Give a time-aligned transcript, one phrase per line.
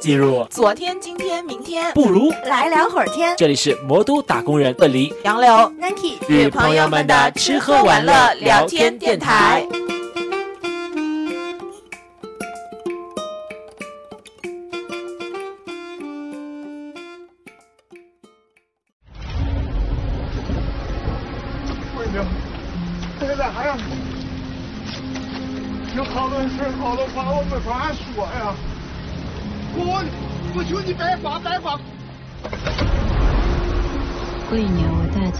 [0.00, 3.34] 进入昨天、今天、明天，不如来聊会儿天。
[3.36, 9.66] 这里是魔都打工人问黎杨柳 Nike 与朋友们的吃喝玩乐聊天电台。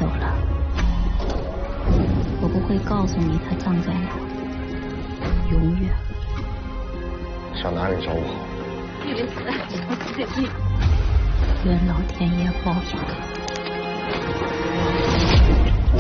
[0.01, 0.35] 走了，
[2.41, 4.09] 我不会告诉你他葬在哪，
[5.53, 5.93] 永远。
[7.55, 8.25] 上哪里找我？
[11.67, 12.97] 愿老天爷报应。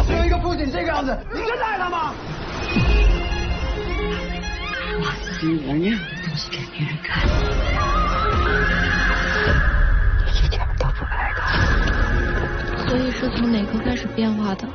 [0.07, 2.15] 只有一个父亲这个样子，你真爱他吗？
[4.97, 6.01] 我死女人
[14.55, 14.67] 始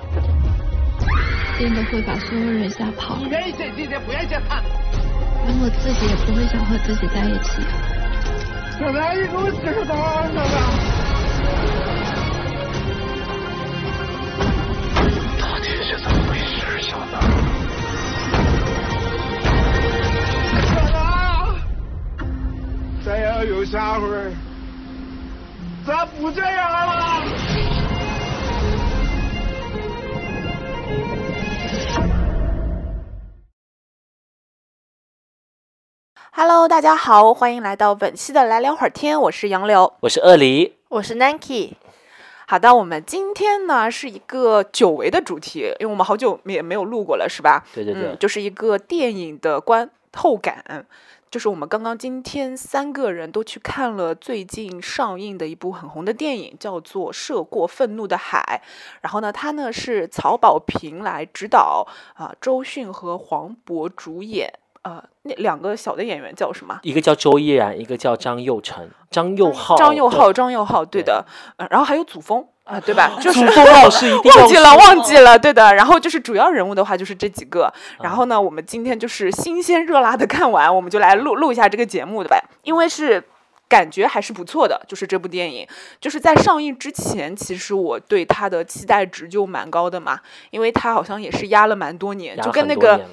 [1.59, 1.85] 变化的？
[1.91, 4.61] 会把所有人吓跑，你愿意见今天，不愿意见他。
[5.45, 7.61] 连我自己也不会想和自己在一起。
[8.79, 9.95] 小南，你给我知道，
[10.33, 10.55] 小南。
[15.39, 17.13] 到底是怎么回事，小南？
[20.65, 20.97] 小南，
[23.05, 24.07] 再要有下回，
[25.85, 27.23] 咱不这样了。
[36.47, 39.91] Hello，大家好，欢迎来到本期的来聊会儿天，我是杨柳。
[40.01, 41.71] 我是鳄梨，我是 Nike，
[42.47, 47.65] 好的，我们今天呢是一个久违的主题，因为我们好久也没有录过了，是吧？
[47.73, 50.85] 对对对嗯，就是一个电影的观后感。
[51.31, 58.61] 就是我们刚刚今天三个人都去看了最近上映的一部很红的电影，叫做《涉过愤怒的海》。
[59.01, 64.53] 然后呢，它呢是曹保平来指导，啊、周迅和黄渤主演。
[64.85, 66.79] 呃，那两个小的演员叫什么？
[66.83, 71.25] 一个叫周依然，一个叫张佑成，张佑浩，张佑浩，张佑浩，对的，
[71.57, 73.11] 呃，然后还有祖峰啊、对吧？
[73.19, 75.73] 就是祖峰老师一定 忘记了，忘记了，对的。
[75.73, 77.71] 然后就是主要人物的话就是这几个。
[77.99, 83.23] 然嗯后呢，我们今天就是新鲜热辣的看完，我们就来录录一下这个节目的吧，因为是。
[83.67, 85.67] 感觉还是不错的，就是这部电影，
[85.99, 90.19] 就是在上映之前，其实我对它的期待值就蛮高的嘛，
[90.51, 93.03] 因为它好像也是压了蛮多年，就跟那个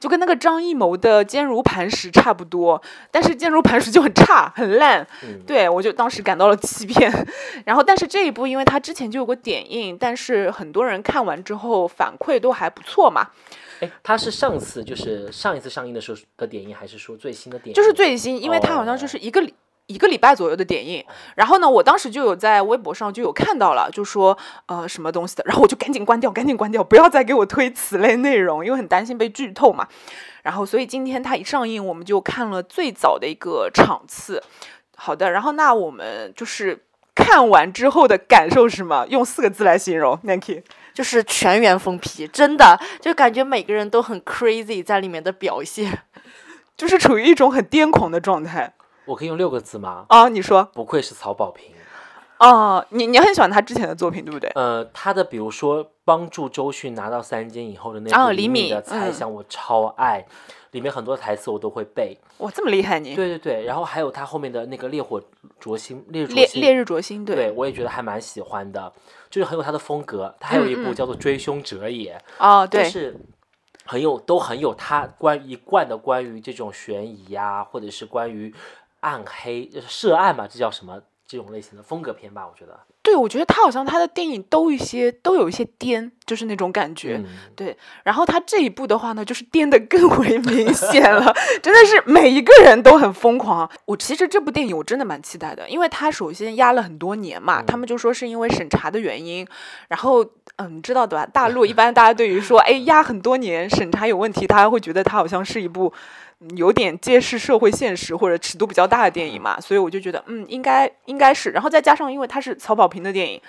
[0.00, 7.10] 就跟那个张艺谋的《坚如磐石》差不多，但是《坚如磐石》就很差很烂，嗯对我就当时感到了欺骗。
[7.66, 13.28] 然后，但是这一部因为它之前就有过点映，但是很多人看完之后反馈都还不错嘛，
[13.80, 17.74] 哎，他是上次就是上一次上映的时候的点映，还是说最新的点映？
[17.74, 19.54] 就是最新，因为它好像就哦是一个礼。
[19.88, 21.04] 一个礼拜左右的点映，
[21.34, 29.88] 然后呢，我当时就有在微博上就有看到了，就说呃什么东西的，然后我就赶紧关掉，赶紧关掉，不要再给我推此类内容，因为很担心被剧透嘛。
[30.42, 34.42] 然后，所以今天它一上映，我们就看了最早的一个场次。
[34.96, 36.84] 好的，然后那我们就是
[37.14, 39.06] 看完之后的感受是什么？
[39.08, 40.62] 用四个字来形容，Nike。
[40.92, 46.02] 就是全员疯批，真的就感觉每个人都很 crazy 在里面的表现。
[46.76, 48.72] 就是处于一种很癫狂的状态
[49.08, 50.04] 我可以用六个字吗？
[50.08, 50.28] 啊！
[50.28, 51.72] 你说不愧是曹保平。
[52.38, 54.48] 哦，你你很喜欢他之前的作品，对不对？
[54.54, 60.24] 呃，他的比如说帮助周迅拿到三金以后的那啊部李李敏的猜嗯想，我超爱，
[60.70, 62.16] 里面很多台词我都会背。
[62.36, 63.16] 哇，这么厉害你！
[63.16, 65.20] 对对对，然后还有他后面的那个烈火
[65.58, 68.92] 灼心，烈日灼心，烈烈日灼心，对我也觉得还蛮喜欢的，
[69.28, 70.32] 就是很有他的风格。
[70.38, 73.18] 他还有一部叫做《追凶者也》，哦，对，就是
[73.84, 78.54] 很有都很有他关一贯的关于这种悬疑呀、或者是关于
[79.00, 82.46] 暗黑就是涉案嘛，这叫什么这种类型的风格片吧？
[82.46, 87.20] 我觉得，对，我觉得他好像他的电影都一些都有一些颠，就是那种感觉。
[87.22, 93.70] 嗯，对，然后他这一部的话呢，就是颠的更为明显了， 真的是每一个人都很疯狂。
[93.84, 99.46] 我其实这部电影我真的蛮期待的，因为他首先压了很多年嘛，他们就说是因为审查的原因，
[99.88, 100.24] 然后
[100.56, 101.26] 嗯，你知道的吧？
[101.26, 105.92] 大陆一般大家对于说哎压很多年审查有问题，大家会觉得它好像是一部。
[106.40, 113.42] 嗯有点揭示社会现实或者尺度比较大的电影嘛，所以我就觉得，嗯，应该应该是，然后再加上因为它是曹保平的电影，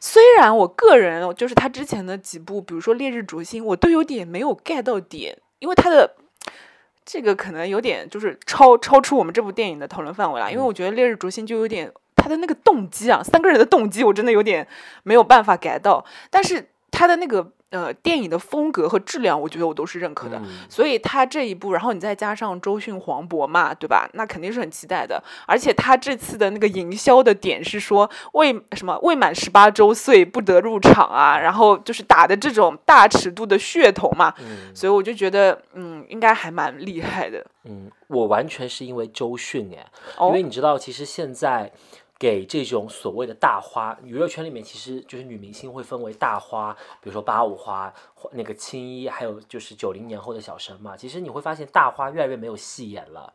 [0.00, 6.16] 虽然我个人就是他之前的几部，比如说《烈日灼心》，我都有点没有 get 到点，因为他的
[7.04, 10.50] 这个可能有点就是超超出我们这部电影的讨论范围了。
[10.50, 14.66] 因为我觉得《烈日灼心》就有点他的那个动机啊，三个人的动机我真的有点
[15.02, 20.36] 没有办法 get 到，但是他的那个呃电影的风格和质量，我觉得我都是认可的。
[20.38, 24.08] 嗯所以他这一部，然后你再加上周迅、黄渤嘛，对吧？
[24.14, 25.22] 那肯定是很期待的。
[25.46, 34.32] 而且他这次的那个营销的点是说未什么未满十八周岁不得入场啊，然后就是打的这种大尺度的噱头嘛。
[34.40, 37.44] 嗯所以我就觉得，嗯，应该还蛮厉害的。
[37.64, 39.84] 嗯，我完全是因为周迅哎，因
[40.18, 41.70] 哦为你知道，其实现在
[42.20, 47.90] 给这种所谓的大花，娱乐圈里面其实就是女明星会分为大花，比如说八五花、
[48.32, 50.94] 那个青衣，还有就是九零年后的小生嘛。
[50.94, 53.32] 其实你会发现大花越来越没有戏演了。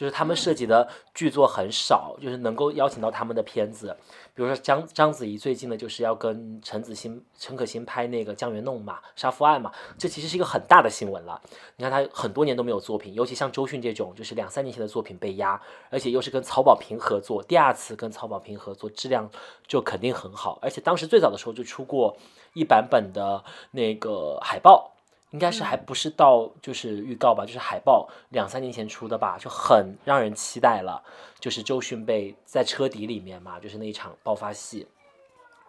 [0.00, 3.94] 就是他们涉及的剧作很少，就是能够邀请到他们的片子，
[4.34, 11.38] 比如说章章子怡最近呢就是要跟陈子欣、陈可辛拍那个《江源弄》嘛，《杀夫案》嘛，这其实是一个很大的新闻了。
[11.76, 15.60] 你看他很多年都没有作品，尤其像周迅这种，就是两三年前的作品被压，
[15.90, 19.28] 而且又是跟曹保平合作，第二次跟曹保平合作，质量
[19.66, 20.58] 就肯定很好。
[20.62, 22.16] 而且当时最早的时候就出过
[22.54, 24.89] 一版本的那个海报，
[25.30, 31.02] 应该是还不是到就是预告吧，就是海报两三年前出的吧，就很让人期待了。
[31.38, 34.86] 就是周迅被在车底里面嘛，就是那一场爆发戏，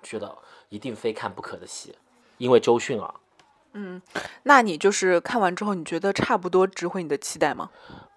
[0.03, 0.35] 觉得
[0.69, 1.95] 一定非看不可的戏，
[2.37, 3.13] 因为周迅啊，
[3.73, 4.01] 嗯
[4.43, 7.69] 那你就是看完之后，你觉得差不多值回你的期待吗？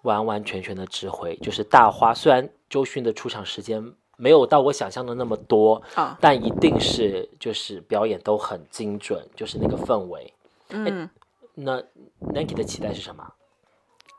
[0.03, 2.13] 完完全全的指挥，就是大花。
[2.13, 10.35] 虽然周迅的出场时间没有到我想象的那么多，啊，但一定是就是表演都很精准，就是那个氛围。
[10.71, 11.09] 嗯，
[11.55, 11.83] 那
[12.19, 13.25] Nike 的期待是什么？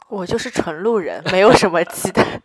[0.08, 2.42] 我就是纯路人，没有什么期待。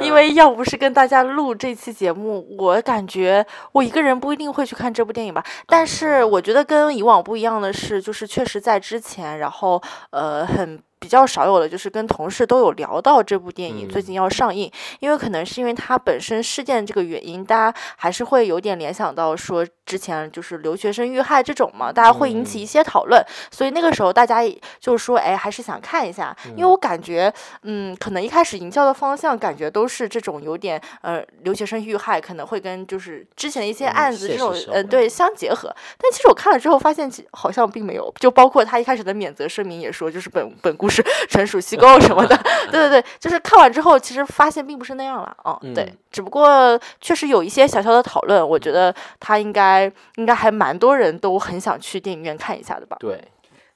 [0.00, 5.44] 因为要不是跟大家录这期节目，我感觉我一个人不一定会去看这部电影吧。
[5.66, 10.82] 但是我觉得跟以往不一样的是，就是确实在之前，然后呃很。
[11.00, 14.04] 比较少有的就是跟同事都有聊到这部电影最嗯。
[14.04, 14.68] 近要上映，
[14.98, 24.42] 因为可能是因为它本身事件这个原因，大家还是会有点联想到说之前就是留学生遇害这种嘛，大家会引起一些讨论，所以那个时候大家
[24.80, 27.32] 就是说，哎，还是想看一下，因为我感觉，
[27.62, 42.36] 嗯，可能一开始营销的方向感觉都是这种有点呃留学生遇害，可能会跟就是之前的一些嗯案子这种呃对相结合，但其实我看了之后发现其好像并没有，就包括他一开始的免责声明也说，就是本本故事纯属虚构 什么的，
[42.70, 52.96] 对对对，就是看完之后其实发现并不是那样了，哦，对嗯，只不过确实有一些小小的讨论，我觉得他应该应该还蛮多人都很想去电影院看一下的吧。
[53.00, 53.20] 对，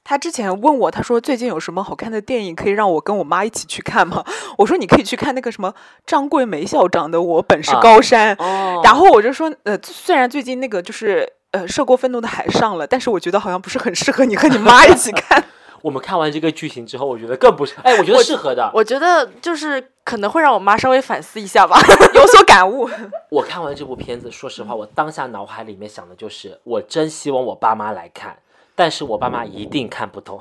[0.03, 4.23] 他之前问我，他说最近有什么好看的电影可以让我跟我妈一起去看吗？
[4.57, 5.73] 我说你可以去看那个什么
[6.05, 15.43] 张桂梅校长的《我本是啊高山》哦然后我就说，呃，虽然最近那个就是呃涉过愤怒的海上了，但是我觉得好像不是很适合你和你妈一起 看。
[15.83, 18.71] 我们看完这个剧情之后，我觉得更不是，哎，我觉得适合的。
[18.73, 21.77] 我觉得就是可能会让我妈稍微反思一下吧。
[22.15, 22.89] 有所感悟。
[23.29, 28.37] 我看完这部片子，说实话，我当下脑海里面想的就是，我真希望我爸妈来看，
[28.75, 30.39] 但是我爸妈一定看不懂。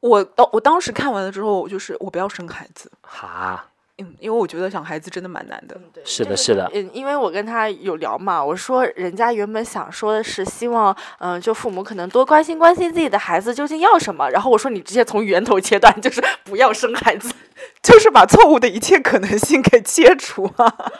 [0.00, 3.66] 我当我当时看完了之后，就是我不要生孩子，哈，
[3.98, 5.76] 嗯，因为我觉得养孩子真的蛮难的。
[6.04, 17.34] 是的，是的，嗯，因为我跟他有聊嘛，我说人家原本想说的是希望，嗯、就父母可能多关心关心自己的孩子究竟要什么，然后我说你直接从源头切断，就是不要生孩子。
[17.82, 20.92] 就是把错误的一切可能性给切除啊，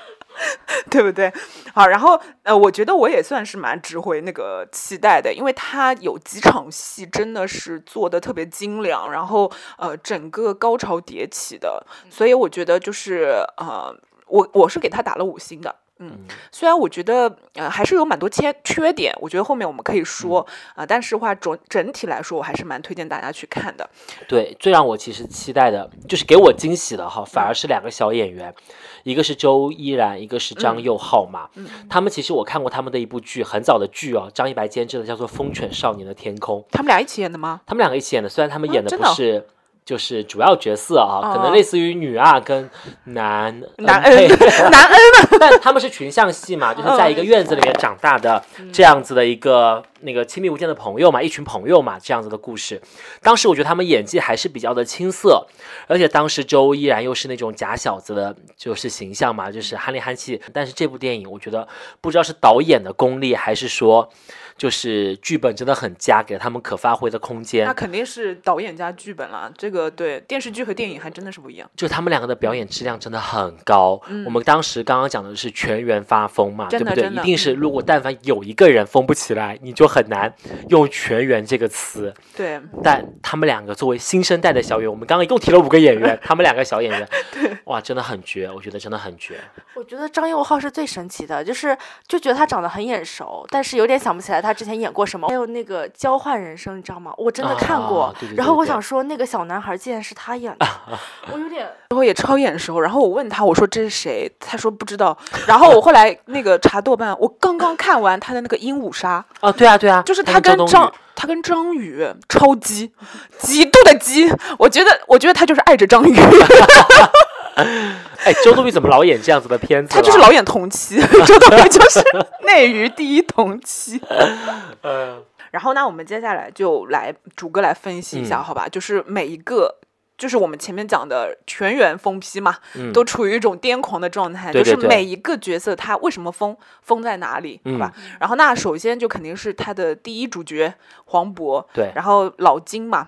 [0.91, 1.33] 对不对？
[1.75, 13.95] 好，然后呃，我觉得我也算是蛮值回那个期待的，因为他有几场戏真的是做的特别精良，然后呃，整个高潮迭起的，所以我觉得就是呃，
[14.27, 15.75] 我我是给他打了五星的。
[16.01, 16.13] 嗯，
[16.53, 23.89] 虽然我觉得呃还是有蛮多缺缺点，我觉得后面我们可以说啊、但是话整整体来说，我还是蛮推荐大家去看的。
[24.29, 28.55] 对，最让我其实期待的，就是给我惊喜的哈，反而是两个小演员，
[29.03, 31.49] 一个是周依然，一个是张佑浩嘛。
[31.55, 36.61] 嗯他们其实我看过他们的一部剧，很早的剧哦，张一白监制的，叫做《风犬少年的天空》。
[36.71, 37.61] 他们俩一起演的吗？
[37.67, 39.47] 他们两个一起演的，虽然他们演的不是。
[39.89, 42.69] 就是主要角色啊，可哦能类似于女二跟
[43.05, 44.39] 男 男恩配恩，
[44.71, 44.99] 男恩
[45.41, 52.79] 但他们是群像戏嘛，就是在一个院子里面长大的这样子的一个那个亲密无间的朋友嘛，一群朋友嘛，这样子的故事。
[53.23, 55.47] 当时我觉得他们演技还是比较的青涩，
[55.87, 60.39] 而且当时周依然又是那种假小子的，就是形象嘛，就是憨里憨气。
[60.53, 61.67] 但是这部电影，我觉得
[62.03, 64.11] 不知道是导演的功力，还是说
[64.59, 67.73] 就是剧本真的很佳，给了他们可发挥的空间那。
[67.73, 71.71] 肯定是导演加剧本啦，这个对电视剧和电影还真的是不一样。
[71.77, 74.01] 就他们两个的表演质量真的很高。
[74.27, 77.09] 我们当时刚刚讲的是全员发疯嘛，对不对？
[77.09, 80.35] 一定是如果但凡有一个人疯不起来，你就很难
[80.69, 82.13] 用全员这个词。
[82.37, 87.09] 对，但他们两个作为新生代的小演员，我们刚刚一共提了五个演员，他们两个小演员，
[87.67, 89.39] 哇，真的很绝，我觉得真的很绝。
[89.77, 91.77] 我觉得张佑浩是最神奇的，就是
[92.09, 95.29] 就觉得他长得很眼熟，但是有点想不起来他之前演过什么。
[95.29, 97.13] 还有那个《交换人生》，你知道吗？
[97.17, 98.05] 我真的看过。
[98.05, 100.67] 啊对对对然后我想说，那个小男孩竟然是他演的，
[101.33, 102.81] 我有点然后也超眼熟。
[102.81, 104.31] 然后我问他，我说这是谁？
[104.41, 105.17] 他说不知道。
[105.47, 112.93] 然后我后来那个查豆瓣，我刚刚看完他的那个《鹦鹉杀哦，对啊，对啊，》，就是他他跟张他跟张宇超激，
[113.39, 114.33] 极度的激。
[114.59, 116.15] 我觉得我觉得他就是爱着张宇，
[118.25, 119.95] 哎，周冬雨怎么老演这样子的片子？
[119.95, 120.33] 他就是老。
[120.33, 120.97] 演同期，
[121.27, 122.01] 周冬雨就是
[122.45, 124.01] 内娱第一同期。
[124.83, 128.69] 嗯然后那，我们接下来就来逐个来分析一下，嗯好吧？
[128.69, 129.77] 就是每一个。
[130.19, 134.51] 就是我们前面讲的全员疯批嘛，嗯都处于一种癫狂的状态。
[134.51, 137.93] 对对对就是每一个角色他为什么疯，疯在哪里，好吧？
[137.97, 140.75] 嗯然后那首先就肯定是他的第一主角
[141.05, 143.07] 黄渤，对然后老金嘛。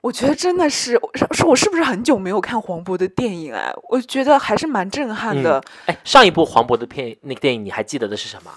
[0.00, 3.72] 我觉得真的是，我是是我是不是很久没有看黄渤的电影哎？
[3.88, 5.62] 我觉得还是蛮震撼的。
[5.86, 8.50] 哎，上一部黄渤的片那个电影你还记得的是什么？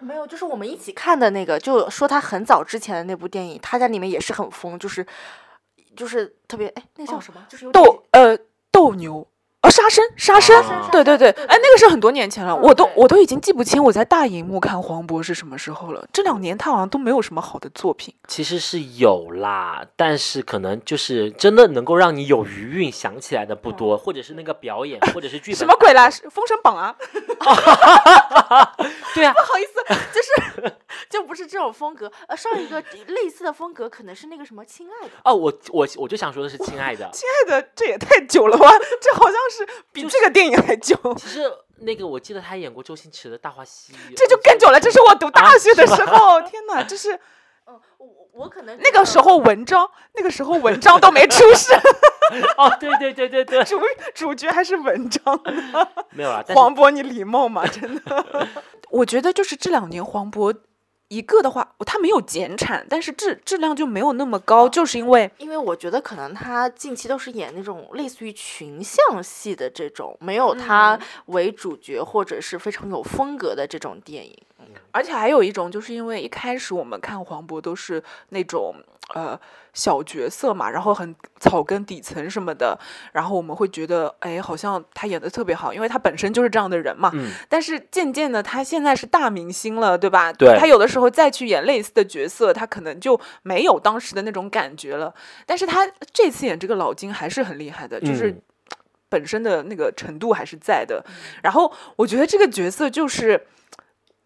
[0.00, 5.06] 没有，就是我们一起看的那个，就说他很早之前的那部电影，他在里面也是很疯，就是
[5.96, 7.42] 就是特别哎，那叫什么？
[7.48, 8.36] 就是有斗呃
[8.70, 9.26] 斗牛
[9.64, 16.06] 哦，杀生杀生，啊对对对，对哎，那个是很多年前了，嗯我都我都已经记不清我在大荧幕看黄渤是什么时候了。
[16.12, 18.14] 这两年他好像都没有什么好的作品。
[18.28, 26.10] 其实是有啦，但是可能就是真的能够让你有余韵想起来的不多，或者是那个表演， 或者是剧本什么鬼啦？
[26.30, 26.94] 《封神榜》啊？
[27.40, 28.84] 斗？
[29.14, 30.53] 对啊， 不好意思，就是
[31.54, 32.10] 这种风格。
[32.26, 35.14] 呃，上一个类似的风格可能是那个什么《亲爱的》。
[35.24, 38.68] 哦，我我我就想说的是，亲爱的， 亲爱的，这也太久了吧？
[39.00, 40.96] 这好像是比这个电影还久。
[41.16, 47.14] 其实那个我记得他演过周星驰的《大话西游》，这就更久了，这是我读大学的时候，天哪，这是
[47.66, 51.72] 嗯， 我我可能那个时候文章，那个时候文章都没出世，
[52.58, 53.80] 哦，对对对对对，主
[54.12, 55.40] 主角还是文章。
[56.10, 57.64] 没有啊，黄渤，你礼貌吗？
[57.66, 58.48] 真的，
[58.90, 60.52] 我觉得就是这两年黄渤
[61.08, 74.36] 一个的话，他没有减产，但是质质量就没有那么高，就是因为因为我觉得可能他近期都是演那种类似于群像戏的这种，没有他为主角或者是非常有风格的这种电影。
[74.92, 78.74] 而且还有一种，就是因为一开始我们看黄渤都是那种
[79.14, 79.38] 呃
[79.74, 82.78] 小角色嘛，然后很草根底层什么的，
[83.12, 87.10] 然后我们会觉得，哎，好像他演的特别好，因为他本身就是这样的人嘛。
[87.12, 90.32] 嗯，但是渐渐的，他现在是大明星了，对吧？
[90.32, 95.12] 对他有的时候再去演类似的角色，他可能就没有当时的那种感觉了。
[95.44, 98.42] 但是他这次演这个老金还是很厉害的，就是嗯
[99.10, 101.04] 本身的那个程度还是在的。
[101.42, 103.46] 然后我觉得这个角色就是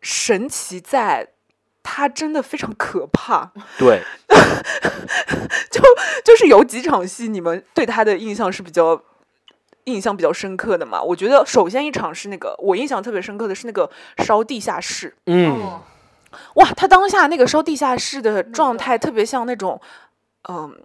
[0.02, 1.28] 神奇在。
[1.90, 4.02] 他真的非常可怕，对，
[5.70, 5.80] 就
[6.22, 9.02] 就是有几场戏，你们对他的印象是比较
[9.84, 11.02] 印象比较深刻的嘛？
[11.02, 15.80] 我觉得首先一场是那个我印象特别深刻的是那个烧地下室，嗯，
[16.56, 19.80] 哇，他当下那个烧地下室的状态特别像那种，
[20.48, 20.78] 嗯。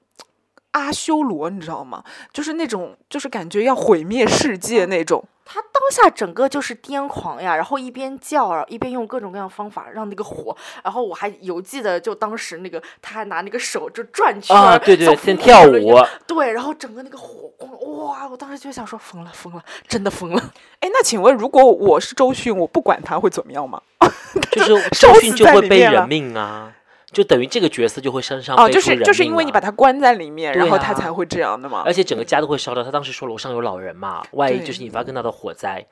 [0.71, 2.03] 阿修罗，你知道吗？
[2.33, 5.23] 就是那种，就是感觉要毁灭世界那种。
[5.45, 18.27] 他当下整个就是癫狂呀，然后一边叫，一边用各种各样的方法让那个火，然后我还犹记得，就当时那个他还拿那个手就转圈儿啊，对对，先跳舞，对，然后整个那个火光，哇！
[18.27, 20.41] 我当时就想说疯了疯了，真的疯了。
[20.79, 23.81] 哎，那请问，如果我是周迅，我不管他会怎么样吗？
[24.51, 26.73] 就是烧周迅就会背里面了人命啊，
[27.13, 31.93] 就等于这个角色就会身上哦，就是就是因为你把他关在里面，然后他才会这样的嘛而。
[31.93, 32.83] 且整个家都会烧掉。
[32.83, 35.85] 他当时说楼上有老人嘛，万一就是引发更大的火灾。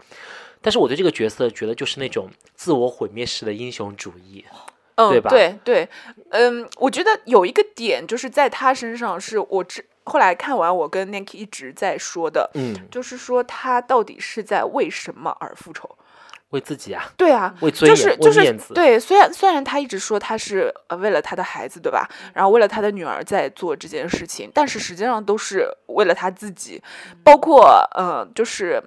[0.61, 4.43] 但是我对这个角色觉得就是那种自我毁灭式的英雄主义，
[4.95, 5.89] 嗯，对吧对对，
[6.29, 15.89] 嗯，我觉得有一个点就是在他身上，是我之后来看完，我跟 Nick 一直在说的，嗯，就是说他到底是在为什么而复仇？
[16.51, 22.07] 为自己啊，对啊，为尊严，就是就是为面子，对，虽然虽然他一直说他是呃为了他的孩子，对吧？
[22.33, 26.81] 然后为了他的女儿在做这件事情，但是实际上都是为了他自己，
[27.23, 28.81] 包括呃，就是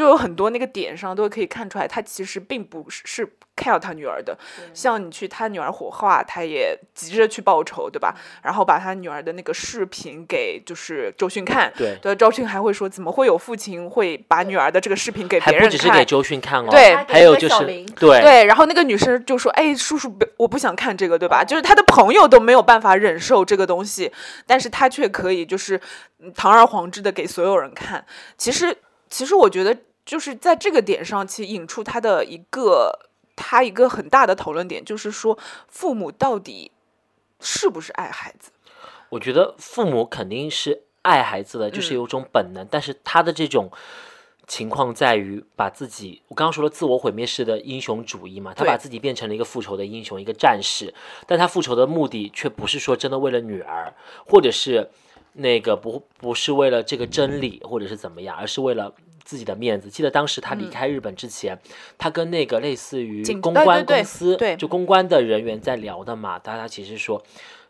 [0.00, 4.34] 就有很多那个点上都可以看出来，他其实并不是是 care 他女儿的。
[4.72, 8.16] 像你去他女儿火化，他也急着去报仇，对吧？
[8.42, 11.70] 然后把他女儿的那个视频给就是周迅看。
[11.76, 15.70] 对，对，周迅还会说，怎么会有父亲会把女儿的这个视频给别人看？
[15.70, 21.44] 不只是给周迅看哦，对还有就是对对，然后那个女生就说：“哎，叔叔，我不想看这个，对吧？
[21.44, 24.10] 就是他的朋友都没有办法忍受这个东西，
[24.46, 25.78] 但是他却可以就是
[26.20, 28.02] 嗯堂而皇之的给所有人看。
[28.38, 28.74] 其实，
[29.10, 29.76] 其实我觉得
[30.10, 32.98] 就是在这个点上，其实引出他的一个
[33.36, 35.38] 他一个很大的讨论点就是说，
[35.68, 36.72] 父母到底
[37.38, 38.50] 是不是爱孩子？
[39.10, 43.70] 我觉得父母肯定是爱孩子的，就是嗯有种本能，但是他的这种
[44.48, 50.92] 情况在于把自己，我刚刚说了自我毁灭式的英雄主义嘛，他把自己变成了一个复仇的英雄，一个战士，
[51.28, 53.94] 但他复仇的目的却不是说真的为了女儿，
[54.26, 54.90] 或者是
[55.34, 58.92] 那个不不是为了这个真理，或者是怎么样，而是为了。
[59.24, 61.58] 自己的面子，记得当时他离开日本之前，
[61.98, 67.22] 他跟那个类似于公关公司，对就公关的人员在聊的嘛，大家其实说，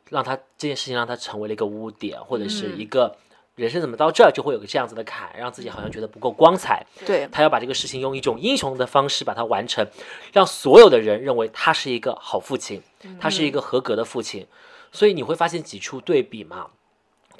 [0.08, 3.16] 让他这件事情让他成为了一个污点，或者是一个
[3.56, 6.86] 人生怎么到这儿就会有个这样子的坎，让自己好像觉得不够光彩。
[7.04, 9.86] 对，他要把这个事情用一种英雄的方式把它完成，
[10.32, 12.82] 让所有的人认为他是一个好父亲，
[13.20, 14.46] 他是一个合格的父亲。
[14.92, 16.66] 所以你会发现几处对比嘛。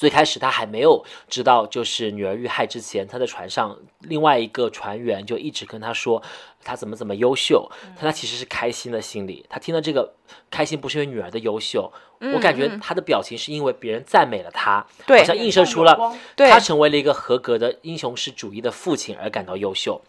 [0.01, 6.23] 最开始他还没有知道就是女儿遇害之前，他在船上另外一个船员就一直跟他说
[6.63, 9.45] 他怎么怎么优秀，但他其实是开心的心理。
[9.49, 10.13] 他听到这个
[10.51, 11.91] 开心不是因为女儿的优秀，
[12.35, 15.97] 我感觉他的表情是因为别人赞美了他，对好像映射出了
[16.37, 20.01] 他成为了一个合格的英雄式主义的父亲而感到优秀。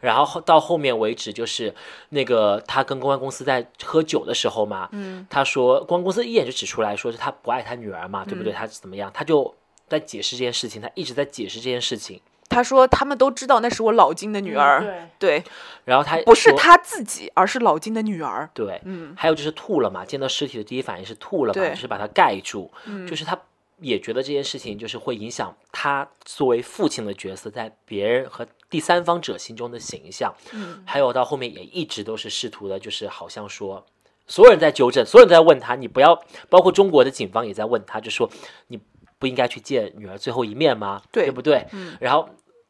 [0.00, 1.74] 然后后到后面为止，就是
[2.10, 8.52] 那个他跟公关公司在喝酒的时候嘛，嗯，他说公关公司一眼就指出来说是他不爱他女儿嘛，对不对？
[8.52, 9.10] 他怎么样？
[9.12, 9.52] 他就
[9.88, 12.20] 在解释这件事情，他一直在解释这件事情。
[12.48, 14.80] 他说他们都知道那是我老金的女儿，
[15.18, 15.44] 对，对，
[15.84, 18.48] 然后他不是他自己，而是老金的女儿。
[18.54, 23.38] 对，嗯，还有就是吐了嘛，见到尸体的第一反应是吐了嘛，就是把它盖住，嗯就是他
[23.80, 33.84] 也觉得这件事情就是会影响他作为父亲的角色在别人和第三方者心中的形象，嗯，还有到后面也一直都是试图的，就是好像说。
[34.30, 38.30] 所有人在纠正，所有人都在问他，你不要，包括中国的警方也在问他，就说
[38.66, 38.78] 你
[39.18, 41.02] 不应该去见女儿最后一面吗？
[41.10, 41.66] 对不对？
[41.72, 42.28] 嗯然后，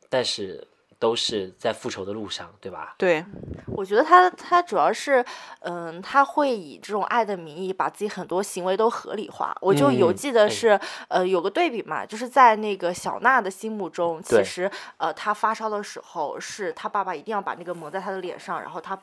[0.09, 0.67] 但是
[0.99, 2.95] 都是在复仇的路上，对吧？
[2.99, 3.25] 对，
[3.67, 5.25] 我觉得他他主要是，
[5.61, 9.57] 嗯，他会以这种爱的名义把自己很多行为都合理化。
[9.61, 18.99] 我就有嗯记得哎是，呃，有个对比嘛，就是在那个小娜的心目中，其实呃，她发烧的时候是她爸爸一定要把那个抹在她的脸上，然后她。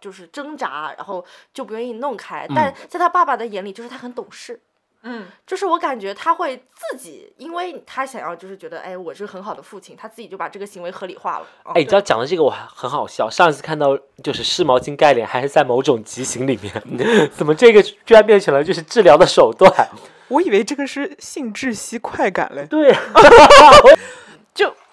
[0.00, 4.58] 就是挣扎，然后就不愿意弄开，但在他爸爸的眼里，就是他很懂事，
[5.02, 11.46] 嗯，就是我感觉他会自己，因为他想要就是觉得，哎，我是很好的父亲，他自己就把这个行为合理化了。
[11.64, 13.28] 哦哎，你知道讲的这个我还很好笑。
[13.30, 16.72] 上一次看到就是湿毛巾盖脸，还是在某种极刑里面，
[17.32, 19.88] 怎么这个居然变成了就是治疗的手段？
[20.28, 22.64] 我以为这个是性窒息快感嘞。
[22.66, 22.98] 对，就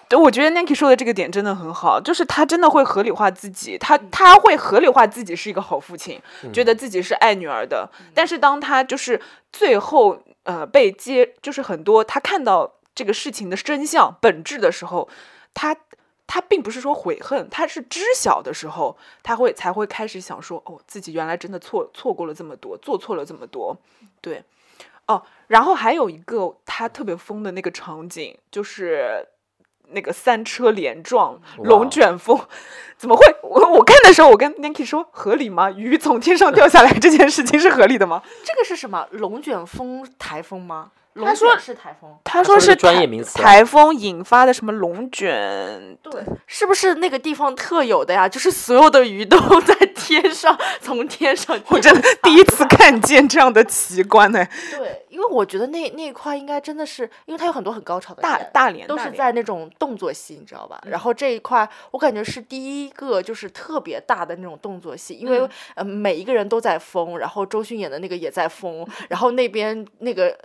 [0.08, 6.20] 对我觉得 Nanki 说的这个点真的很好，就是他真的会合理化自己，他他会合理化自己是一个好父亲，
[6.52, 7.90] 觉得自己是爱女儿的。
[8.14, 9.20] 但是当他就是
[9.52, 15.08] 最后呃被揭，就是很多他看到这个事情的真相本质的时候，
[15.54, 15.76] 他。
[16.30, 23.74] 他并不是说悔恨，他是知晓的时候，他会才会开始想说，哦，自己原来真的错错过了这么多，做错了这么多，
[24.20, 24.44] 对，
[25.06, 29.26] 哦，然后还有一个他特别疯的那个场景，就是
[29.90, 32.40] 那个三车连撞，龙卷风，
[32.96, 33.24] 怎么会？
[33.42, 35.70] 我我看的时候，我跟 Nanki 说合理吗？
[35.70, 38.22] 鱼从天上掉下来这件事情是合理的吗？
[38.44, 39.06] 这个是什么？
[39.12, 40.90] 龙卷风台风吗？
[41.20, 42.16] 他说是台风。
[42.22, 45.98] 他说是专业名词台风引发的什么龙卷？
[46.00, 48.28] 对，是不是那个地方特有的呀？
[48.28, 51.58] 就是所有的鱼都在天上，从天上。
[51.70, 60.80] 我真的第一次看见这样的奇观呢、对，因为我觉得那那一块应该真的是，因为它有很多很高潮的大大连都是在那种动作戏，你知道吧？
[60.86, 70.38] 然后这一块我感觉是第一个就是特别大的那种动作戏，因为、嗯呃每一个人都在疯，然后周迅演的那个也在疯， 然后那边那个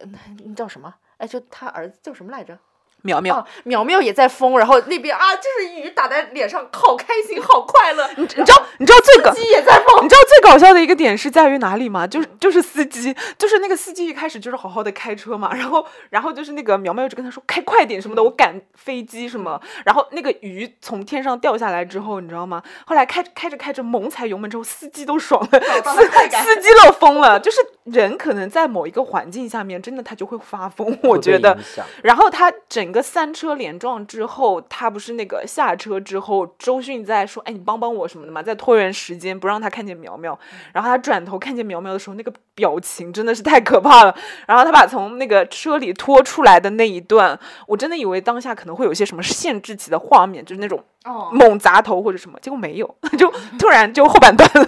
[0.44, 0.92] 那叫什么？
[1.18, 2.58] 哎，就他儿子叫什么来着？
[3.04, 8.10] 苗苗，哦，苗苗也在疯，然后那边啊，就是雨打在脸上，好开心，好快乐。
[8.18, 12.08] 你你知道你知道这个鸡也在疯，你知道最搞笑的一个点是在于哪里吗？
[12.08, 22.64] 就是就是司机，就是那个司机一开始就是好好的开车嘛，然后然后就是那个苗苗一直跟他说开快点什么的，我赶飞机什么，然后那个鱼从天上掉下来之后，你知道吗？
[22.86, 27.40] 后来开开着开着猛踩油门之后，司机都爽了，司司机都疯了。
[27.40, 31.58] 就是人可能在某一个环境下面，真的他就会发疯，我觉得
[32.02, 40.38] 然后他整个三车连撞之后，他不是那个下车之后，周迅在说：“哎，你帮帮我什么的嘛，在拖延时间，不让他看见苗苗。”
[40.74, 44.16] 然后他转头看见苗苗的时候，那个表情真的是太可怕了。
[44.48, 54.66] 然后他把从那个车里拖出来的那一段，我真的以为当下可能会有一些什么限制级的画面，就是那种哦，猛砸头或者什么，结果没有， 就突然就后半段了。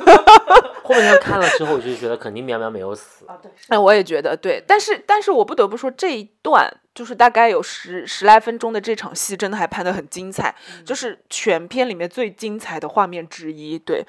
[0.83, 3.25] 后半段看了之后，我就觉得肯定苗苗没有死。
[3.27, 10.53] 啊对，哎，我也觉得对，但是但是我不得不说这一段就是大概有十十来分钟的这场戏，真的还拍得很精彩，
[10.85, 13.79] 就是全片里面最精彩的画面之一。
[13.79, 14.05] 对，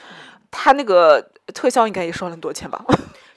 [0.50, 2.84] 他那个特效应该也收了很多钱吧？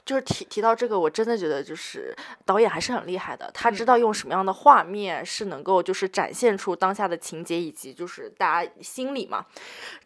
[0.04, 9.44] 就是提提到这个，我真的觉得就是导演还是很厉害的，他知道用什么样的画面是能够就是展现出当下的情节以及就是大家心理嘛。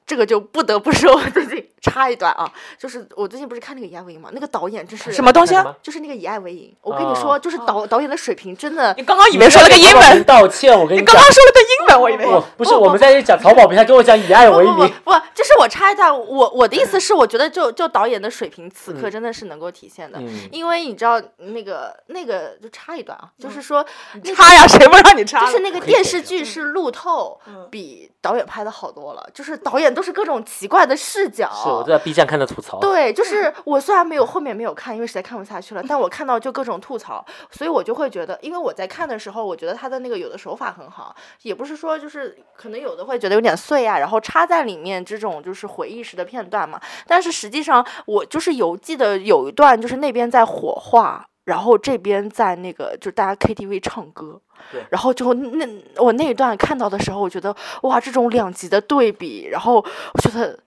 [0.07, 5.75] 这个就不得不说，我最近 插一段啊，就是我最近不是看那个《以爱为营》嘛，那个导演真是什么东西啊？
[5.83, 12.27] 就是那个《以爱为营》，我跟你哦说，就是导导演的水平真的你刚刚以为说了个英文，道歉，我跟讲你刚刚，说了个英文，我以为。
[12.27, 14.75] 我不是我们在这里讲淘宝平，台跟我讲以爱为营。
[14.75, 20.19] 不不不，不就是我插一段，我我的意思是，我觉得就就导演的水平，此刻嗯真的是能够体现的。
[20.19, 25.45] 嗯，因为你知道那个那个就插一段啊，就是说那个插呀，谁不让你插？
[25.45, 31.49] 就是那个电视剧是路透嗯比导演拍的好多了，就是导演都是各种奇怪的视角。
[31.55, 32.79] 是我都在 B 站看的吐槽。
[32.81, 51.27] 对，就是我虽然没有后面没有看，因为实在看不下去了，但我看到就各种吐槽，所以我就会觉得，因为我在看的时候，我觉得他的那个有的手法很好，也不是说就是可能有的会觉得有点碎啊，然后插在里面这种就是回忆时的片段嘛，但是实际上我就是有记得有一段就是那边在火化。
[51.45, 54.41] 然后这边在那个就是大家 KTV 唱歌
[54.73, 60.59] 对，然后就那我那一段看到的时候，我觉得哇，这种两极的对比，然后我觉得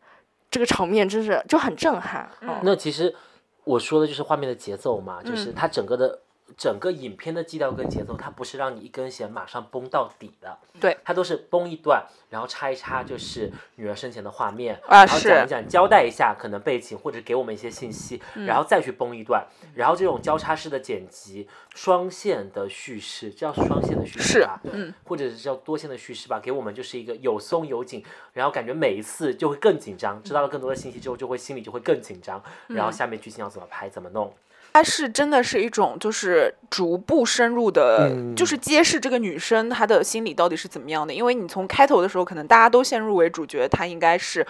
[0.52, 2.30] 这个场面真是就很震撼。
[2.42, 3.14] 嗯那其实
[3.64, 6.20] 我说的就是画面的节奏嘛，就是嗯它整个的
[6.56, 24.60] 整个影片的基调跟节奏，它不是让你一根弦马上崩到底的，对，它都是崩一段，然后插一插就是女儿生前的画面，啊然后讲是一讲，交代一下可能背景或者给我们一些信息，嗯然后再去崩一段，然后这种交叉式的剪辑，双线的叙事，这叫双线的叙事吧？
[24.64, 34.34] 嗯，或者是叫多线的叙事吧，给我们就是一个有松有紧，然后感觉每一次就会更紧张，知道了更多的信息之后，就会心里就会更紧张，然后下面剧情要怎么拍怎么弄，
[34.74, 41.14] 它是真的是一种就是逐步深入的，嗯就是揭示这个女生她的心理到底是怎么样的。
[41.14, 44.46] 因为你从开头的时候，可能大家都先入为主，觉得她应该是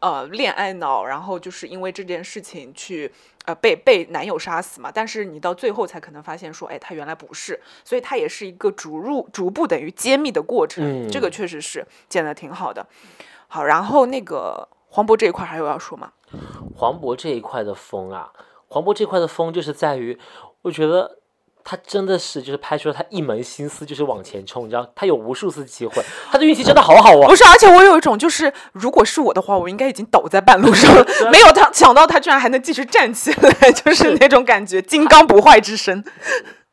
[0.00, 3.12] 呃恋爱脑，然后就是因为这件事情去
[3.44, 4.90] 呃被被男友杀死嘛。
[4.92, 11.08] 但是你到最后才可能发现说，哎，她原来不是，所以它也是一个逐入逐步等于揭秘的过程。
[11.08, 12.84] 这个嗯确实是剪的挺好的。
[13.46, 16.12] 好，然后那个黄渤这一块还有要说吗？
[16.74, 18.30] 黄渤这一块的风啊，
[18.68, 20.18] 黄渤这块的风就是在于，
[20.62, 21.18] 我觉得
[21.64, 27.26] 他真的是就是拍出了他一门心思就是往前冲，你知道，他有无数次机会，他的运气真的好好哦。
[27.26, 31.04] 不是，而且我有一种就是，如果是我的话，我应该已经倒在半路上了。
[31.30, 36.04] 没有他想到他居然还能继续站起来， 就是那种感觉，金刚不坏之身。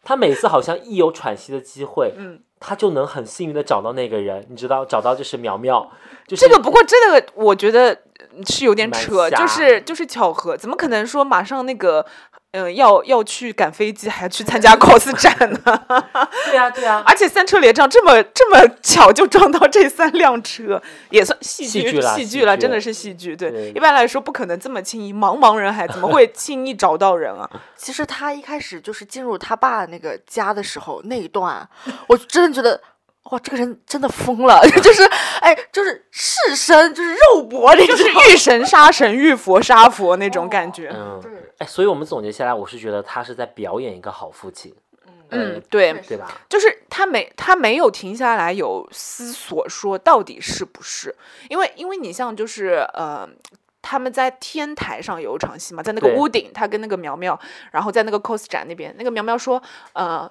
[0.03, 5.91] 他每次好像一有喘息的机会，嗯，他就能很幸运的找到那个人，你知道，找到就是苗苗，
[6.27, 7.97] 就是这个不过真的我觉得
[8.47, 12.05] 是有点扯，就是就是巧合，怎么可能说马上那个
[12.51, 15.59] 呃要要去赶飞机，还要去参加 cos 展呢？
[16.49, 23.35] 对啊对啊，而且三车连撞这么这么巧就撞到这三辆车，也算戏剧戏剧了，戏剧真的是戏剧。
[23.35, 27.49] 对，对一般来说不可能这么轻易，茫茫人海怎么会轻易找到人啊？
[27.75, 31.67] 其实他一开始就是进入他爸那个家的时候那一段，
[32.07, 32.81] 我真的觉得。
[33.31, 35.03] 哇，这个人真的疯了， 就是，
[35.41, 38.21] 哎，就是赤身，就是肉搏那就是种。
[38.29, 40.91] 遇神杀神，遇佛杀佛那种感觉。
[40.93, 44.73] 嗯对，哎，所以我们总结下来，我是觉得他是在表演一个好父亲，
[45.29, 46.39] 嗯，对，对吧？
[46.47, 51.15] 就是他没他没有停下来有思索说到底是不是，
[51.49, 53.27] 因为因为你像就是呃。
[53.87, 59.61] 他们在天台上有一场戏嘛，在那个屋顶，他跟那个苗苗，然后在那个 cos 展那边，那个苗苗说，
[59.93, 60.27] 呃，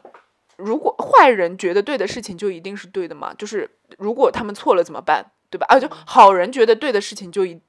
[0.56, 5.66] 如果坏人觉得对的事情就一定是对的嘛，就是如果他们错了怎么办，对吧？
[5.68, 7.60] 啊，就好人觉得对的事情就一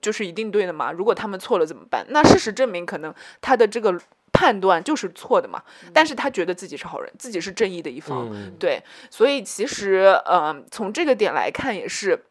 [0.00, 2.06] 就是一定对的嘛，如果他们错了怎么办？
[2.10, 4.00] 那事实证明，可能他的这个
[4.32, 12.24] 判断就是错的嘛，但是他觉得自己是好人，自己是正义的一方，嗯，对，所以其实，呃，从这个点来看，也是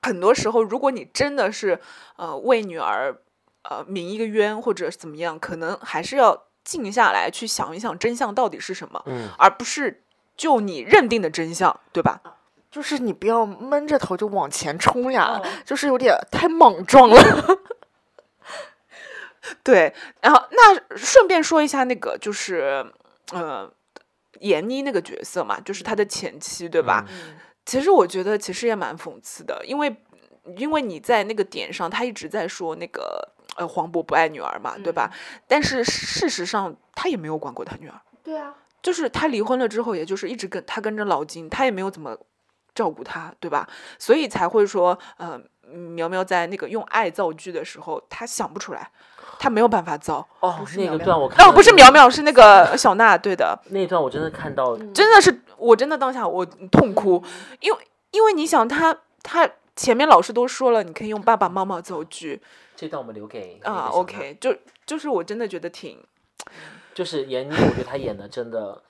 [0.00, 1.78] 很多时候，如果你真的是
[2.16, 3.20] 呃为女儿
[3.64, 10.02] 呃鸣一个冤或者怎么样，可能还是要静下来去想一想真相到底是什么，嗯，而不是
[10.36, 12.20] 就你认定的真相，对吧？
[12.70, 17.16] 就是你不要闷着头就往前冲呀，哦就是有点太莽撞了。
[19.64, 22.84] 对，然后那顺便说一下那个就是
[23.32, 23.72] 呃
[24.40, 27.06] 闫妮那个角色嘛，就是她的前妻，对吧？
[27.64, 29.96] 其实我觉得其实也蛮讽刺的，因为
[30.56, 33.26] 因为你在那个点上，他一直在说那个
[33.58, 35.10] 呃黄渤不爱女儿嘛，对吧？
[35.46, 42.16] 但是事实上他也没有管过他女儿，对啊，就是他离婚了之后，也就是一直跟他跟着老金，他也没有怎么
[42.74, 43.68] 照顾他，对吧？
[43.98, 48.90] 所以才会说，呃，苗苗在那个用爱造句的时候，他想不出来，
[49.38, 50.26] 他没有办法造。
[50.40, 53.58] 哦，那苗苗个段我看哦，不是苗苗，是那个小娜，对的。
[53.70, 57.22] 那一段我真的看到，真的是，我真的当下我痛哭，
[57.60, 57.78] 因为
[58.12, 62.40] 因为你想他他前面老师都说了，你可以用爸爸妈妈造句
[62.78, 65.98] 这段我们留给啊，OK，就就是我真的觉得挺
[66.94, 68.80] 就是闫妮，我觉得她演的真的，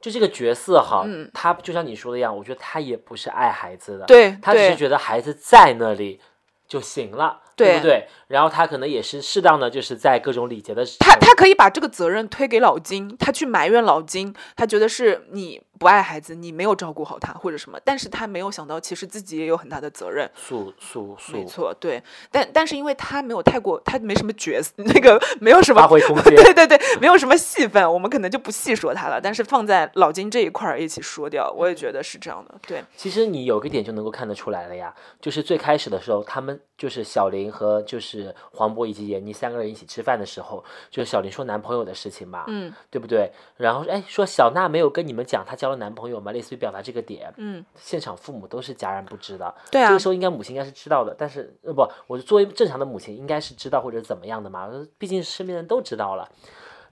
[0.00, 6.20] 就这个角色哈，嗯她就像你说的一样，我觉得她也不是爱孩子的，对她只是觉得孩子在那里
[6.68, 8.06] 就行了，对不对？
[8.28, 20.30] 然后他可能也是适当的，就是在各种礼节的时候，他他可以把这个责任推给老金，他去埋怨老金，他觉得是你不爱孩子，你没有照顾好他或者什么，但是他没有想到其实自己也有很大的责任。
[20.34, 29.18] 诉诉诉没错，对，但但是因为他没有太过，他没什么角色，那个没有什么发挥空间 对对对，没有什么戏份，我们可能就不细说他了。
[29.18, 32.54] 但是放在老金这一块儿一起说掉，我也觉得是这样的。
[32.66, 43.30] 对，其实你有个点就能够看得出来了呀，就是最开始的时候，他们就是小林和就是黄渤以及闫妮三个人一起吃饭的时候，就是小林说男朋友的事情嘛，嗯对不对？
[43.56, 46.32] 然后哎说小娜没有跟你们讲她交了男朋友嘛？
[46.32, 49.54] 类似于表达这个点，嗯，现场父母都是戛然不知的。
[49.70, 56.28] 对啊这个，时候应该母亲应该是知道的，但是呃不，我作为正常的母亲应该是知道或者怎么样的嘛，呃毕竟身边人都知道了。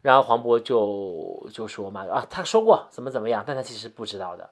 [0.03, 4.49] 然后黄渤就就说嘛啊，他说过怎么怎么样，但他其实不知道的，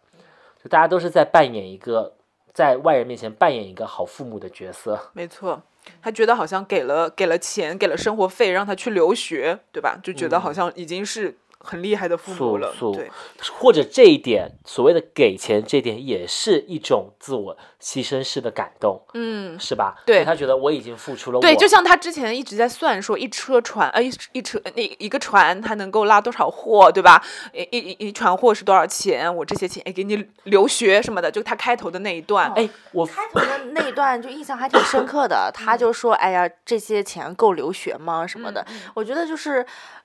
[0.61, 2.13] 就大家都是在扮演一个
[2.53, 4.99] 在外人面前扮演一个好父母的角色。
[5.13, 5.63] 没错。
[6.03, 9.99] 他觉得好像给了给了钱，给了生活费，让他去留学，对吧？
[10.03, 12.73] 就觉得好像已经是很厉害的父母了。
[12.93, 13.11] 对，
[13.59, 19.97] 或者这一点所谓的给钱，这一点也是一种自我牺牲式的感动，嗯，是吧？
[20.05, 27.25] 对他觉得我已经付出了，对，就像他之前一直在算说一车船，呃，一一车那一个船它能够拉多少货，对吧？
[27.53, 29.35] 一一一一船货是多少钱？
[29.35, 38.27] 我这些钱哎给你留学什么的，就他开头的那一段，哎，我开头的那一段就印象还挺深刻的，他就说：“哎呀，这些钱够留学吗？
[38.27, 38.65] 什么的。
[38.95, 39.65] 我觉得就是，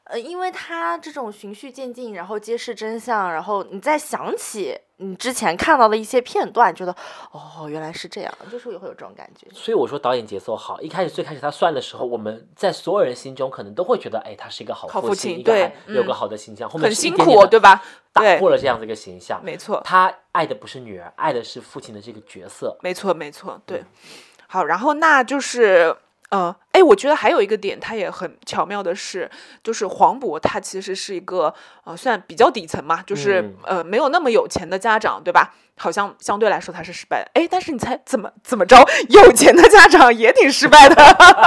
[0.10, 6.96] 呃，因为他这种循序渐进，然后揭示真相，然后你再想起你之前看到的一些片段，觉得
[7.32, 9.46] 哦，原来是这样，就是也会有这种感觉。
[9.54, 10.82] 所以我说导演节奏好。
[10.82, 17.84] 一开始最开始他算的时候，我们在所有人心中可能都会觉得，哎，他是一个好好父父亲，对一个有嗯个好的形象，后面很辛是点点地苦，对吧？
[18.12, 19.40] 打破了这样的一个形象。
[19.44, 22.76] 没错，他爱的不是女儿，爱的是父亲的这个角色。
[22.82, 23.84] 没错，没错，对。
[24.48, 25.96] 好，然后那就是，
[26.30, 29.30] 呃，哎，我觉得还有一个点，他也很巧妙的是，
[29.64, 35.54] 就是黄渤他其实是一个呃，算比较底层嘛，就是、嗯呃没有那么有钱的家长，对吧？
[35.82, 38.78] 好像相对来说他是失败的，哎，但是你猜怎么怎么着？
[39.10, 40.96] 有钱的家长也挺失败的，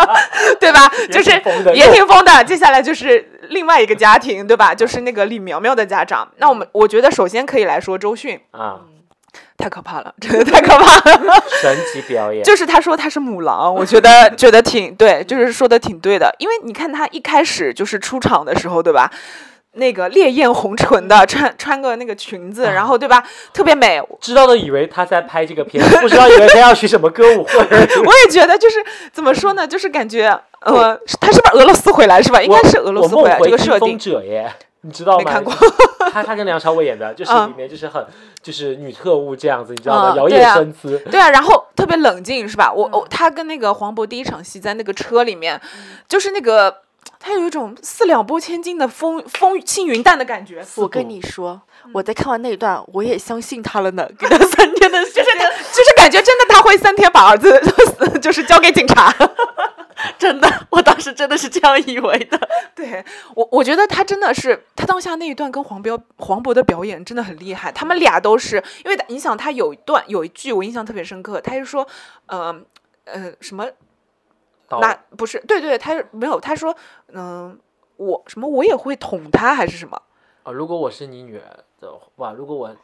[0.58, 0.90] 对吧？
[1.12, 1.30] 就是
[1.74, 2.42] 也挺疯的。
[2.44, 4.74] 接下来就是另外一个家庭，对吧？
[4.74, 6.26] 就是那个李苗苗的家长。
[6.38, 8.80] 那我们我觉得首先可以来说周迅，啊，
[9.62, 11.42] 太可怕了， 真的太可怕了。
[11.60, 16.34] 神级表演，就是他说他是母狼，我觉得觉得挺对，就是说的挺对的。
[16.38, 19.08] 因为你看他一开始就是出场的时候，对吧？
[19.74, 23.24] 那个烈焰红唇的，穿穿个那个裙子，然后对吧？
[23.54, 24.02] 特别美。
[24.20, 27.58] 知道的以为他在拍这个片，不知道以为他要去什么歌舞会。
[27.60, 29.66] 我也觉得就是怎么说呢？
[29.66, 30.28] 就是感觉
[30.60, 32.42] 呃，他是不是俄罗斯回来是吧？
[32.42, 33.98] 应该是俄罗斯回来这个设定。
[33.98, 35.24] 者耶，你知道吗？
[35.24, 35.52] 没看过。
[36.12, 38.04] 他他跟梁朝伟演的，就是嗯里面就是很
[38.42, 40.12] 就是女特务这样子，你知道吗？
[40.14, 40.98] 嗯摇曳对啊生姿。
[41.10, 42.70] 对啊，然后特别冷静是吧？
[42.72, 45.58] 我我他跟那个黄渤第一场戏在那个车里面，
[46.08, 46.82] 就是那个
[47.18, 50.62] 他有一种四两拨千斤的风风轻云淡的感觉。
[50.76, 54.08] 我跟你说，我在看完那一段，我也相信他了呢。
[54.18, 57.60] 给他三天的时 间，就是感觉真的他会三天把儿子
[58.20, 59.12] 就是交给警察。
[60.18, 62.48] 真的，我当时真的是这样以为的。
[62.74, 63.04] 对
[63.36, 71.86] 我，我觉得他真的是他当下那一段跟黄彪黄渤的表演真的很厉害，他们俩都是因为你想他有一段有一句我印象特别深刻，他就说，
[72.26, 72.54] 呃
[73.04, 73.66] 呃什么
[74.80, 76.74] 那不是对对，他没有他说
[77.12, 77.56] 嗯、
[77.96, 80.00] 我什么我也会捅他还是什么。
[80.42, 82.74] 啊，如果我是你女儿的话，如果我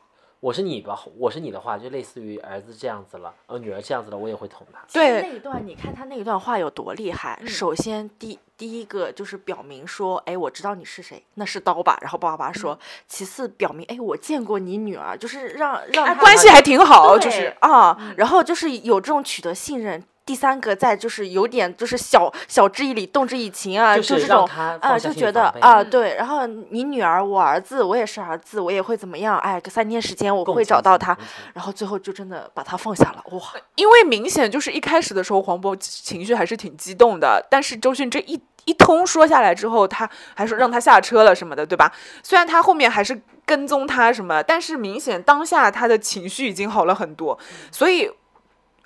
[0.40, 4.79] 我是你吧，我是你的话，就类似于儿子这样子了，呃，女儿这样子了，我也会捅他。
[4.92, 7.42] 对那一段，你看他那一段话有多厉害。
[7.44, 11.99] 首先，第第一个就是表明说，哎，我知道你是谁，那是刀吧。
[12.01, 20.05] 然后爸爸说，其次表明，哎，我见过你女儿，就是让让关系还挺好，就是啊，然后就是有这种取得信任。
[20.29, 24.47] 第三个在就是有点就是小小之以理动之以情啊，就就是这种
[24.79, 29.38] 啊，就觉得啊对，然后你女儿我儿子我也是儿子，我也会怎么样？
[29.38, 31.17] 哎，个三天时间我会找到他，
[31.55, 33.41] 然后最后就真的把他放下了，哇！
[33.77, 41.91] 因为明显就是一开始的时候黄渤情绪还是挺激动的，但是周迅这一一通说下来之后，他还说让他下车了什么的，对吧？
[42.23, 47.38] 虽然他后面还是跟踪他什么，但是明显当下他的情绪已经好了很多，
[47.73, 48.11] 所以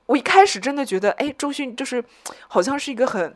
[0.06, 2.02] 我一开始真的觉得，哎，周迅就是
[2.48, 3.34] 好像是一个很，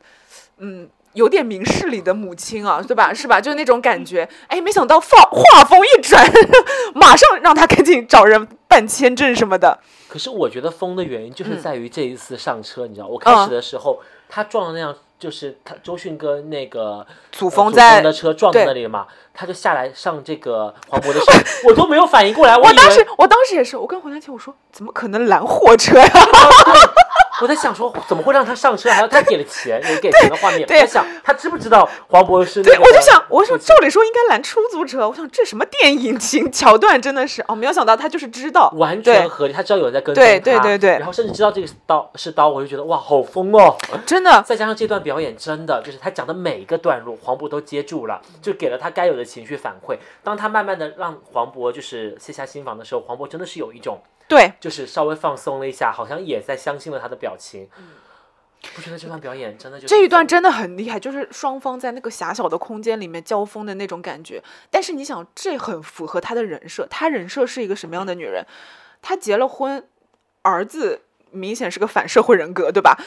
[0.58, 0.88] 嗯。
[1.12, 3.10] 有点明事理的母亲啊，对吧？
[3.14, 3.40] 是吧？
[3.40, 4.28] 就是那种感觉。
[4.48, 6.22] 哎，没想到画画风一转，
[6.94, 9.78] 马上让他赶紧找人办签证什么的。
[10.08, 13.98] 可是我觉得疯的原因就是嗯在于这一次上车，你知道，我开嗯始的时候、
[14.28, 21.32] 他撞的那辆就是他周迅跟那个祖呃峰在的车撞在那里了嘛，他就下来上这个黄渤的车，
[21.68, 26.06] 我都没有反应过来，我当时我当时也是，我跟黄佳琪我说，怎么可能拦货车呀？
[27.42, 43.76] 我在想说怎么会让他上车，还要他给了钱，有给钱的画面，对我在想他知不知道黄渤是那对，个我就想，我说照理说应该拦出租车，我想这什么电影情 桥段，真的是哦，没有想到他就是知道，完全合理，他知道有人在跟踪他，对对对然后甚至知道这个刀是刀，我就觉得哇，好疯哦！
[44.06, 49.96] 真的再加上这段表演，真的就是他讲的每一个段落，黄渤都接住了，就给了他该有的情绪反馈。
[50.22, 54.52] 当他慢慢的让黄渤就是卸下心防的时候，黄渤真的是有一种对。
[54.60, 57.68] 就是稍微放松了一下，好像也在相信了他的表情。
[58.76, 64.42] 我觉得这段表演真的就这一段真的很厉害，就是双方在那个狭小的空间里面交锋的那种感觉。
[64.70, 66.84] 但是你想，这很符合她的人设。
[66.86, 68.44] 她人设是一个什么样的女人？
[69.00, 69.86] 她结了婚，
[70.42, 72.98] 儿子明显是个反社会人格，对吧？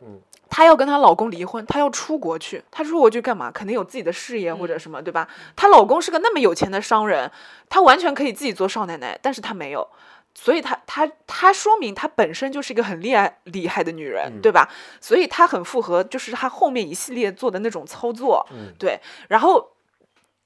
[0.00, 2.62] 嗯，她要跟她老公离婚，她要出国去。
[2.70, 3.50] 她出国去干嘛？
[3.50, 5.26] 肯定有自己的事业或者什么，对吧？
[5.56, 7.28] 她老公是个那么有钱的商人，
[7.68, 9.88] 她完全可以自己做少奶奶，但是她没有。
[10.34, 14.68] 所以她她她说明她本身就是一个很厉害厉害的女人，嗯对吧？
[15.00, 19.00] 所以她很符合，就是她后面一系列做的那种操作，嗯对。
[19.28, 19.72] 然后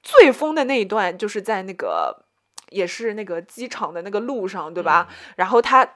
[0.03, 2.23] 最疯的那一段就是在那个
[2.69, 5.07] 也是那个机场的那个路上，对吧？
[5.35, 5.95] 然后她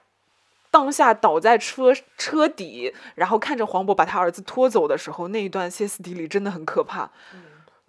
[0.71, 7.11] 当下倒在车车底，然后看着黄渤把他儿子拖走的时候，那一段歇斯底里真的很可怕。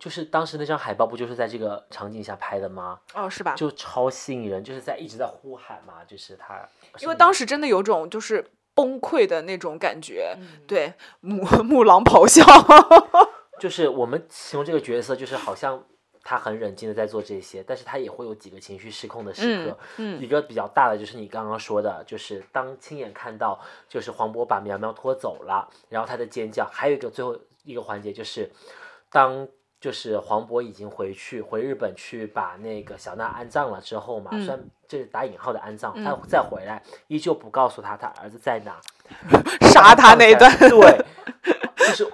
[0.03, 2.99] 就是当时那张海报不就是在这个场景下拍的吗？
[3.15, 3.55] 哦，是吧？
[3.55, 12.45] 就超吸引人，就是在一直在呼喊嘛，就是他，因为当时真的有种就是崩溃的那种感觉，嗯对，母母狼咆哮。
[13.61, 15.81] 就是我们形容这个角色，就是好像
[16.25, 19.79] 他很冷静的在做这些，但是他也会有几个情绪失控的时刻。
[19.99, 28.51] 嗯一个比较大的就是你刚刚说的，就是当亲眼看到就是黄渤把苗苗拖走了，然后他的尖叫，还有一个最后一个环节就是
[29.09, 29.47] 当。
[29.83, 34.41] 就是黄渤已经回去回日本去把那个小娜安葬了之后嘛，嗯。
[34.45, 38.77] 虽然这是打引号的安葬，他再回来依旧不告诉他他儿子在哪，
[39.63, 41.05] 杀他那一段，对，
[41.89, 42.07] 就是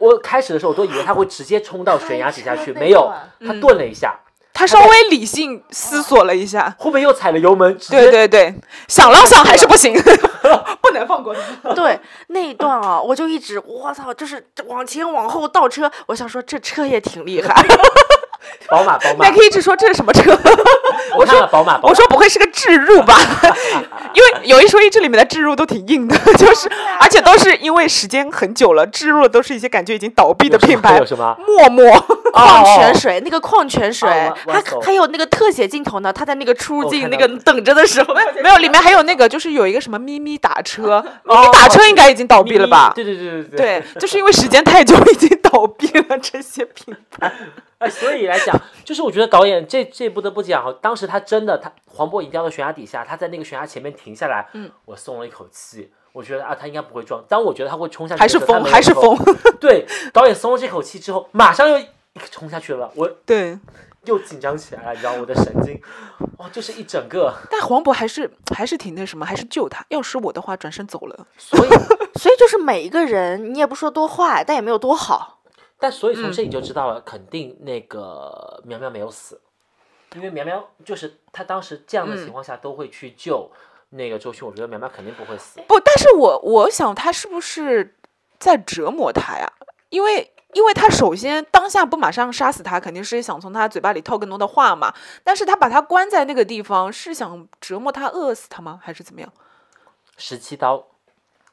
[0.00, 4.18] 我开始的时候我都以为他会直接冲到悬崖底下去， 没有，他顿了一下，
[4.54, 8.54] 他稍微理性思索了一下，后面又踩了油门，对对对，
[8.88, 9.94] 想了想还是不行，
[10.80, 11.72] 不能放过他。
[11.74, 17.64] 对那一段啊，我就一直我操，就是往前往后倒车，我想说这车也挺厉害。
[18.68, 19.26] 宝 马宝马。
[19.26, 20.36] 麦，克一直说这是什么车？
[21.16, 21.88] 我看了宝马，宝马。
[21.88, 23.16] 我说不会是个置入吧？
[24.14, 26.70] 因为有一说一，这里面的置入都挺硬的， 就是
[27.00, 31.36] 而且都是因为时间很久了，置入的都是一些感觉已经倒闭的品牌有，什么？
[31.46, 31.90] 陌陌。
[32.32, 42.90] 矿泉哦水，那个矿泉水，还还有那个特写镜头呢，他在那个出入我境那个等着的时候，没有，里面还有那个，就是有一个什么咪咪打车， 咪哦咪打车应该已经倒闭了吧？
[42.94, 47.30] 对对对对对，就是因为时间太久，已经倒闭了这些品牌。
[47.82, 55.92] 哎，所以来讲，就是我觉得导演这这不得不讲哈，当时他真的他黄渤已经掉到悬崖底下，他在那个悬崖前面停下来，嗯，我松了一口气。
[56.12, 57.24] 我觉得啊，他应该不会撞。
[57.26, 59.16] 当我觉得他会冲下去还是疯，还是疯。
[59.58, 61.80] 对，导演松了这口气之后，马上又
[62.30, 63.58] 冲下去了，我对，
[64.04, 65.80] 又紧张起来了，你知道我的神经，
[66.36, 67.32] 哇，就是一整个。
[67.50, 69.82] 但黄渤还是还是挺那什么，还是救他。
[69.88, 71.26] 要是我的话，转身走了。
[71.38, 71.68] 所以
[72.20, 75.38] 所以就是每一个人，你也不说多坏，但也没有多好。
[75.82, 79.40] 但所以从嗯这里就知道了，肯定那个苗苗没有死，
[80.14, 83.50] 因为苗苗就是他当时这样的情嗯况下都会去救
[83.90, 85.60] 那个周迅，我觉得苗苗肯定不会死。
[85.66, 87.96] 不，但是我我想他是不是
[88.38, 89.52] 在折磨他呀？
[89.88, 94.94] 因为因为他首先当下不马上杀死他，肯定是想从他嘴巴里套更多的话嘛。
[95.24, 98.78] 但是他把他关在那个地方，是想折磨他、饿死他吗？
[98.80, 99.32] 还是怎么样？
[100.16, 100.86] 十七刀，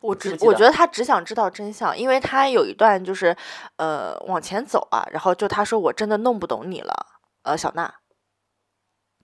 [0.02, 3.36] 我只我觉得他只想知道真相，因为他有一段就是，
[3.78, 7.06] 呃，往前走啊，然后就他说我真的弄不懂你了，
[7.44, 7.94] 呃，小娜，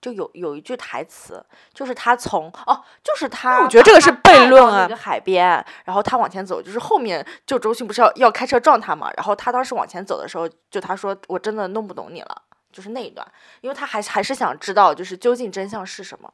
[0.00, 12.42] 就有有一句台词，就是他从哦，就是他，我觉得这个是悖论啊海边，然后他往前走，就是后面就周迅不是要要开车撞他嘛，然后他当时往前走的时候，就他说我真的弄不懂你了。
[12.72, 13.26] 就是那一段，
[13.62, 16.30] 因为他还还是想知道，就是究竟真相是什么。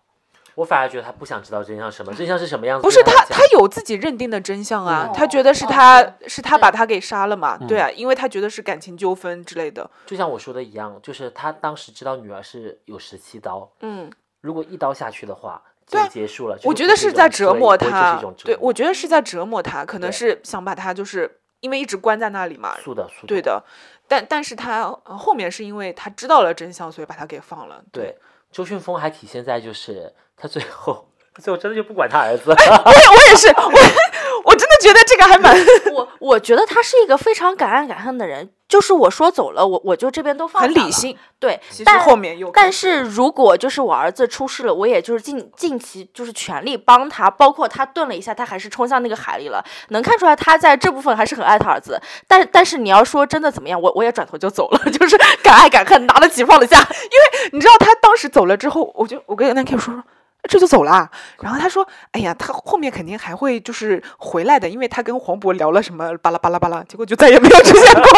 [0.55, 2.83] 我反而觉得他不想知道真相什么，真相是什么样子。
[2.83, 14.11] 不是他，他有自己认定的真相啊，嗯他觉得是哦他、对是他把他给杀了嘛，嗯对啊，因为他觉得是感情纠纷之类的，就像我说的一样，就是他当时知道女儿是有十七刀，嗯，
[14.41, 16.59] 如果一刀下去的话，就结束了。
[16.65, 23.63] 我觉得是在折磨他对我觉得是在折磨他，可能是想把他就是因为一直关在那里嘛，素的素的，对的。
[24.09, 27.83] 但但是他呃后面是因为他知道了真相，所以把他给放了。
[27.91, 28.15] 对，
[28.53, 31.09] 周迅峰还体现在就是他最后，
[31.43, 34.02] 最后真的就不管他儿子，我也是，我也是我
[34.83, 35.57] 觉得这个还蛮
[35.93, 40.63] 我我觉得他是一个非常敢爱敢恨的人，就是我说走了，我我就这边都放。
[40.63, 41.17] 很理性。
[41.39, 52.01] 对，其实但后面又但是如果就是我儿子出事了，我也就是尽尽其就是全力帮他，包括他顿了一下，他还是冲向那个海里了，能看出来他在这部分还是很爱他儿子。
[52.29, 56.79] 但但是你要说真的怎么样，我我也转头就走了， 就是敢爱敢恨，拿得起放得下。
[56.79, 60.03] 因为你知道他当时走了之后，我就我跟那 K 说说。
[60.49, 68.03] 这就走了，然后他说：“哎呀，他后面肯定还会就是回来的，因为他跟黄渤聊了什么巴拉巴拉巴拉，结果就再也没有出现过。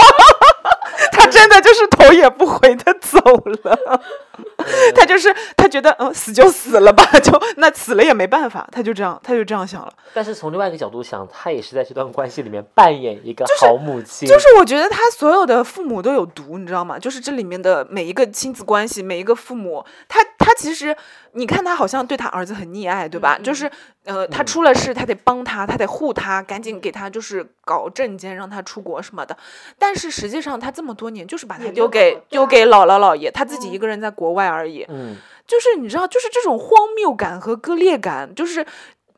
[1.13, 4.01] 他真的就是头也不回的走了，
[4.95, 9.93] 他就是他觉得嗯死就死了吧，就那死了也没办法，他就这样他就这样想了。
[10.13, 16.99] 但是从另外一个角度想，他也是在这段关系里面扮演一个好母亲，就是我觉得他所有的父母都有毒，你知道吗？
[16.99, 20.95] 就是这里面的每一个亲子关系，每一个父母，他他其实，
[21.33, 23.39] 你看他好像对他儿子很溺爱，对吧？
[23.39, 23.71] 就是
[24.05, 29.35] 呃，他出了事，他得帮他，他得护他，赶紧给他就是搞证件，让他出国什么的。
[29.79, 34.85] 但是实际上，他这么多年就是把他丢给丢啊给姥姥姥爷，他自己一个人在国外而已。
[34.91, 35.17] 嗯，
[35.47, 38.67] 就是你知道，就是这种荒谬感和割裂感，就是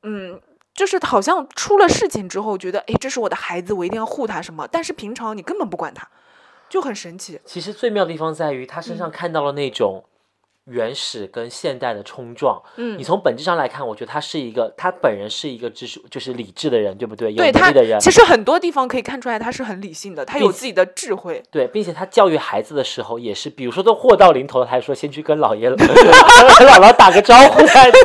[0.04, 0.40] 嗯。
[0.76, 4.68] 就是好像出了事情之后，觉得哎，这是我的孩子，我一定要护他什么。
[4.70, 6.06] 但是平常你根本不管他，
[6.68, 7.40] 就很神奇。
[7.46, 10.04] 其实最妙的地方在于他身嗯上看到了那种
[10.66, 12.60] 原始跟现代的冲撞。
[12.76, 17.30] 嗯你从本质上来看，我觉得他是一个，他本人是一个知识就是理智的人，对不对？
[17.32, 21.42] 有对他能力的人，其实很多地方可以看出来他是很理性的，他有自己的智慧。
[21.50, 27.98] 对，并且他教育孩子的时候也是，比如说都祸到临头了，他还说先去跟姥爷 姥姥打个招呼再走。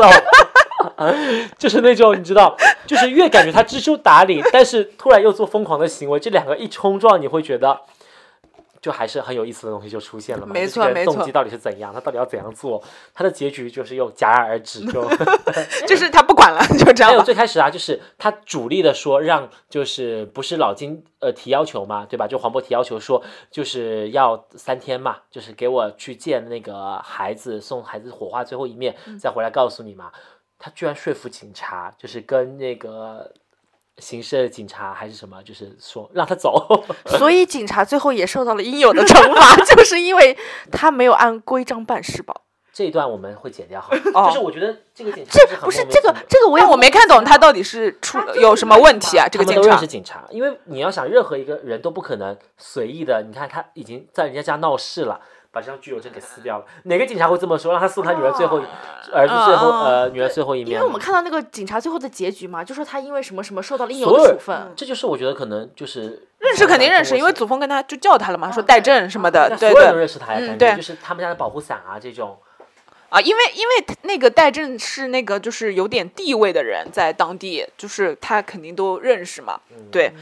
[1.57, 2.55] 就是那种你知道，
[2.85, 7.81] 就是越感觉他知书达理，但是突然又做疯狂的行为，这两个一冲撞，你会觉得
[8.81, 10.53] 就还是很有意思的东西就出现了嘛。
[10.53, 11.93] 没错没错动机到底是怎样？
[11.93, 12.83] 他到底要怎样做？
[13.13, 15.07] 他的结局就是又戛然而止，就
[15.87, 17.21] 就是他不管了，就这还有。
[17.21, 22.27] 最开始啊，就是他主力的说让，就是不是老金呃提要求嘛，对吧？
[22.27, 23.21] 就黄渤提要求说，
[23.51, 30.11] 就是要三天嘛，就是给我去见那个孩子，送孩子火化最后一面，再回来告诉你嘛。
[30.57, 33.33] 他居然说服警察，就是跟那个
[34.01, 36.83] 刑事警察还是什么，就是说让他走。
[37.17, 40.35] 所以警察最后也受到了应有的惩罚， 就是因为
[40.71, 42.35] 他没有按规章办事吧？
[42.73, 49.27] 这一段我们会剪掉，哦就是我觉得这个警察这是不是这个这个我也我没看懂他到底是出有什么问题啊？
[49.29, 53.25] 这个警察都认识警察，因为你要想，任何一个人都不可能随意的。
[53.27, 55.19] 你看，他已经在人家家闹事了，
[55.51, 56.65] 把这张居留证给撕掉了。
[56.83, 57.71] 哪个警察会这么说？
[57.71, 58.63] 让他送他女儿最后一，
[59.11, 60.79] 儿子最后啊呃女儿最后一面因？
[60.79, 64.71] 为我们看到那个警察最后的结局嘛，就说他因为什么什么受到了应有的处分。
[64.75, 72.37] 这就是我觉得可能就是认识肯定认识，因为祖峰跟他就叫他了嘛，说带证什么的，对对所有人都对认识他呀，嗯感觉对就是他们家的保护伞啊这种。
[73.11, 79.59] 啊，因为因为那个戴正是那个就是有点地位的人，在当地就是他肯定都认识嘛，
[79.91, 80.13] 对，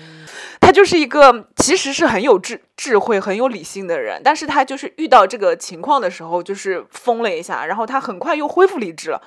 [0.60, 9.22] 他就是一个其实是很有智智慧、很有理性的人，但是他就是遇到这个情况的时候，就是疯了一下，然后他很快又恢复理智了。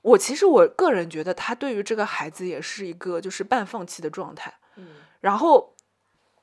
[0.00, 4.52] 我其实我个人觉得，他对于这个孩子也是一个就是半放弃的状态，
[5.20, 5.72] 然后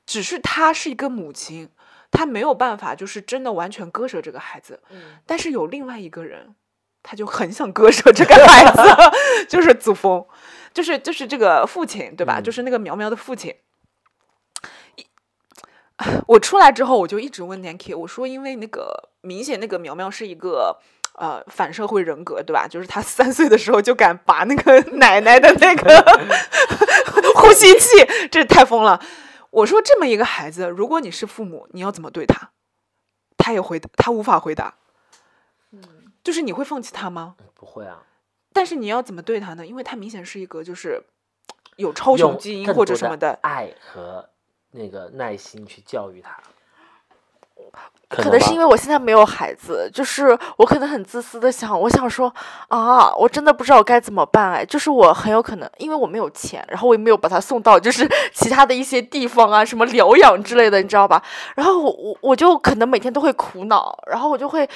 [0.06, 1.68] 只是他是一个母亲，
[2.10, 4.82] 她没有办法就是真的完全割舍这个孩子，
[5.26, 6.54] 但是有另外一个人，
[7.02, 8.82] 他就很想割舍这个孩子，
[9.48, 10.26] 就是祖峰，
[10.74, 12.40] 就是就是这个父亲，对吧？
[12.40, 13.54] 嗯就是那个苗苗的父亲。
[14.96, 15.06] 一
[16.26, 20.78] 我出来之后，我就一直问 Nancy，我说，因为那个明显那个苗苗是一个
[21.14, 22.66] 呃反社会人格，对吧？
[22.68, 26.04] 就是他三岁的时候就敢拔那个奶奶的那个
[27.36, 29.00] 呼吸器，这太疯了。
[29.50, 32.50] 我说这么一个孩子，如果你是父母，你要怎么对他？
[33.36, 34.74] 他也回答，他无法回答。
[36.22, 37.36] 就是你会放弃他吗？
[37.54, 38.02] 不会啊，
[38.52, 39.66] 但是你要怎么对他呢？
[39.66, 41.02] 因为他明显是一个就是
[41.76, 44.28] 有超雄基因或者什么的爱和
[44.70, 46.38] 那个耐心去教育他。
[48.08, 52.32] 可可能是因为我现在没有孩子，就是我可能很自私的想，我想说
[52.68, 61.22] 啊，我真的不知道该怎么办哎，就是我很有可能因为我没有钱，然后我也没有把他送到就是 其他的一些地方啊，什么疗养之类的，你知道吧？
[61.54, 64.68] 然后我我我就可能每天都会苦恼，然后我就会。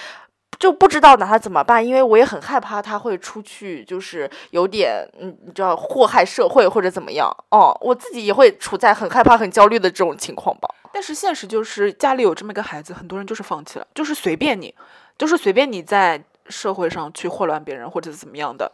[0.57, 7.29] 就不知道拿他怎么办，因为我也很害怕他会出去，就是有点，嗯，你知道祸害社会或者怎么样。
[7.51, 10.69] 哦，我自己也会处在很害怕、很焦虑的这种情况吧。
[10.95, 14.73] 但是现实就是家里有这么一个孩子，很多人就是放弃了，就是随便你，
[15.19, 18.71] 就是随便你在社会上去祸乱别人或者怎么样的，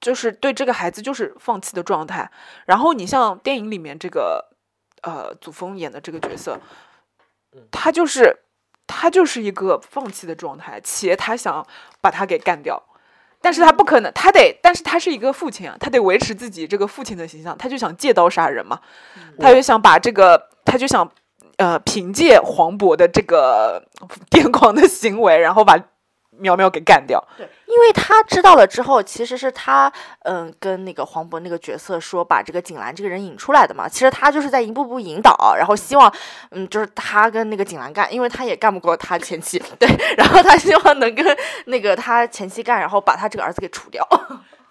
[0.00, 2.30] 就是对这个孩子就是放弃的状态。
[2.66, 4.44] 然后你像电影里面这个
[5.02, 6.56] 呃祖峰演的这个角色，
[7.72, 8.44] 他就是
[8.86, 11.66] 他就是一个放弃的状态，且他想
[12.00, 12.80] 把他给干掉。
[13.38, 18.80] 但是他不可能，他得，但是他是一个父亲啊，他得维持自己这个父亲的形象，他就想借刀杀人嘛，
[19.38, 21.08] 他就想把这个，他就想，
[21.56, 23.82] 呃，凭借黄渤的这个
[24.30, 25.78] 癫狂的行为，然后把
[26.38, 27.22] 苗苗给干掉。
[27.38, 29.90] 对，因为他知道了之后，其实是他
[30.24, 33.88] 嗯跟那个黄渤那个角色说把这个景兰这个人引出来的嘛。
[33.88, 36.12] 其实他就是在一步步引导，然后希望
[36.50, 39.88] 嗯就是他跟那个景兰干，因为他也干不过他前妻， 对，
[40.18, 41.24] 然后他希望能跟
[41.64, 44.06] 那个他前妻干，然后把他这个儿子给除掉。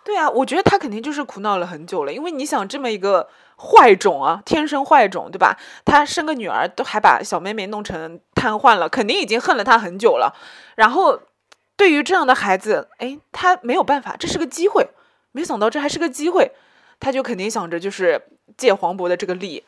[0.06, 3.28] 对啊，我觉得他肯定就是苦恼了很久了，因为你想这么一个
[3.58, 5.58] 坏种啊，天生坏种，对吧？
[5.84, 10.36] 他生个女儿都还把小妹妹弄成瘫痪了，肯定已经恨了他很久了。
[10.76, 11.20] 然后
[11.76, 14.88] 对于这样的孩子，哎，他没有办法，这是个机会，
[15.32, 16.52] 没想到这还是个机会，
[17.00, 18.22] 他就肯定想着就是
[18.56, 19.64] 借黄渤的这个力，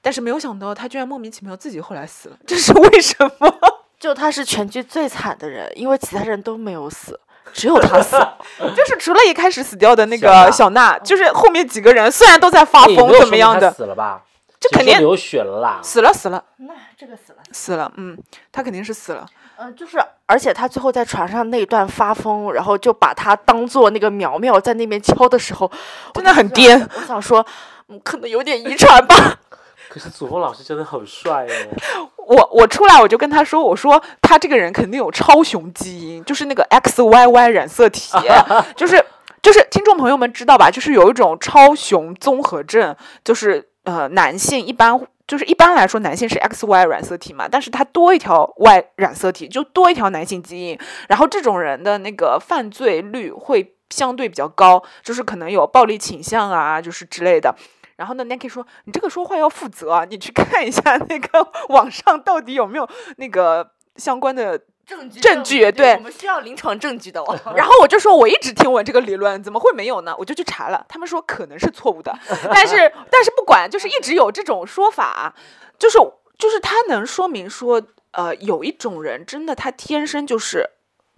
[0.00, 3.52] 但是没有想到他居然莫名其妙自己后来死了，这是为什么？
[3.98, 7.18] 就他是全剧最惨的人，因为其他人都没有死，
[7.52, 8.16] 只有他死。
[8.76, 14.22] 就是除了一开始死掉的那小娜个小娜，就是后面几个人虽然都在发疯怎么样的死了吧？
[14.58, 15.80] 这肯定流血了啦。
[15.82, 17.38] 死了死了那这个死了。
[17.50, 18.18] 死了，嗯，
[18.52, 19.26] 他肯定是死了。
[19.56, 25.70] 嗯，就是，而且他最后在船上那一段发疯，然后就把他当做那个苗苗在那边敲的时候，
[26.14, 26.78] 真的很颠。
[26.96, 27.44] 我想说，
[27.88, 29.38] 嗯，可能有点遗传吧。
[29.88, 32.08] 可是祖峰老师真的很帅哦。
[32.30, 38.16] 我我出来我就跟他说，我说他这个人肯定有超雄基因，就是那个 XYY 染色体，
[38.76, 39.04] 就是
[39.42, 40.70] 就是听众朋友们知道吧？
[40.70, 45.00] 就是有一种超雄综合症，就是呃男性一般。
[45.26, 50.76] 就是一般来说，男性是 XY 染色体嘛，但是他多一条 Y 染色体，就多一条男性基因。
[51.08, 57.54] 然后这种人的那个犯罪率会相对比较高，就是可能有暴力倾向啊，就是之类的。
[58.00, 62.88] 然后呢，Nike 说：“你这个说话要负责啊，你去看一下那个 网上到底有没有
[63.18, 67.38] 那个相关的。”证据证据对我们需要临床证据的哦。
[67.54, 70.12] 然后我就说，我一直听闻这个理论，怎么会没有呢？
[70.18, 72.12] 我就去查了，他们说可能是错误的，
[72.50, 75.32] 但是但是不管，就是一直有这种说法，
[75.78, 75.96] 就是
[76.36, 77.80] 就是他能说明说，
[78.12, 80.70] 呃，有一种人真的他天生就是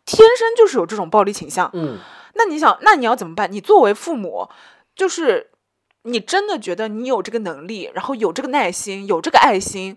[0.04, 1.98] 天生就是有这种暴力倾向，嗯，
[2.34, 3.50] 那你想，那你要怎么办？
[3.50, 4.50] 你作为父母，
[4.94, 5.50] 就是
[6.02, 9.96] 你真的觉得你有这个能力，然后有这个耐心，有这个爱心，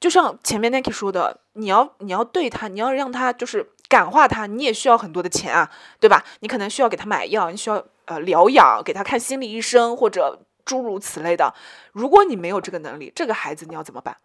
[0.00, 6.24] 就像前面 Nike 说的，你要你要对他，你要让他就是感化他，你也需要很多的钱啊，对吧？
[6.40, 11.54] 你可能需要给他买药，你需要呃疗养，给他看心理医生或者诸如此类的。
[11.92, 14.16] 如果你没有这个能力，这个孩子你要怎么办？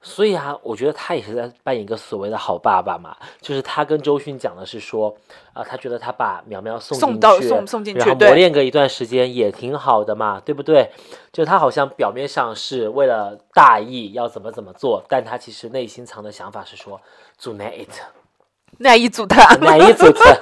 [0.00, 5.14] 所以啊，我觉得他也是在扮演一个所谓的好爸爸嘛，就是他跟周迅讲的是说，
[5.52, 10.90] 啊、他觉得他把苗苗送送进去到送送进然后磨练个一段时间也挺好的嘛，对不对？
[11.32, 17.00] 就他好像表面上是为了大义要怎么怎么做，但他其实内心藏的想法是说，
[17.36, 17.90] 阻难 it，
[18.78, 20.40] 那一组他，哪一组的？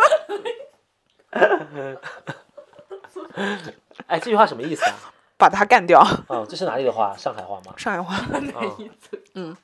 [4.07, 4.97] 哎，这句话什么意思啊？
[5.39, 6.01] 把他干掉。
[6.29, 7.15] 哦，这是哪里的话？
[7.17, 7.75] 上海话吗？
[7.77, 8.17] 上海话。
[9.37, 9.57] 嗯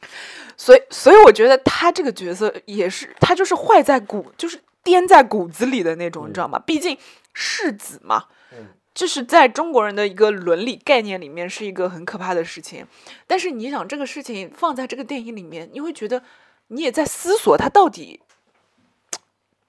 [0.57, 6.59] 所以，所以我觉得他这个角色也是，他就是坏在骨，就是颠在骨子里的那种，你知道吗？
[6.65, 6.97] 毕竟
[7.33, 12.87] 世子嘛，嗯就是在中国人的一个伦理概念里面是一个很可怕的事情。
[13.27, 16.23] 但是你想，这个事情放在这个电影里面，你会觉得
[16.69, 18.21] 你也在思索它到底，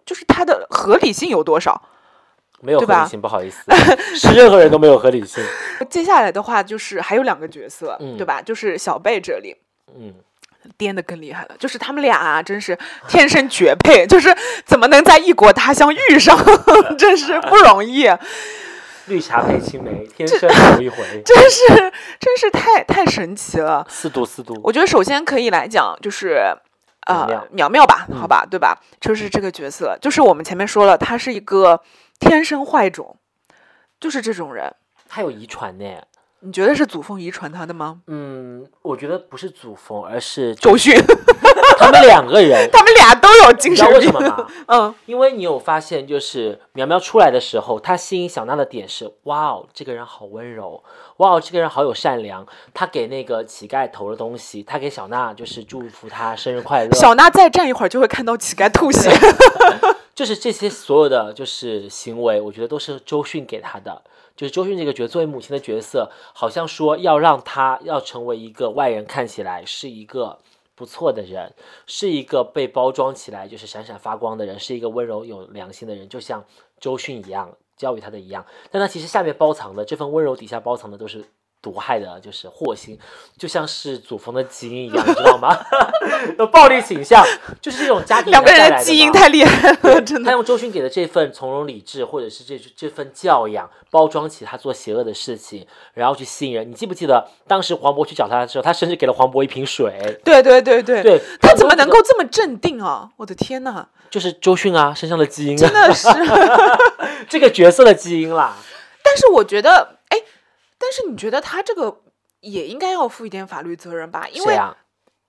[0.06, 1.89] 就是它的合理性有多少。
[2.60, 3.62] 没有合理性，不好意思，
[4.16, 5.43] 是任何人都没有合理性。
[5.89, 8.41] 接下来的话就是还有两个角色，嗯对吧？
[8.41, 9.56] 就是小贝这里。
[9.98, 10.14] 嗯，
[10.78, 12.78] 颠的更厉害了，就是他们俩啊，真是
[13.08, 14.36] 天生绝配，就是
[14.66, 16.38] 怎么能在异国他乡遇上，
[16.98, 18.10] 真是不容易，
[19.08, 20.39] 绿茶配青梅，天生
[20.78, 20.98] 有一回。
[21.26, 21.68] 真是
[22.20, 23.86] 真是太太神奇了。
[23.89, 26.56] 四度四度，我觉得首先可以来讲，就是
[27.08, 28.78] 呃苗苗苗吧，嗯好吧，对吧？
[29.02, 31.82] 就是这个角色，就是我们前面说了，他是一个
[32.20, 33.18] 天生坏种，
[34.00, 34.74] 就是这种人。
[35.10, 35.86] 他有遗传呢。
[36.46, 38.02] 你觉得是祖峰遗传他的吗？
[38.08, 40.94] 嗯，我觉得不是祖峰，而是周迅，
[41.80, 42.70] 他们两个人。
[42.70, 44.28] 他们俩都有精你知道神病为什么。
[44.28, 44.48] 吗？
[44.68, 50.84] 嗯，因为你有发现，就是苗苗出来的时候，他吸引小娜的点是：哇哦，这个人好温柔，
[51.18, 52.46] 哇哦，这个人好有善良。
[52.74, 56.91] 他给那个乞丐投了东西，他给小娜就是祝福她生日快乐。
[56.91, 59.10] 小娜再站一会儿就会看到乞丐吐血。
[60.14, 64.02] 就是这些所有的就是行为，我觉得都是周迅给他的。
[64.36, 70.39] 就是周迅这个角作为母亲的角色，好像说要让她要成为一个外人看起来是一个
[70.75, 71.53] 不错的人，
[71.86, 76.43] 是一个被包装起来就是闪闪发光的人，是一个温柔有良心的人，就像
[76.79, 78.45] 周迅一样教育她的一样。
[78.71, 81.25] 但她其实下面包藏的这份温柔底下包藏的都是
[81.64, 82.99] 毒害的，就是祸心，
[83.38, 85.57] 就像是祖峰的基因一样，你知道吗？
[86.38, 87.26] 有暴力倾向，
[87.61, 90.26] 就是这种家庭两个人的的基因太厉害了，真的。
[90.26, 96.70] 他用周迅给的这份从容理智，或者是这这份教养，包装起他做邪恶的事情，然后去吸引人。
[96.70, 100.20] 你记不记得当时黄渤去找他的时候，他甚至给了黄渤一瓶水？
[100.26, 103.09] 对对对对对他怎么能够这么镇定啊？
[103.16, 106.07] 我的天呐，就是周迅啊身上的基因真啊，的是。
[107.30, 108.57] 这个角色的基因啦。
[109.05, 110.03] 但是我觉得，哎，
[110.84, 112.01] 但是你觉得他这个
[112.41, 114.27] 也应该要负一点法律责任吧？
[114.27, 114.75] 因为啊？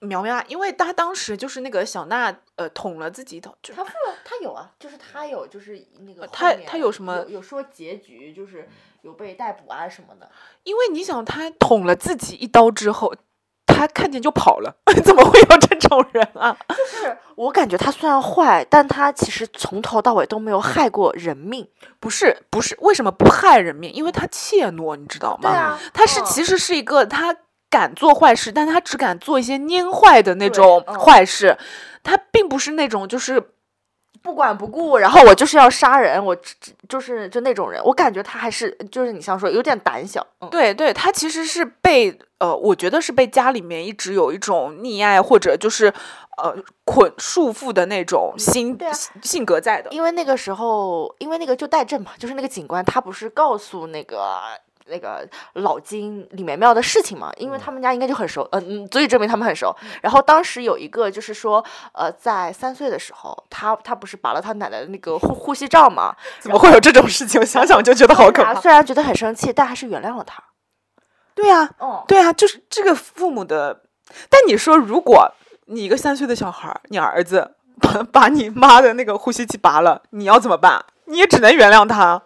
[0.00, 8.68] 苗苗啊，因为他当时就是那个小娜，呃，捅了自己一刀，就他负了，他有啊，就是他有，就是那个他他有什么有有说结局，就是
[9.00, 10.28] 有被逮捕啊什么的。
[10.64, 13.14] 因为你想，他捅了自己一刀之后，
[13.67, 16.57] 他看见就跑了， 怎么会有这种人啊？
[16.69, 21.67] 就是我感觉他虽然坏，但他其实从头到尾都没有害过人命。
[21.99, 23.93] 不是不是，为什么不害人命？
[23.93, 25.51] 因为他怯懦，你知道吗？
[25.51, 27.35] 啊，他是嗯其实是一个他
[27.71, 31.57] 敢做坏事，但他只敢做一些蔫坏的那种嗯坏事，
[32.05, 33.43] 他并不是那种就是
[34.25, 36.35] 不管不顾，然后我就是要杀人，我
[36.89, 37.79] 就是就那种人。
[37.85, 40.27] 我感觉他还是就是你像说有点胆小。
[40.41, 45.93] 嗯，对对，他其实是被呃，我觉得是被家里面一直有一种溺爱或者就是
[46.39, 46.57] 呃
[46.87, 48.79] 捆束缚的那种心、
[49.22, 49.91] 性格在的。
[49.91, 54.41] 因为那个时候，因为那个就戴震嘛，就是那个警官，他不是告诉那个。
[54.87, 59.74] 那个老金李梅庙的事情嘛，因为他们家应该就很熟，嗯、嗯，足以证明他们很熟。
[60.03, 67.45] 然后当时有一个就是说，呃，在三岁的时候，他他不是拔了他奶奶的那个呼呼吸罩嘛， 怎么会有这种事情？
[67.45, 68.55] 想想就觉得好可怕。
[68.61, 70.43] 虽然觉得很生气，但还是原谅了他。
[71.35, 73.82] 对啊，哦，对啊，就是这个父母的。
[74.28, 75.32] 但你说，如果
[75.66, 80.85] 你一个三岁的小孩儿，你儿子 把把你妈的那个呼吸器拔了，你要怎么办？
[81.07, 82.22] 你也只能原谅他。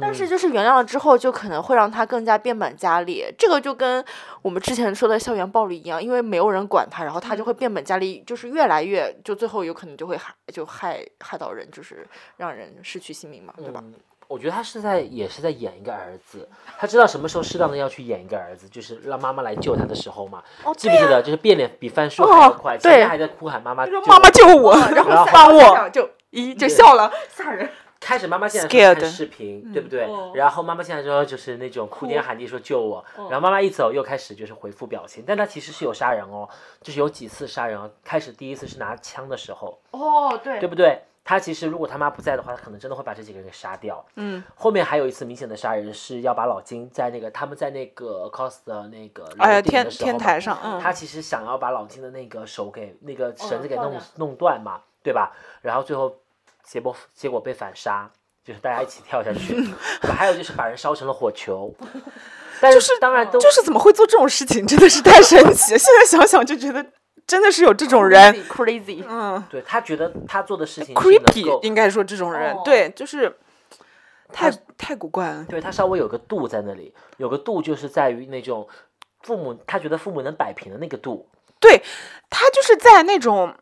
[0.00, 3.24] 但是就是原谅了之后，就可能会让他更加变本加厉。
[3.38, 4.04] 这个就跟
[4.42, 13.80] 我们之前说的校园暴力一样，因为没有人管他，然后他就会变本加厉，就是越来越，就最后有可能就会害，就害害到人，就是让人失去性命嘛，对吧？
[13.84, 13.94] 嗯，
[14.28, 20.42] 我觉得他是在也是在演一个儿子，他知道什么时候适当的要去演一个儿子，就是让妈妈来救他的时时候嘛。
[20.64, 21.22] 哦，记不记得？
[21.22, 27.08] 就是变脸比翻书还快，前对面还在哭喊妈妈，说妈妈救我，然后 然后下帮我，就咦就笑了。
[27.28, 27.70] 吓人。
[28.02, 30.04] 开始妈妈进来 Scared 说看视频，对不对？
[30.04, 36.48] 哦然后妈妈进来之后就是那种哭天喊地说救我，然后妈妈一走又开始就是回复表情，但她其实是有杀人哦，
[36.80, 37.88] 就是有几次杀人哦。
[38.02, 41.00] 开始第一次是拿枪的时候，哦，对对不对？
[41.24, 44.04] 他其实如果他妈不在的话，他可能真的会把这几个人给杀掉。
[44.16, 55.30] 嗯，后面还有一次明显的杀人是要把老金在那个他们在那个 cos 的那个楼哎呀，天顶的时候天台上，嗯，他其实想要把老金的那个手给那个绳子给弄、弄断嘛，对吧？
[55.60, 56.16] 然后最后
[56.62, 58.10] 结果结果被反杀，
[58.44, 59.56] 就是大家一起跳下去。
[60.16, 61.74] 还有就是把人烧成了火球，
[62.60, 65.78] 但是当然都就是怎么会做这种事情，真的是太神奇了。
[65.78, 66.84] 现在想想就觉得
[67.26, 73.36] 真的是有这种人，crazy，嗯对他觉得他做的事情，creepy 应该说这种人，哦对，就是
[74.32, 75.44] 太太古怪了。
[75.48, 78.66] 对他稍微有个度在那里，有个度就是在于那种
[79.22, 81.28] 父母他觉得父母能摆平的那个度。
[81.60, 81.80] 对
[82.28, 83.54] 他就是在那种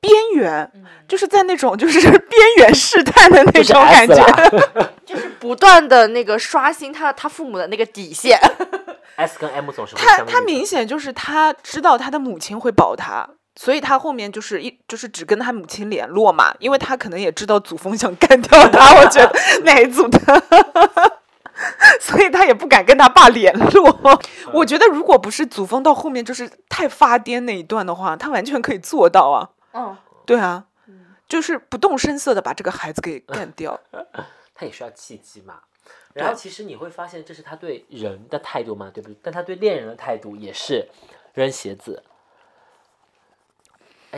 [0.00, 0.70] 边缘，
[1.06, 4.16] 就是在那种 就是边缘试探的那种感觉。
[4.16, 4.50] 啦
[5.04, 8.38] 就是不断的那个刷新他他父母的那个底线。
[9.16, 13.28] S 跟 M 总是会他他明显就是他知道他的母亲会保他。
[13.60, 20.20] 所以他后面就是一就是只跟他母亲联络嘛，因为他可能也知道祖峰想干掉他，我觉得那一组的，
[22.00, 24.20] 所以他也不敢跟他爸联络。
[24.52, 29.48] 我觉得如果不是祖峰到后面就是太发癫那一段的话，他完全可以做到啊。
[29.78, 30.66] 嗯，对啊，
[31.28, 33.78] 就是不动声色的把这个孩子给 干掉。
[34.54, 35.60] 他也需要契机嘛。
[36.14, 39.16] 然后其实你会发现，这是他对人的态度嘛，对不对？
[39.22, 40.88] 但他对恋人的态度也是
[41.34, 42.02] 扔鞋子。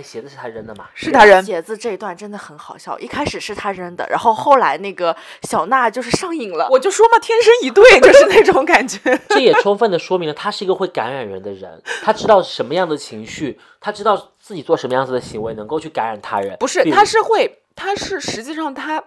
[0.01, 0.89] 哎，鞋子是他扔的吗？
[0.95, 6.67] 是他人，鞋子这一段真的很好笑，一开始是他扔的，然后后来那个小娜就是上瘾了。
[6.71, 8.99] 我就说嘛，天生一对就是那种感觉。
[9.29, 16.57] 这也充分的说明了他是一个会感染人的人，他知道什么样的情绪，他知道自己做什么样子的行为能够去感染他人。
[16.59, 19.05] 不是，他是会，他是实际上他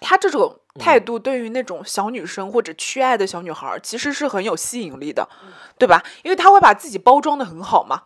[0.00, 5.28] 他这种态度对于那种小女生或者缺爱的小女孩儿，其实是很有吸引力的，
[5.76, 6.02] 对吧？
[6.22, 8.04] 因为他会把自己包装的很好嘛。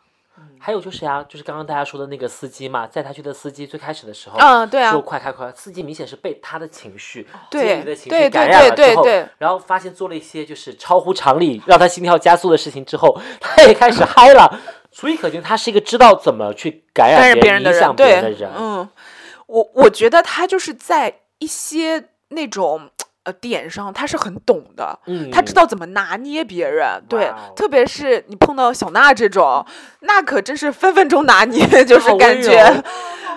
[0.61, 14.59] 还有就是呀、就是刚刚大家说的那个司机嘛，在他去的司机，最开始的时候，嗯对啊说快开快，司机明显是被他的情绪、对对对绪感染了之后对对对，然后发现做了一些就是超乎常理，让他心跳加速的事情之后，他也开始嗨了。
[14.91, 18.51] 所以可见他是一个知道怎么去感感染染别人的人，影响别对人的人。
[18.57, 18.89] 嗯，
[19.47, 22.91] 我我觉得他就是在一些那种
[23.29, 24.99] 呃点上，他是很懂的。
[25.05, 29.65] 嗯，他知道怎么拿捏别人，对哦，特别是你碰到小娜这种，
[30.01, 32.83] 那可真是分分钟拿捏， 就是感觉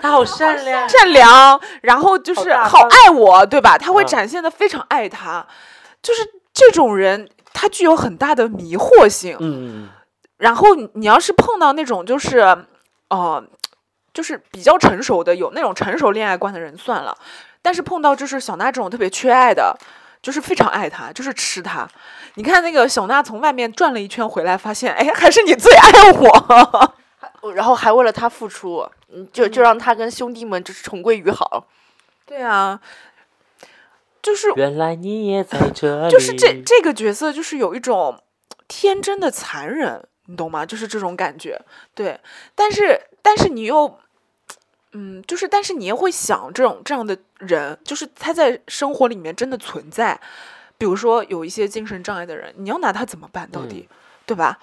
[0.01, 3.77] 他好善良，善良，然后就是好爱我，对吧？
[3.77, 5.45] 他会嗯展现的非常爱他，
[6.01, 6.21] 就是
[6.53, 9.35] 这种人，他具有很大的迷惑性。
[9.41, 9.89] 嗯，
[10.37, 12.39] 然后你你要是碰到那种就是，
[13.09, 13.43] 呃，
[14.13, 17.15] 就是比较成熟的，有那种成熟恋爱观的人算了，
[17.62, 19.78] 但是碰到就是小娜这种特别缺爱的，
[20.22, 21.88] 就是非常爱他，就是吃他。
[22.36, 26.95] 你看那个小娜从外面转了一圈回来，发现哎，还是你最爱我。
[27.55, 31.66] 然后还为了他付出，嗯，就就让他跟兄弟们就是重归于好。
[32.24, 32.80] 对啊，
[34.22, 38.22] 就是原来你也在 这里，就是这这个角色就是有一种
[38.68, 40.64] 天真的残忍，你懂吗？
[40.64, 41.59] 就是这种感觉。
[41.95, 42.20] 对，
[42.53, 43.97] 但是但是你又，
[44.91, 50.19] 嗯，就是但是你又会想这种这样的人，就是他在生活里面真的存在。
[50.77, 53.47] 比如说有一些精神障碍的人，你要拿他怎么办？
[53.51, 53.87] 到底，
[54.25, 54.57] 对吧？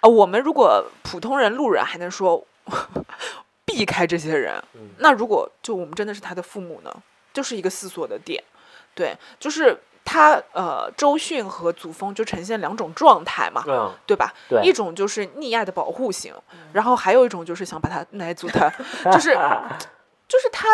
[0.00, 2.46] 啊，我们如果普通人路人还能说
[3.64, 6.94] 避开这些人，嗯那如果就我们真的是他的父母呢，
[7.32, 8.42] 就是一个思索的点。
[8.94, 14.32] 对，就是他呃，周迅和祖峰就呈现两种状态嘛，嗯，对吧？
[14.48, 16.32] 对一种就是溺爱的保护型，
[16.72, 18.70] 然后还有一种就是想把他奶 祖他，
[19.10, 19.36] 就是
[20.28, 20.68] 就是他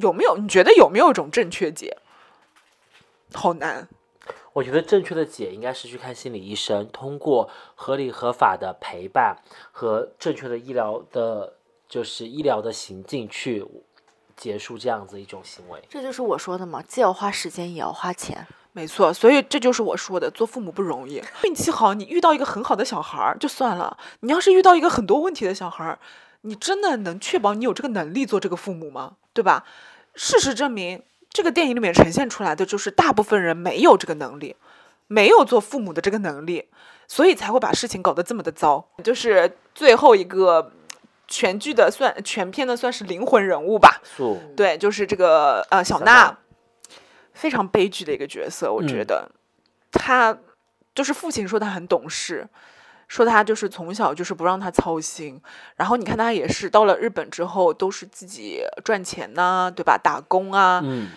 [0.00, 0.36] 有没有？
[0.36, 1.98] 你觉得有没有一种正确解？
[3.32, 3.88] 好难，
[4.52, 9.36] 我觉得正确的解应该是去看心理医生，通过合理合法的陪伴
[9.72, 11.54] 和正确的医疗的，
[11.88, 13.66] 就是医疗的行径去
[14.36, 15.82] 结束这样子一种行为。
[15.88, 18.46] 这就是我说的嘛，既要花时间也要花钱。
[18.76, 21.22] 没错，所以这就是我说的，做父母不容易。
[21.44, 25.98] 运气好，你遇到一个很好的小孩儿就算了，你要是遇到一个很多问题的小孩儿，
[26.46, 29.16] 你真的能确保你有这个能力做这个父母吗？
[29.32, 29.64] 对吧？
[30.14, 34.54] 事实证明，这个电影里面呈现出来的就是大部分人没有这个能力，
[35.06, 36.68] 没有做父母的这个能力，
[37.08, 38.86] 所以才会把事情搞得这么的糟。
[39.02, 40.70] 就是最后一个
[41.26, 46.38] 全剧的算全片的算是灵魂人物吧，素，对，就是这个呃小小娜娜，
[47.32, 49.30] 非常悲剧的一个角色，我觉嗯得
[49.90, 50.36] 他
[50.94, 52.46] 就是父亲说他很懂事，
[53.14, 55.40] 说他就是从小就是不让他操心，
[55.76, 59.96] 然后你看他也是到了日本之后都是自己赚钱呐、对吧？
[59.96, 61.08] 打工啊，嗯，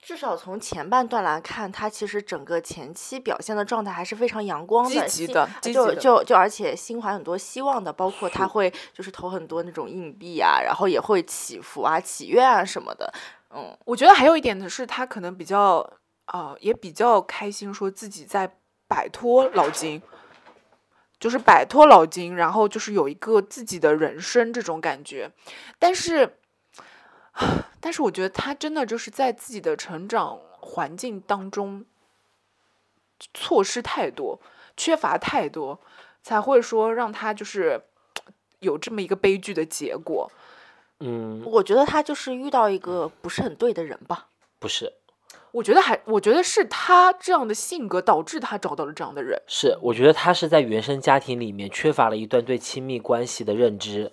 [0.00, 13.12] 至少从前半段来看，他其实整个前期表现的状态还是非常阳光的、积极的积就极的就就而且心怀很多希望的，包括他会就是投很多那种硬币啊，然后也会祈福啊、祈愿啊什么的。
[13.50, 15.78] 嗯，我觉得还有一点的是，他可能比较
[16.26, 18.48] 啊、呃也比较开心，说自己在
[18.86, 20.00] 摆脱老金，
[21.24, 25.32] 就是摆脱老金，然后就是有一个自己的人生这种感觉。
[25.78, 26.36] 但是，
[27.80, 31.86] 但是我觉得他真的就是在自己的成长环境当中
[33.32, 34.38] 错失太多，
[34.76, 35.80] 缺乏太多，
[36.22, 37.80] 才会说让他就是
[38.58, 40.30] 有这么一个悲剧的结果。
[41.00, 44.28] 嗯，我觉得他就是遇到一个不是很对的人吧。
[44.58, 44.92] 不是，
[45.54, 49.40] 我觉得还，我觉得是他这样的性格导致他找到了这样的人。
[49.46, 54.10] 是，我觉得他是在原生家庭里面缺乏了一段对亲密关系的认知，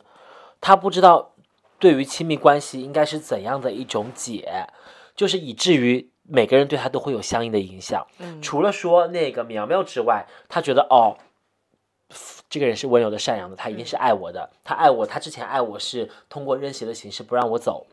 [0.60, 1.34] 他不知道
[1.80, 4.68] 对于亲密关系应该是怎样的一种解，
[5.16, 8.06] 就是以至于每个人对他都会有相应的影响。
[8.20, 11.18] 嗯，除了说那个苗苗之外，他觉得哦，
[12.52, 14.50] 这个人是温柔的、善良的，他一定是爱我的。
[14.66, 17.88] 他爱我，他之前爱我是通过扔鞋的形式不让我走。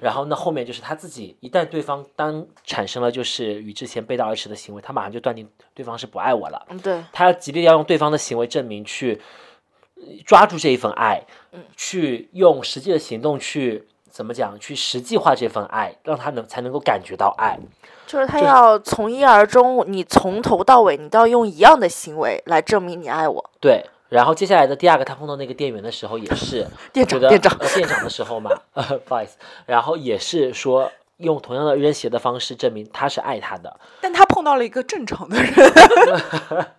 [0.00, 6.66] 然后呢，后面就是他自己，一旦对方当产生了就是与之前背道而驰的行为，他马上就断定对方是不爱我了。
[6.70, 9.20] 嗯，对，他要极力要用对方的行为证明去
[9.96, 17.58] 呃抓住这一份爱，嗯去用实际的行动去怎么讲，去实际化这份爱，让他能才能够感觉到爱。
[18.06, 23.50] 就是他要从一而终，你从头到尾你都要用一样的行为来证明你爱我。
[23.60, 29.36] 对，然后接下来的第二个，他碰到那个店员的时候，也是 店长店长呃店长的时候嘛， 呃，不好意思，
[29.66, 33.78] 然后也是说用同样的扔鞋的方式证明他是爱他的。
[34.00, 35.52] 但他碰到了一个正常的人，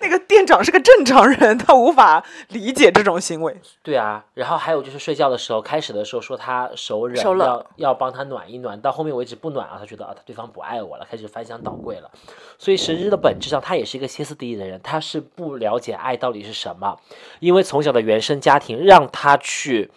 [0.00, 3.56] 那个店长是个正常人，他无法理解这种行为。
[3.82, 12.10] 对啊，然后还有就是睡觉的时候，开始的时候说他手冷，手冷要要帮他暖一暖，到后面为止不暖啊，他觉得啊，他对方不爱我了，开始翻箱倒柜了。
[12.58, 16.98] 所以实质的本质上，他也是一个歇斯底里的人，他是不了解爱到底是什么，
[17.40, 19.90] 因为从小的原生家庭让他去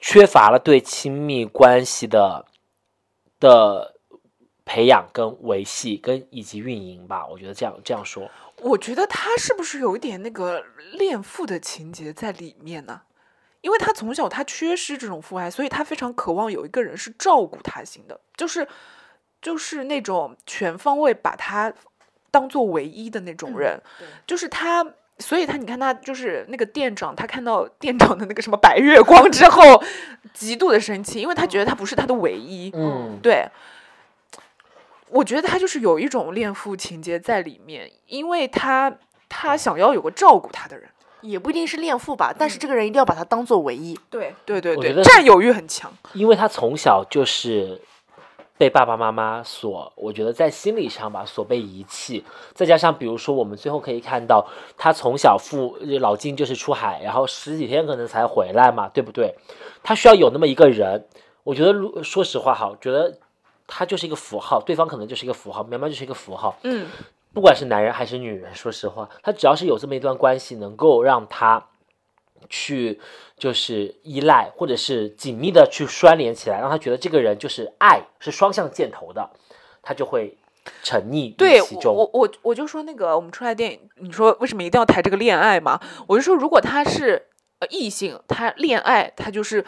[0.00, 2.44] 缺乏了对亲密关系的
[3.40, 3.93] 的
[4.64, 8.30] 培养跟维系跟以及运营吧，我觉得这样这样说。
[8.60, 13.02] 我觉得他是不是有一点那个恋父的情节在里面呢？
[13.60, 18.66] 因为他从小他缺失这种父爱，所以他非常渴望有一个人是照顾他型的，就是
[19.40, 21.72] 就是那种全方位把他
[22.30, 23.80] 当做唯一的那种人，
[24.26, 24.94] 就是他。
[25.20, 29.80] 所以他，你看他就是那个店长，他看到店长的那个什么白月光之后，
[30.32, 32.68] 极度的生气，因为他觉得他不是他的唯一。
[32.74, 33.48] 嗯，对，
[35.14, 38.92] 我觉得他就是有一种恋父情节在里面，因为他
[39.28, 40.88] 他想要有个照顾他的人。
[41.20, 43.98] 也不一定是恋父吧，但是这个人一定要把他当做唯一。
[44.10, 45.90] 对对对对，占有欲很强。
[46.12, 47.80] 因为他从小就是
[48.58, 54.46] 被爸爸妈妈所，我觉得在心理上吧所被遗弃，再加上比如说我们最后可以看到，
[54.76, 59.34] 他从小父老金就是出海，然后十几天可能才回来嘛，对不对？
[59.82, 61.06] 他需要有那么一个人，
[61.44, 63.18] 我觉得如说实话哈，觉得
[63.66, 66.86] 他就是一个符号，对方可能就是一个符号，苗苗就是一个符号，嗯，
[67.32, 71.66] 不管是男人还是女人，说实话，他只要是有这么一段关系，能够让他
[72.50, 73.00] 去
[73.38, 79.30] 就是依赖，或者是紧密的去拴连起来，让他觉得这个人就是爱是双向箭头的，
[79.82, 80.36] 他就会
[80.82, 81.94] 沉溺对其中。
[81.94, 85.80] 我我我就说那个我们出来电影，你说为什么一定要谈这个恋爱嘛？
[86.06, 87.28] 我就说如果他是
[87.60, 89.64] 呃异性，他恋爱他就是。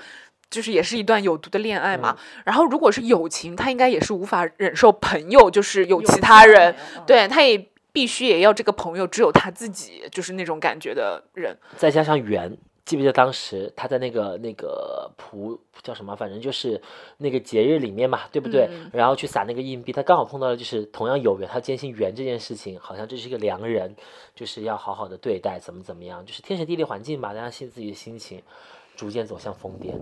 [0.48, 6.74] 就是也是一段有毒的恋爱嘛，然后如果是友情，他应该也是无法忍受朋友就是有其他人，
[7.06, 11.56] 对，他也必须也要这个朋友只有他自己，就是那种感觉的人。
[11.76, 16.80] 再加上缘，记不记得当时他在那个那个蒲叫什么，反正就是
[17.18, 18.68] 那个节日里面嘛，对不对？
[18.70, 23.94] 嗯然后去撒那个硬币，他刚好碰到了就是同样有缘，他坚信缘这件事情，好像这是一个良人，
[24.34, 28.40] 就是要好好的对待，怎么怎么样，就是天时地利环境吧，大家信自己的心情
[28.96, 29.94] 逐渐走向疯癫。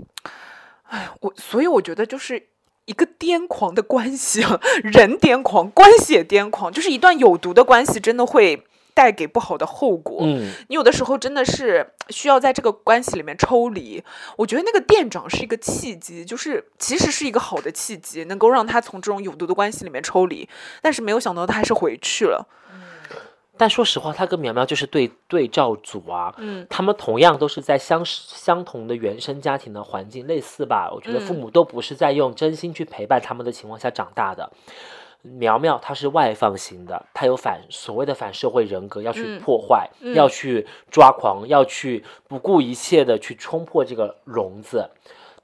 [0.85, 2.49] 哎我所以我觉得就是
[2.85, 10.19] 一个癫狂的关系啊，人癫狂，关系也癫狂，就是一段有毒的关系，真的会带给不好的后果。
[10.21, 14.05] 嗯，你有的时候真的是需要在这个关系里面抽离。
[14.37, 20.49] 我觉得那个店长是一个契机，就是其实是一个好的契机，能够让他从这种有毒的关系里面抽离。
[20.83, 22.47] 但是没有想到他还是回去了。
[23.57, 30.91] 但说实话，他跟苗苗就是对对照组啊，嗯，他们同样都是在相相同的原生家庭的环境类似吧。
[30.93, 34.51] 我觉得父嗯母都不是在用真心去陪伴他们的情况下长大的。
[35.23, 44.91] 苗苗他是外放型的，他有反所谓的反社会人格，要去嗯破坏，嗯要去抓狂，要去不顾一切的去冲破这个笼子。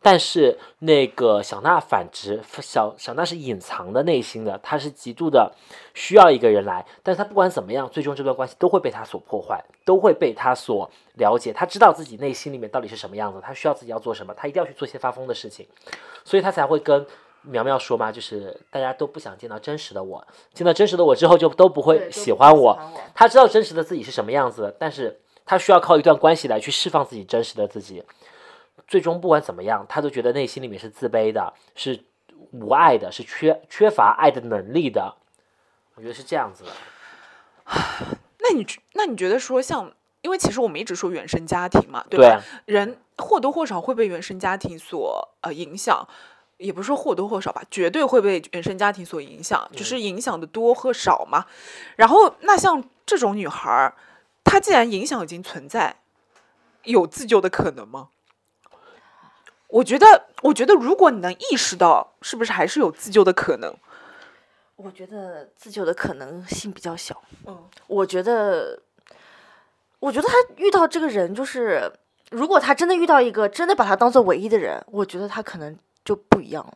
[0.02, 5.52] 但是那个小娜反直，小小娜是隐藏的内心的，她是极度的
[5.92, 11.52] 需要一个人来，但是她不管怎么样，最终这段关系都会被他所破坏，都会被他所了解。
[11.52, 15.66] 她知道自己内心里面到底是什么样子，她需要自己要做什么，她一定要去做一些发疯的事情，
[16.24, 17.06] 所以她才会跟
[17.42, 22.78] 苗苗说嘛，就是大家都不想见到真实的我，见到真实的我之后就都不会喜欢我。
[23.14, 28.02] 他知道真实的自己是什么样子，但是他需要靠一段关系来去释放自己真实的自己。
[28.90, 32.04] 最终不管怎么样，他都觉得内心里面是自卑的，是
[32.50, 35.14] 无爱的，是缺缺乏爱的能力的。
[35.94, 36.70] 我觉得是这样子的。
[38.38, 42.24] 那你觉那你觉得说像，因为其实我们一直说原生家庭嘛，对吧？
[42.24, 46.08] 对啊人或多或少会被原生家庭所呃影响，
[46.56, 51.46] 也不是说或多或少吧，绝对会被原生家庭所影响，就是影响的多和少嘛。
[51.94, 53.94] 然后那像这种女孩儿，
[54.42, 56.00] 她既然影响已经存在，
[56.82, 58.08] 有自救的可能吗？
[59.70, 63.74] 我觉得，我觉得如果你能意识到，是不是还是有自救的可能？
[64.76, 67.22] 我觉得自救的可能性比较小。
[67.46, 67.56] 嗯，
[67.86, 68.80] 我觉得，
[69.98, 71.92] 我觉得他遇到这个人，就是
[72.30, 76.74] 如果他真的遇到一个真的把他当做唯一的人，我觉得他可能就不一样了。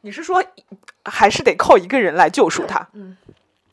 [0.00, 0.44] 你是说
[1.04, 2.88] 还是得靠一个人来救赎他？
[2.92, 3.16] 嗯？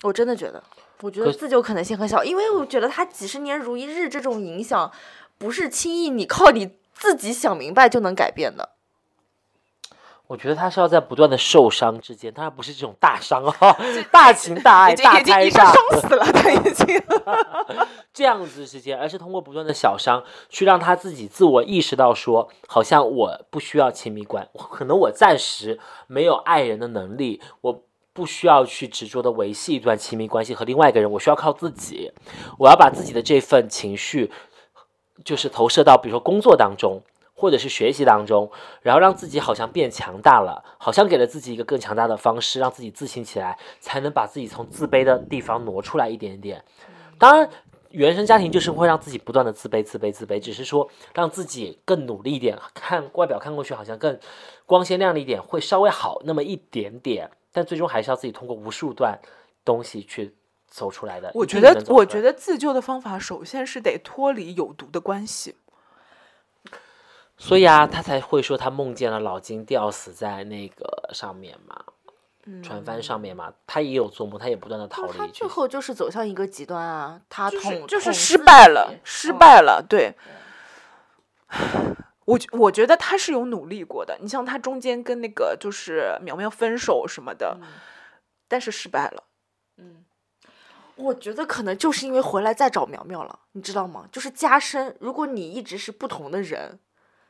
[0.04, 0.64] 我真的觉得，
[1.02, 4.92] 我觉得自救可能性很小，因为我觉得他几十年如一日这种影响，
[5.38, 8.70] 不是轻易你靠你自己想明白就能改变的。
[10.28, 13.54] 我觉得他是要在不断的受伤之间，当然不是这种大伤哦，
[14.14, 17.02] 大情大爱、大开大伤死了，他已经。
[18.14, 27.84] 这样子之间，而是通过不断的小伤，去让他自己自我意识到说，好像我不需要亲密关， 可能我暂时没有爱人的能力，我
[28.14, 32.14] 不需要去执着的维系一段亲密关系和另外一个人，我需要靠自己，
[32.60, 34.32] 我要把自己的这份情绪，
[35.24, 37.02] 就是投射到比如说工作当中。
[37.34, 38.52] 或者是学习当中，
[38.84, 46.64] 然后让自己好像变强大了，好像给了自己一个更强大的方式，让自己自信起来，才能把自己从自卑的地方挪出来一点点。
[47.18, 47.50] 当然，
[47.90, 54.20] 原生家庭就是会让自己不断的自卑、自卑、自卑，只是说让自己更努力一点，看外表看过去好像更
[54.68, 59.20] 光鲜亮丽一点，会稍微好那么一点点，但最终还是要自己通过无数段
[59.66, 60.36] 东西去
[60.72, 61.30] 走出来的。
[61.36, 65.56] 我觉得我觉得自救的方法首先是得脱离有毒的关系。
[67.38, 71.84] 所以啊，他才会说他梦见了老金吊死在那个上面嘛。
[72.64, 75.16] 船帆上面嘛，他也有做梦，他也不断的逃离。
[75.16, 80.16] 他最后就是走向一个极端啊，他就捅是就是失败了，失嗯败了，对。
[82.26, 87.60] 我觉我觉得他是有努力过的，你像他中间跟那个就是苗苗分手什么的，
[88.48, 89.24] 但是失败了。
[90.96, 94.06] 我觉得可能就是因为回来再找苗苗了，你知道吗？
[94.12, 96.80] 就是加深，如果你一直是不同的人，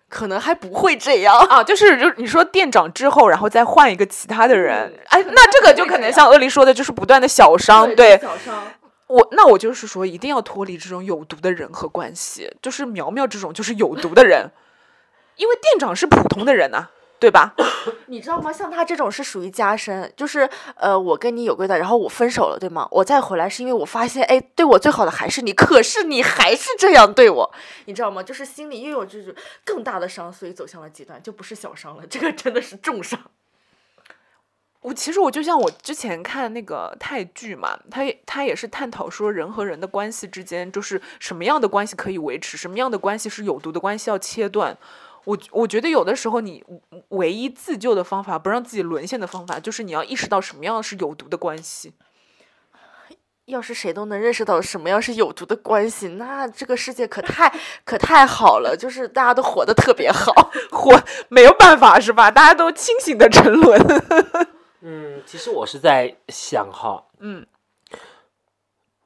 [0.09, 1.37] 可能还不会这样。
[1.49, 7.93] 啊，就是就你说店长之后，然后再换一个其他的人对，哎，那这个就可能像鳄梨说的，就是不断的小伤。
[7.95, 8.63] 对小伤。
[9.07, 14.49] 我，那我就是说，一定要脱离这种有毒的人和关系，就是苗苗这种就是有毒的人，
[15.35, 16.87] 因为店长是普通的人呐、
[17.21, 17.53] 对吧？
[18.07, 18.51] 你知道吗？
[18.51, 22.87] 像他这种是属于加深，就是呃，我跟你有过的，然后我分手了，对吗？
[22.89, 27.53] 我再回来是因为我发现，哎，对我最好的还是你，可是你还是这样对我，
[27.85, 28.23] 你知道吗？
[28.23, 29.31] 就是心里又有这种
[29.63, 33.19] 更大的伤，所以走向了极端，就不是小伤了，这个真的是重伤。
[34.81, 44.75] 我其实我就像我之前看那个泰剧嘛，他也他也是探讨说人和人的关系之间，就是什么样的关系可以维持，什么样的关系是有毒的关系要切断。
[45.25, 46.63] 我我觉得有的时候你
[47.09, 51.93] 唯一自救的方法，不让自己沦陷的方法，就是你要意识到什么样是有毒的关系。
[53.45, 57.51] 要是谁都能认识到什么样是有毒的关系，那这个世界可太
[57.83, 60.31] 可太好了，就是大家都活得特别好。
[60.71, 60.97] 活
[61.27, 62.31] 没有办法是吧？
[62.31, 63.81] 大家都清醒的沉沦。
[64.81, 67.45] 嗯，其实我是在想哈，嗯，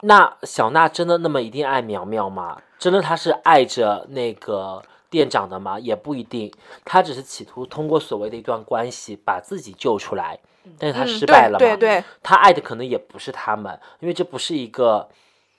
[0.01, 2.61] 那小娜真的那么一定爱苗苗吗？
[2.77, 4.83] 真的她是爱着那个
[5.15, 5.79] 店长的吗？
[5.79, 6.51] 也不一定，
[6.83, 10.37] 他只是企图通过所谓的一段关系把自己救出来，
[10.77, 11.59] 但是她嗯失败了嘛？
[11.59, 15.07] 对对对，他爱的可能也不是他们，因为这不是一个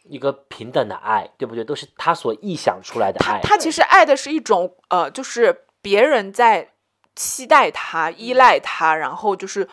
[0.04, 1.64] 一个平等的爱，对不对？
[1.64, 3.40] 都是他所臆想出来的爱。
[3.42, 6.72] 他他其实爱的是一种呃，就是别人在
[7.14, 9.66] 期待他、依赖他，然后就是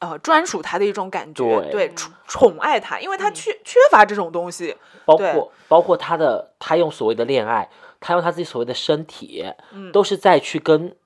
[0.00, 4.76] 呃专属他的一种感觉，对对，宠宠爱他，因为他缺缺乏这种东西。
[5.04, 7.66] 包括包括他的他用所谓的恋爱，
[8.00, 10.96] 他用他自己所谓的身体，嗯都是在去跟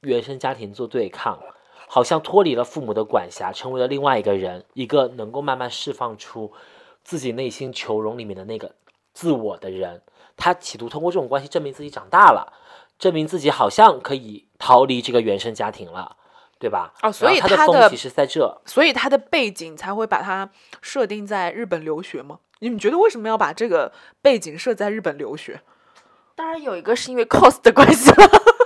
[0.00, 1.38] 原生家庭做对抗，
[1.88, 6.52] 好像脱离了父母的管辖，成为了另外一个人，一个能够慢慢释放出
[7.02, 8.74] 自己内心囚笼里面的那个
[9.12, 10.02] 自我的人。
[10.36, 12.52] 他企图通过这种关系证明自己长大了，
[12.98, 16.16] 证明自己好像可以逃离这个原生家庭了，
[16.58, 16.94] 对吧？
[17.02, 20.50] 哦所以他的风其实在这，所以他的背景才会把他
[20.80, 22.38] 设定在日本留学吗？
[22.60, 25.60] 你们觉得为什么要把这个背景设在日本留学
[26.40, 28.16] 当然有一个是因为 cos 的关系了。？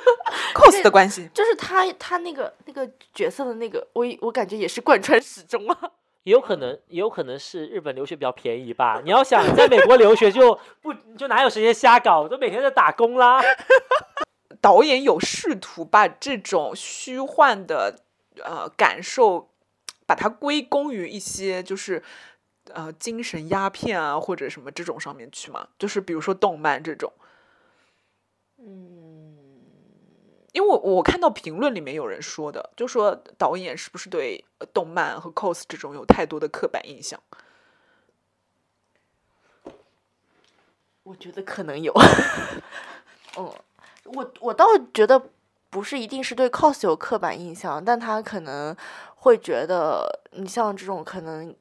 [0.55, 5.91] cos 的关系，就是他他那个那个角色的那个，我我感觉也是贯穿始终啊。
[6.22, 9.01] 也有可能，也有可能是日本留学比较便宜吧。
[9.03, 13.43] 你要想在美国留学就不就哪有时间瞎搞，都每天在打工啦。
[14.62, 17.99] 导演有试图把这种虚幻的
[18.45, 19.49] 呃感受，
[20.07, 22.01] 把它归功于一些就是
[22.72, 25.66] 呃精神鸦片啊或者什么这种上面去嘛？
[25.77, 27.12] 就是比如说动漫这种。
[28.66, 29.36] 嗯，
[30.52, 37.20] 因为我我看到评论里面有人说的，就说导演是不是对呃动漫和 cos 这种有太多的刻板印象？
[41.02, 41.92] 我觉得可能有。
[43.36, 43.52] 嗯，
[44.04, 45.22] 我我倒觉得
[45.68, 48.74] 不是一定是对 cos 有刻板印象，但他可能
[49.16, 51.54] 会觉得你像这种可能。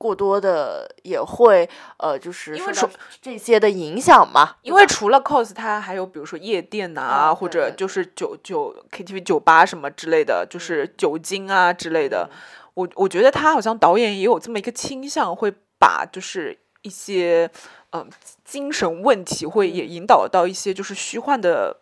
[0.00, 2.88] 过多的也会呃，就是因为受
[3.20, 4.56] 这些的影响嘛。
[4.62, 12.30] 因为除了 cos，它还有比如说夜店呐、啊或者就是酒酒 KTV 酒吧什么之类的，就是酒精啊之类的。
[12.72, 17.50] 我我觉得他好像导演也有这么一个倾向，会把就是一些
[17.90, 18.08] 嗯、
[18.42, 21.76] 精神问题，会也引导到一些就是虚幻的，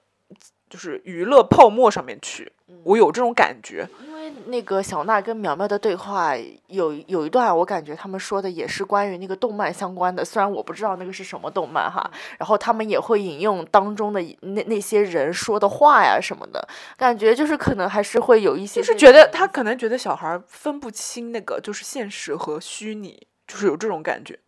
[0.69, 2.51] 就是娱乐泡沫上面去。
[2.85, 3.87] 我有这种感觉。
[4.05, 6.35] 因为那个小娜跟苗苗的对话
[6.67, 24.39] 有有一段，我感觉他们说的也是关于那个动漫相关的，虽然我不知道那个是什么动漫哈，然后他们也会引用当中的那那些人说的话呀什么的，感觉就是可能还是会有一些就是觉得他可能觉得小孩分不清那个就是现实和虚拟，就是有这种感觉。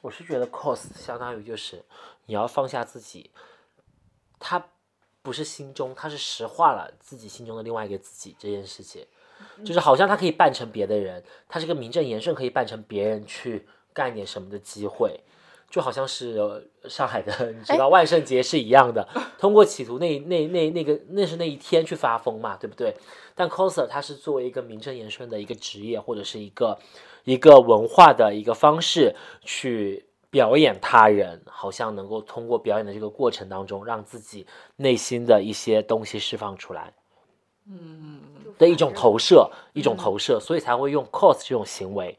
[0.00, 1.84] 我是觉得 cos 相当于就是
[2.24, 3.30] 你要放下自己，
[4.38, 4.64] 他
[5.22, 9.04] 不是心中，他是实化了自己心中的另外一个自己这件事情，
[9.64, 15.20] 就是好像他可以扮成别的人，他是个名正言顺可以扮成别人去干点什么的机会。
[15.70, 19.08] 就好像是呃上海的，你知道万圣节是一样的，
[19.38, 22.92] 通过企图那那那那个那是那一天去发疯嘛，对不对？
[23.36, 26.76] 但 coser 他是作为一个名正言顺的一个职业或者是一个
[27.22, 29.14] 一个文化的一个方式
[29.44, 36.92] 去表演他人，好像能够通过表演的这个过程当中，让自己内心的一些东西释放出来。
[37.66, 38.20] 嗯，
[38.58, 42.16] 的一种投射，一种投射，所以才会用 cos 这种行为。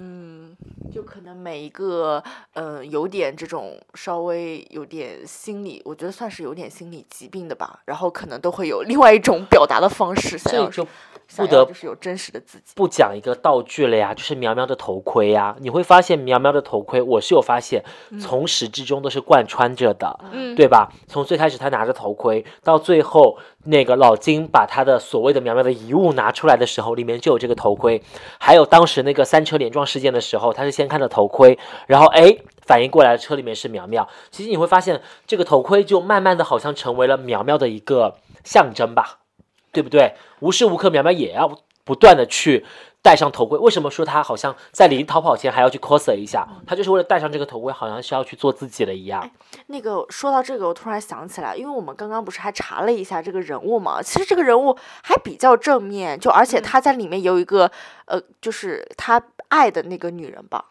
[0.00, 0.56] 嗯，
[0.92, 2.22] 就可能每一个，
[2.52, 10.88] 嗯、有点这种稍微有点心理，我觉得算是有点心理疾病的吧，然后可能都会有另外一种表达的方式，想要这就想
[11.36, 12.72] 不得要就是有真实的自己。
[12.74, 15.54] 不讲一个道具了呀，就是苗苗的头盔呀。
[15.60, 17.84] 你会发现苗苗的头盔，我是有发现，
[18.20, 20.90] 从始至终都是贯穿着的，嗯对吧？
[21.06, 28.02] 从最开始他拿着头盔，到最后那个老金把他的所谓的苗苗的遗物拿出来的时候，里面就有这个头盔。
[28.38, 34.08] 还有当时那个三车连撞事件的时候，他是先看到头盔，然后哎反应过来车里面是苗苗。
[34.30, 39.18] 其实你会发现，这个头盔就慢慢的好像成为了苗苗的一个象征吧，
[39.72, 40.14] 对不对？
[40.40, 42.64] 无时无刻苗苗也要不断的去
[43.00, 43.58] 戴上头盔。
[43.58, 46.46] 为什么说他好像在临逃跑前还要去 cos 一下？
[46.66, 49.28] 他就是为了戴上这个头盔，好像是要去做自己了一样。
[49.66, 57.70] 那个说到这个，我突然想起来，因为我们刚刚不是还查了一下这个人物嘛，其实这个人物还比较正面，就而且他在里面有一个，
[58.06, 60.64] 呃，就是他爱的那个女人吧。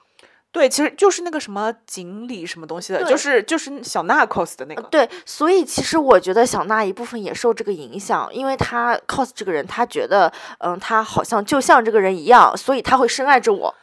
[0.49, 4.81] 对，其实就是那个什么锦鲤什么东西的，就是就是小娜 cos 的那个。
[4.83, 13.75] 对，所以其实我觉得小娜一部分也受这个影响，因为她 cos 这个人，她觉得，嗯，她好像就像这个人一样，所以她会深爱着我。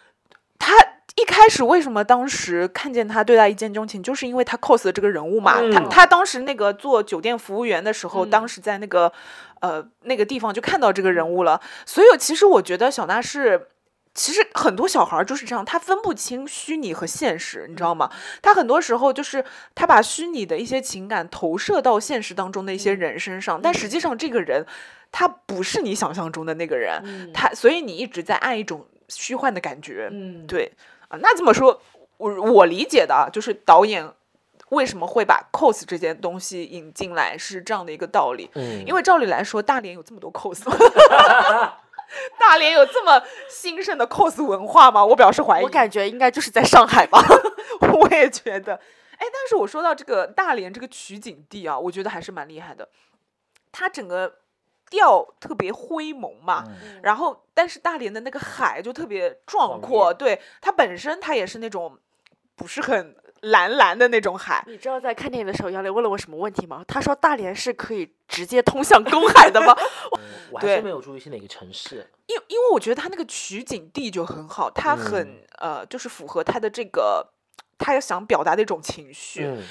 [0.58, 0.72] 她
[1.14, 5.60] 一开始为什么当时看见她对他一见钟情，就是因为她 cos 的这个人物嘛。
[5.70, 9.12] 他嗯他当时那个做酒店服务员的时候，嗯当时在那个
[9.60, 11.60] 呃那个地方就看到这个人物了。
[11.86, 13.68] 所以其实我觉得小娜是。
[14.14, 18.08] 其实很多小孩儿就是这样，他分不清虚拟和现实，你知道吗？
[18.40, 19.44] 他很多时候就是
[19.74, 24.64] 他把虚拟的一些情感投射到现实当中的一些人身上，但实际上这个人
[25.10, 30.08] 他不是你想象中的那个人，嗯他所以你一直在爱一种虚幻的感觉。
[30.12, 30.70] 嗯，对
[31.08, 31.82] 啊，那这么说，
[32.16, 34.08] 我我理解的啊就是导演
[34.68, 38.48] 为什么会把 cos 这件东西引进来，是这样的一个道理。
[38.54, 40.76] 嗯，因为照理来说，大连有这么多 cos 吗？
[42.38, 45.04] 大连有这么兴盛的 cos 文化吗？
[45.04, 45.64] 我表示怀疑。
[45.64, 47.22] 我感觉应该就是在上海吧。
[47.92, 52.88] 我也觉得，哎，但是我说到这个大连这个取景地啊，我觉得还是蛮厉害的。
[53.72, 54.36] 它整个
[54.88, 61.98] 调特别灰蒙嘛，嗯然后但是大连的那个海就特别壮壮阔，对它本身它也是那种
[62.54, 64.62] 不是很蓝蓝的那种海。
[64.68, 66.84] 你知道在看电影的时候，杨磊问了我什么问题吗？
[66.86, 69.74] 他说大连是可以直接通向公海的吗？
[70.50, 72.06] 我还是没有注意是哪个城市。
[72.26, 75.28] 因因为我觉得它那个取景地就很好，它很、
[75.60, 77.26] 嗯呃，就是符合它的这个
[77.76, 79.62] 他想表达的一种情绪，嗯，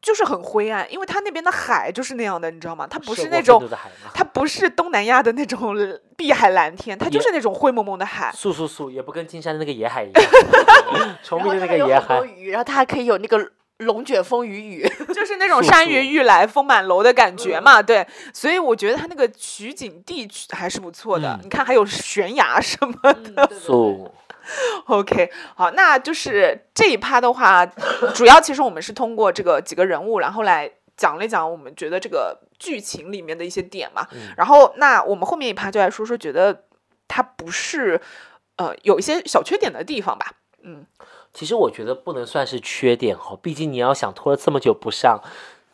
[0.00, 2.86] 就是很灰暗，因为它那边的海就是那样的，你知道吗？
[2.86, 3.68] 它不是那种？
[4.14, 5.76] 它不是东南亚的那种
[6.16, 8.32] 碧海蓝天，它就是那种灰蒙蒙的海。
[8.32, 12.22] 素素素，也不跟金山的那个野海一 样，崇明的那个野海。
[12.24, 14.88] 鱼，然后它还可以有那个龙卷风雨雨。
[15.14, 21.32] 就是那种山雨欲来风满楼的感觉嘛，对，所以我觉得它那个取景地取还是不错的。
[21.34, 23.48] 嗯你看还有悬崖什么的。
[23.52, 24.12] 素，
[24.86, 27.64] OK，好，那就是这一趴的话，
[28.14, 34.06] 主要其实我们是通过这个几个人物，然后来讲了一讲我们觉得这个剧情里面的一些点嘛。
[34.12, 36.64] 嗯然后，那我们后面一趴就来说说，觉得
[37.06, 38.00] 它不是
[38.56, 40.32] 呃有一些小缺点的地方吧。
[40.62, 40.84] 嗯，
[41.38, 45.22] 其实我觉得不能算是缺点哦，毕竟你要想拖了这么久不上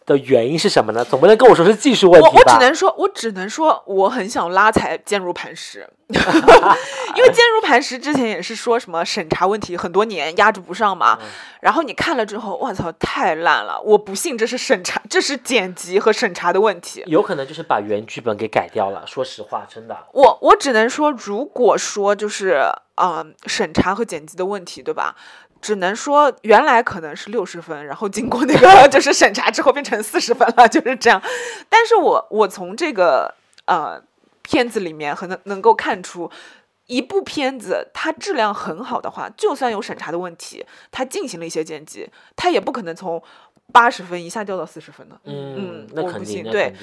[0.04, 1.02] 的原因是什么呢？
[1.02, 2.58] 总不能跟我说是技术问我我只？
[2.58, 5.88] 能说，我只能说，我很想拉踩坚如磐石，
[7.16, 11.26] 因为坚如磐石之前也是说什么审查问题很多年压制不上嘛，嗯
[11.60, 13.80] 然后你看了之后，我操，太烂了！
[13.82, 17.02] 我不信这是审查， 这是剪辑和审查的问题。
[17.06, 19.02] 有可能就是把原剧本给改掉了。
[19.06, 19.96] 说实话，真的。
[20.12, 22.60] 我我只能说，如果说就是
[22.96, 25.16] 嗯、呃审查和剪辑的问题，对吧？
[25.62, 31.22] 只能说原来可能是六十分，然后经过那个 就是审查之后变成四十分了，就是这样。
[31.70, 33.34] 但是我我从这个
[33.64, 33.98] 呃
[34.44, 36.30] 片子里面很能能够看出。
[36.86, 43.22] 一部片子它质量很好的话，就算有审查的问题，它进行了一些剪辑，它也不可能从
[43.72, 45.18] 八十分一下掉到四十分的。
[45.24, 46.74] 嗯嗯，我那肯定，不信对。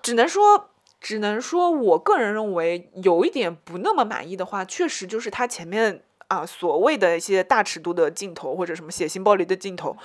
[0.00, 0.70] 只能说，
[1.00, 9.96] 只能说，我个人认为有一点不那么满意的话，确实就是他前面啊所谓的一些大尺度的镜头或者什么血腥暴力的镜头，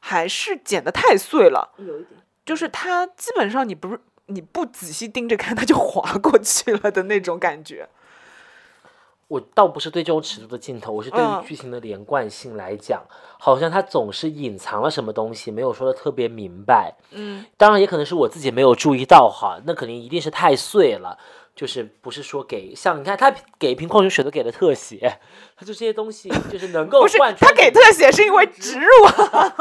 [0.00, 1.74] 还是剪得太碎了。
[1.76, 2.20] 有一点。
[2.46, 7.88] 就是它基本上你不是你不仔细盯着看，它就划过去了的那种感觉。
[9.28, 13.02] 我倒不是对这种尺度的镜头，我是对嗯于剧情的连贯性来讲，
[13.38, 16.94] 好像它总是隐藏了什么东西，没有说的特别明白。
[17.10, 21.18] 嗯，当然也可能是我自己没有注意到哈，那肯定一定是太碎了。
[21.54, 25.20] 就是不是说给像你看他给一瓶矿泉水都给了特写，
[25.56, 29.54] 他就这些东西就是能够 不是他给特写是因为植入啊，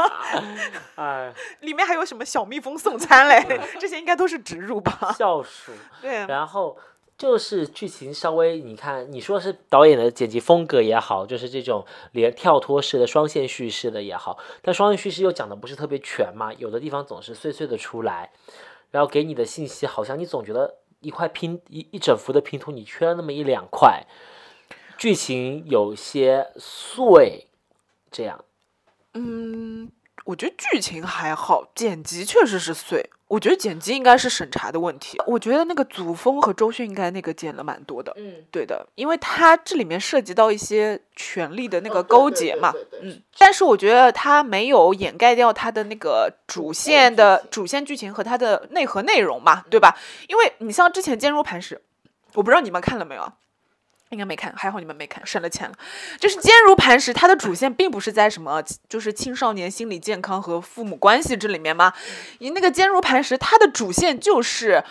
[0.95, 5.13] 哎里面还有什么小蜜蜂送餐嘞，这些应该都是植入吧？
[5.17, 5.71] 笑鼠，
[6.01, 6.75] 对，然后
[7.15, 18.31] 就是剧情稍微你看你说是导演的剪辑风格也好，就是这种连跳脱式的双线叙事的也好，但双线叙事又讲的不是特别全嘛，有的地方总是碎碎的出来，
[18.89, 24.07] 然后给你的信息好像你总觉得一块拼一一整幅的拼图你缺了那么一两块，
[24.97, 27.47] 剧情有些碎，
[28.09, 28.43] 这样。
[29.13, 29.91] 嗯，
[30.25, 33.09] 我觉得剧情还好，剪辑确实是碎。
[33.27, 35.19] 我觉得剪辑应该是审查的问题。
[35.25, 38.13] 我觉得那个祖峰和周迅应该那个剪了蛮多的。
[38.15, 49.97] 嗯，对的，因为他这里面涉及到一些权力的那个勾结嘛，对对对嗯，但是我觉得他没有掩盖掉他的那个主线的主线剧情和他的内核内容嘛，对吧？
[50.27, 51.75] 因为你像之前《坚如磐石》，
[52.35, 53.33] 我不知道你们看了没有啊？
[54.13, 55.75] 应该没看，还好你们没看，省了钱了。
[56.19, 61.91] 就是《坚如磐石》，它的主线并不是在什么，就是青少年心理健康和父母关系这里面嘛。
[62.39, 64.83] 你那个《坚如磐石》，它的主线就是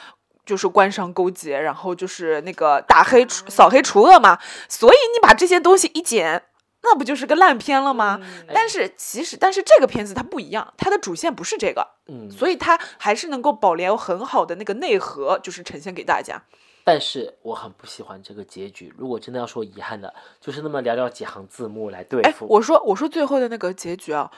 [0.44, 4.38] 就是官商勾结，然后就是那个打黑除扫黑除恶嘛。
[4.68, 6.42] 所以你把这些东西一剪，
[6.82, 8.20] 那不就是个烂片了吗？
[8.52, 16.42] 但是其实，但是这个片子它不一样，它的主线不是这个，嗯，所以它还是能够保留很好的那个内核，就是呈现给大家。
[16.84, 18.92] 但是我很不喜欢这个结局。
[18.96, 22.46] 如果真的要说遗憾的，就是那么寥寥几行字幕来对哎，付。
[22.48, 24.30] 我说我说最后的那个结局啊，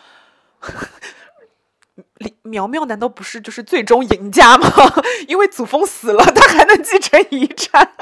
[2.19, 4.69] 李苗苗难道不是就是最终赢家吗？
[5.29, 7.95] 因为祖峰死了，他还能继承遗产。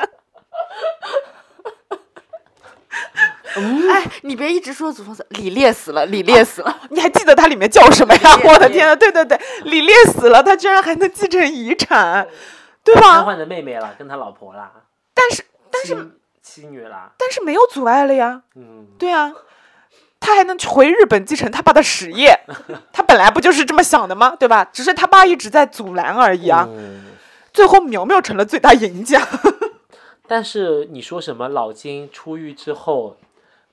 [3.54, 6.80] 哎，你别一直说祖峰死，李烈死了，李烈死了。
[6.90, 8.40] 你还记得他里面叫什么呀？
[8.44, 12.26] 我的天呐，对对对，李烈死了，他居然还能继承遗产，
[12.84, 13.32] 对瘫吧？
[13.32, 14.72] 痪的妹妹了，跟他老婆啦，
[15.14, 15.94] 但是但是
[16.42, 18.42] 妻妻女啦，但是没有阻碍了呀。
[18.56, 19.32] 嗯，对啊，
[20.20, 22.38] 他还能去回日本继承他爸的实业，
[22.92, 24.34] 他本来不就是这么想的吗？
[24.38, 24.64] 对吧？
[24.72, 26.66] 只是他爸一直在阻拦而已啊。
[26.70, 27.06] 嗯
[27.52, 29.20] 最后苗苗成了最大赢家。
[30.26, 33.18] 但是你说什么老金出狱之后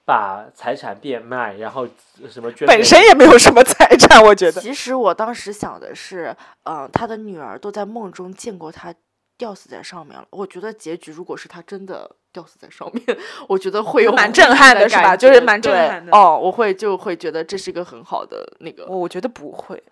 [0.09, 1.87] 把财产变卖，然后
[2.27, 4.59] 什么捐本身也没有什么财产，我觉得。
[4.59, 8.91] 其实我当时想的是，嗯、他的女儿都在梦中见过他
[9.37, 10.25] 吊死在上面了。
[10.31, 13.05] 我觉得结局如果是他真的吊死在上面，
[13.47, 18.87] 我觉得会有蛮震撼的是吧就是蛮震撼的哦，我会就会觉得这是一个很好的那个。
[18.87, 19.83] 我我觉得不会，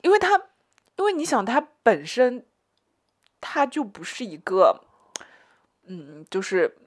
[0.00, 0.40] 因为他，
[0.96, 2.46] 因为你想，他本身
[3.38, 4.80] 他就不是一个，
[5.86, 6.78] 嗯，就是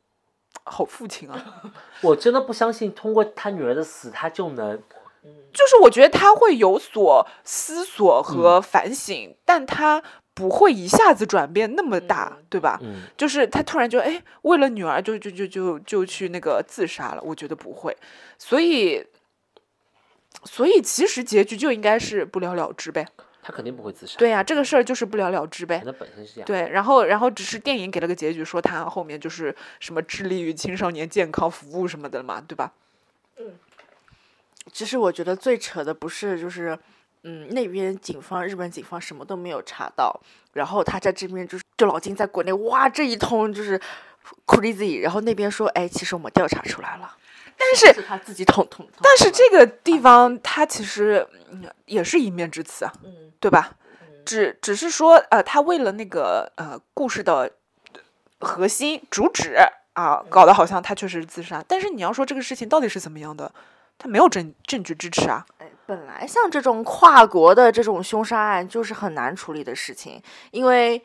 [0.64, 1.64] 好父亲啊。
[2.02, 4.82] 我真的不相信，通过他女儿的死，他就能
[5.54, 10.04] 就是我觉得他会有所思索和反省，但他
[10.34, 12.78] 不会一下子转变那么大，对吧？
[12.82, 17.96] 嗯就是他突然就哎，为了女儿就就就就就去那个自杀了，我觉得不会，
[18.38, 19.08] 所以，
[20.44, 23.08] 所以其实结局就应该是不了了之呗。
[23.48, 24.18] 他肯定不会自杀。
[24.18, 25.84] 对呀、这个事儿就是不了了之呗。
[25.86, 26.48] 那本身是这样。
[26.48, 32.72] 对，然后然后只是电影给了个结局，说他后面就是什么致力于青少年健康服务什么的嘛，对吧？
[33.38, 33.52] 嗯
[34.74, 36.78] 其实我觉得最扯的不是就是，
[37.22, 40.20] 嗯，那边警方日本警方什么都没有查到，
[40.54, 43.80] 然后他在这边就是就老金在国内哇这一通就是
[44.48, 47.16] crazy，然后那边说哎其实我们调查出来了，
[47.58, 48.88] 但是是他自己捅捅。
[49.02, 53.76] 但是这个地方他其实嗯也是一面之词啊，嗯对吧？
[54.26, 57.52] 只只是说呃，他为了那个呃故事的
[58.40, 59.56] 核心主旨
[59.94, 63.52] 啊，搞得好像他确实是自杀，但是你要说这个事情到底是怎么样的，
[63.98, 65.46] 他没有证证据支持啊。
[65.60, 70.22] 哎，本来像这种跨国的这种凶杀案就是很难处理的事情，
[70.52, 71.02] 因为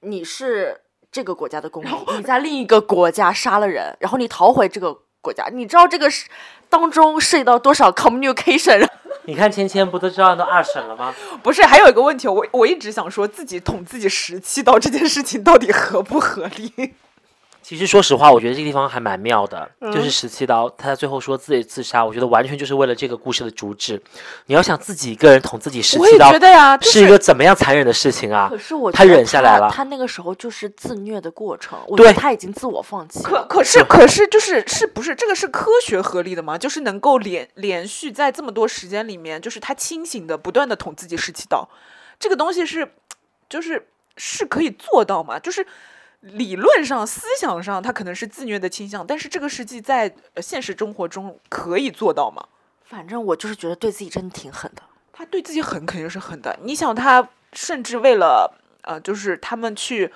[0.00, 6.26] 你是这个国家的公民，你在另一个国家杀了人，然后你逃回这个国家，你知道这个是
[6.68, 8.86] 当中涉及到多少 communication？
[9.24, 11.14] 你看芊芊不都知道都二审了吗？
[11.42, 16.94] 不是，还有一个问题，我我一直想说自己捅自己十七刀这件事情到底合不合理？
[17.70, 24.02] 其实说实话，我觉得这个地方还蛮妙的，嗯就是十七刀，他最后说自己自杀，我觉得完全就是为了这个故事的主旨。
[24.46, 28.58] 你要想自己一个人捅自己十我也七刀觉，得呀，就是一个怎么样残忍的事情啊可！
[28.58, 33.22] 是我他觉得忍下来了他那个时候就是自虐的过程，我对觉得他已经自我放弃。
[33.22, 36.58] 可可是可是就是是不是这个是科学合理的吗？
[36.58, 41.68] 就是能够连连续在这么多时间里面，就是他清醒的不断的捅自己十七刀，
[42.18, 42.90] 这个东西是
[43.48, 43.86] 就是
[44.16, 45.38] 是可以做到吗？
[45.38, 45.64] 就是
[46.20, 52.44] 理论上、思想上，他可能是自虐的倾向，但是这个实际在呃现实生活中可以做到吗？
[52.84, 54.82] 反正我就是觉得对自己真的挺狠的。
[55.12, 56.58] 他对自己狠肯定是狠的。
[56.62, 58.52] 你想，他甚至为了
[58.82, 60.12] 呃，就是他们去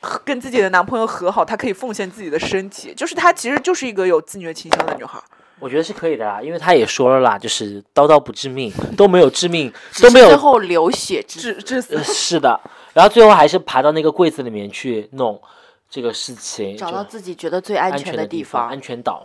[0.00, 5.20] 和跟自己的男朋友和好，她可以奉献自己的身体，就是她其实就是一个有自虐倾向的女孩。
[5.60, 12.60] 我觉得是可以的啦，因为他也说了啦，就是刀刀不致命，都没有致命， 都没有最后流血致致死呃，是的，
[12.98, 15.40] 然后最后还是爬到那个柜子里面去弄
[15.88, 18.82] 这个事情，找到自己觉得最安安全的，地方安。
[18.82, 19.24] 全岛。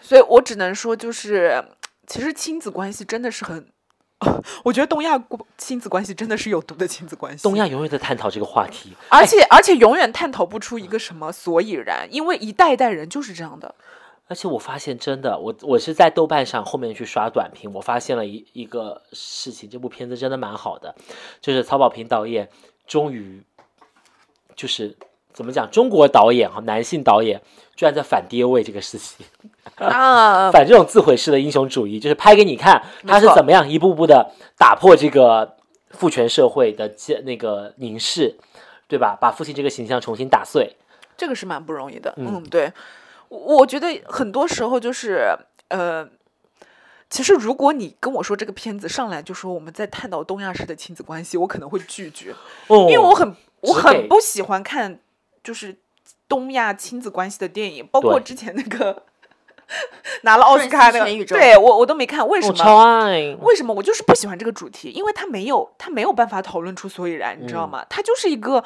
[0.00, 1.64] 所以我只能说，就是
[2.06, 3.66] 其实亲子关系真的是很，
[4.62, 7.42] 我觉得东亚过亲子关系真的是有毒的亲子关系。
[7.42, 13.74] 东亚，永远在探讨这个话题，而且而且永远探讨不出一个什么所以然，因为一代一代人就是这样的。
[14.32, 20.94] 而且我发现真的，我我是在豆瓣上后面去刷短评，我发现了一一个事情，这部片子真的蛮好的，
[21.42, 22.48] 就是曹保平导演
[22.86, 23.42] 终于
[24.56, 24.96] 就是
[25.34, 27.42] 怎么讲，中国导演哈，男性导演
[27.76, 29.26] 居然在反爹位这个事情。
[29.76, 35.56] 啊，反这种自毁式的英雄主义，就是拍给你看他是怎么样一步步的打破这个
[35.90, 38.38] 父权社会的这那个凝视，
[38.88, 39.14] 对吧？
[39.20, 40.74] 把父亲这个形象重新打碎。
[41.18, 42.14] 这个是蛮不容易的。
[42.16, 42.72] 嗯嗯，对，
[43.32, 45.36] 我我觉得很多时候就是
[45.68, 46.08] 呃。
[47.14, 52.34] 其实，如果你跟我说这个片子上来就说我们在探讨东亚式的亲子关系，我可能会拒绝，
[52.68, 54.98] 哦，因为我很我很不喜欢看
[55.44, 55.76] 就是
[56.26, 59.02] 东亚亲子关系的电影，包括之前那个
[60.22, 62.54] 拿了奥斯卡那个，对我我都没看，为什么？
[62.54, 63.36] 超爱。
[63.42, 64.88] 为什么我就是不喜欢这个主题？
[64.88, 67.84] 因为他没有，他没有办法讨论出所以然，你知道嗯吗？
[67.90, 68.64] 它就是一个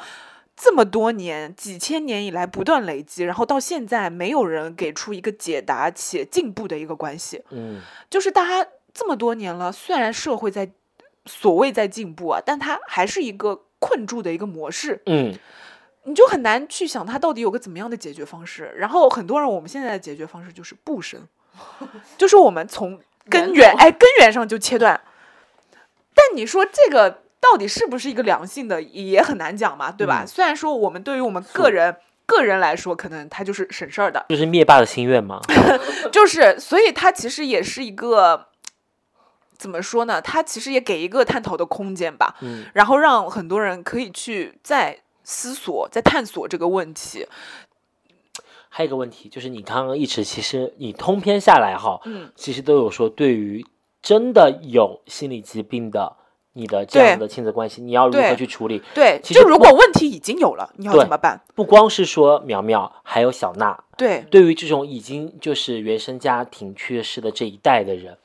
[0.59, 7.43] 这么多年、几千年以来不断累积，然后到现在没有人给出一个解答且进步的一个关系。
[7.51, 7.79] 嗯，
[8.09, 10.67] 就是大家这么多年了，虽然社会在
[11.27, 15.37] 所谓在进步啊，但它还是一个困住的一个模式，嗯，
[16.05, 18.73] 你就很难去想它到底有个怎么样的解决方式。
[18.77, 21.21] 然后很多人我们现在的解决方式就是不生，
[22.17, 24.99] 就是我们从根源哎根源上就切断。
[26.15, 27.21] 但你说这个
[27.51, 30.23] 到底是不是一个良性的，也很难讲嘛，对吧？
[30.23, 31.95] 嗯虽然说我们对于我们个人
[32.25, 35.39] 个人来说，可能它就是省事儿的，就是灭霸的心愿嘛。
[36.11, 38.47] 就是所以他其实也是一个。
[39.57, 40.21] 怎么说呢？
[40.21, 47.25] 他其实也给一个探讨的空间吧，嗯，然后让很多人可以去再思索、再探索这个问题。
[48.69, 53.65] 还有一个问题就是，你刚刚一直其实你通篇下来哈，嗯，其实都有说，对于
[53.99, 56.15] 真的有心理疾病的
[56.57, 58.81] 你的这样对的亲子关系，你要如何去处理？
[58.95, 61.39] 对，其实就如果问题已经有了，你要怎么办？
[61.53, 68.17] 不光是说苗苗，还有小娜，对，对于这种已经就是原生家庭缺失的这一代的人，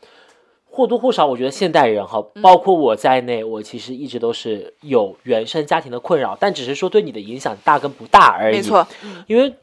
[0.71, 8.57] 或多或少，我觉得现代人哈，嗯包括我在内，我其实一直都是有原生家庭的困扰，但只是说对你的影响大跟不大而已。
[8.57, 8.87] 没错，
[9.27, 9.55] 因为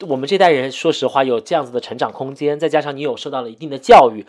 [0.00, 4.24] 我们这代人，说实话有这样子的成长空间，再加上你有受到了一定的教育，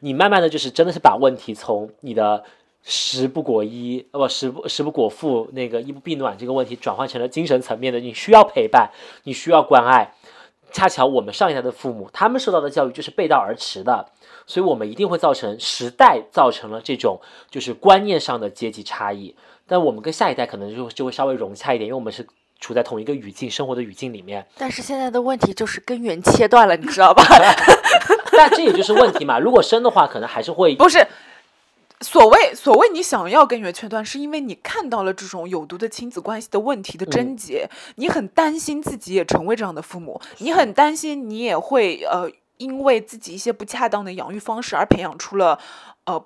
[0.00, 2.42] 你慢慢的就是真的是把问题从你的
[2.88, 8.92] 食不果衣，呃不食不食不果腹那个衣不蔽暖这个问题，转换成了精神层面的，你需要陪伴，
[9.24, 10.14] 你需要关爱。
[10.70, 14.06] 恰巧我们上一代的父母，他们受到的教育就是背道而驰的，
[14.46, 19.34] 所以我们一定会造成时代造成了这种就是观念上的阶级差异。
[19.66, 22.24] 但我们跟下一代可能就就会稍微融洽一点，因为我们是
[22.60, 24.46] 处在同一个语境生活的语境里面。
[24.58, 27.24] 但是现在的问题就是根源切断了，你知道吧？
[28.32, 29.40] 那这也就是问题嘛。
[29.40, 31.04] 如果生的话，可能还是会不是。
[32.00, 45.58] 所谓所谓你想要根源切断，是因为你看到了这种有毒的亲子关系的问题的症结，你很担心自己也成为这样的父母，你很担心你也会呃因为自己一些不恰当的养育方式而培养出了
[46.04, 46.24] 呃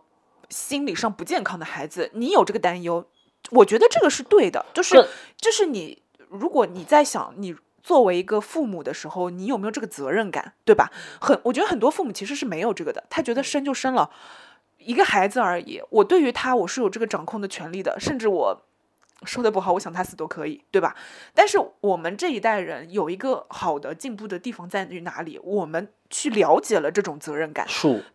[0.49, 3.07] 心理上不健康的孩子，你有这个担忧，
[3.51, 7.55] 我觉得这个是对的，就是这就是你如果你在想你。
[7.83, 10.93] 作为一个父母的时候，你有没有这个责任感，对吧？
[11.19, 14.11] 很，我觉得很多父母其实是没有这个的，他觉得生就生了，
[14.81, 18.63] 一个孩子而已，我对于他我是有这个掌控的权利的，甚至我
[19.25, 20.97] 说的不好，我想他死都可以，对吧？
[21.35, 25.39] 但是我们这一代人有一个好的进步的地方在于哪里？
[25.43, 27.67] 我们去了解了这种责任感，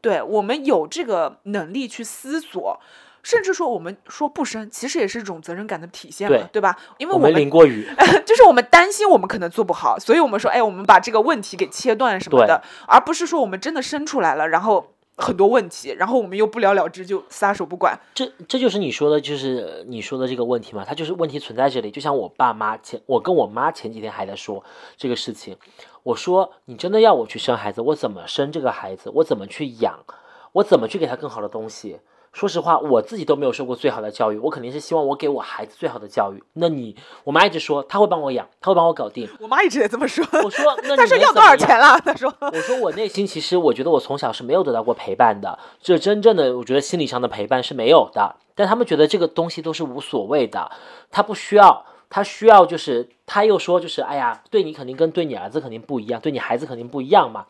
[0.01, 2.79] 对我们有这个能力去思索。
[3.21, 6.77] 甚至说，我们说不生，其实也是一种责任感的体现嘛，对对吧？
[6.99, 7.83] 因为我们我们淋过雨，
[8.23, 17.97] 就是我们担心我们可能做不好，所以我们说，哎，我们把这个问题给切断什么的，而不是说我们真的生出来了，然后很多问题，然后我们又不了了之就撒手不管。
[18.13, 21.89] 这这就是你说的，就是你说的这个问题嘛，他就是问题存在这里。
[21.89, 24.63] 就像我爸妈前，我跟我妈前几天还在说
[24.97, 25.57] 这个事情，
[26.03, 29.09] 我说你真的要我去生孩子，我怎么生这个孩子？
[29.15, 30.03] 我怎么去养？
[30.51, 31.99] 我怎么去给他更好的东西？
[32.35, 36.43] 说实话，我自己都没有受过最好的教育，我肯定是希望我给我孩子最好的教育。
[36.51, 36.93] 那你，
[37.23, 39.25] 我妈一直说她会帮我养，她会帮我搞定。
[39.39, 41.97] 我妈一直也这么说，我说， 那她你说要多少钱了？
[42.01, 48.35] 她说，我说我内心其实我觉得我从小是没有得到过陪伴的，这真正的我觉得心理上的陪伴是没有的。
[48.53, 50.69] 但他们觉得这个东西都是无所谓的，
[51.09, 57.45] 他不需要他需要就是他又说就是哎呀，对你肯定跟对你儿子肯定不一样，对你孩子肯定不一样嘛。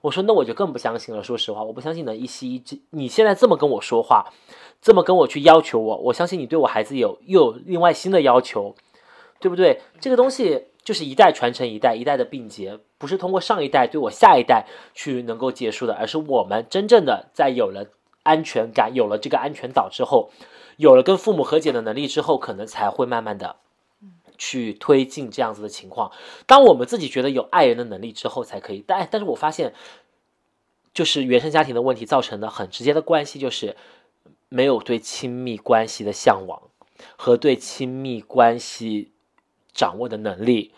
[0.00, 2.62] 我说那我就更不相信了，说实话，我不相信能一夕一。
[2.90, 4.32] 你现在这么跟我说话，
[4.80, 8.74] 这么跟我去要求我，我相信你对我孩子有又有另外新的要求，
[9.40, 9.80] 对不对？
[10.00, 17.86] 这个东西就是一代传承一代，一代的并结，不是通过上一代对我下一代去能够结束的，而是我们真正的在有了
[18.22, 20.30] 安全感、有了这个安全岛之后，
[20.76, 23.56] 有了跟父母和解的能力之后，可能才会慢慢的
[24.38, 26.10] 去推进这样子的情况。
[26.46, 28.82] 当我们自己觉得有爱人的能力之后，才可以。
[28.86, 29.74] 但但是我发现，
[30.94, 33.76] 就是原生家庭的问题造成的很直接的关系，就是
[34.48, 36.62] 没有对亲密关系的向往
[37.16, 39.10] 和对亲密关系
[39.72, 40.72] 掌握的能力。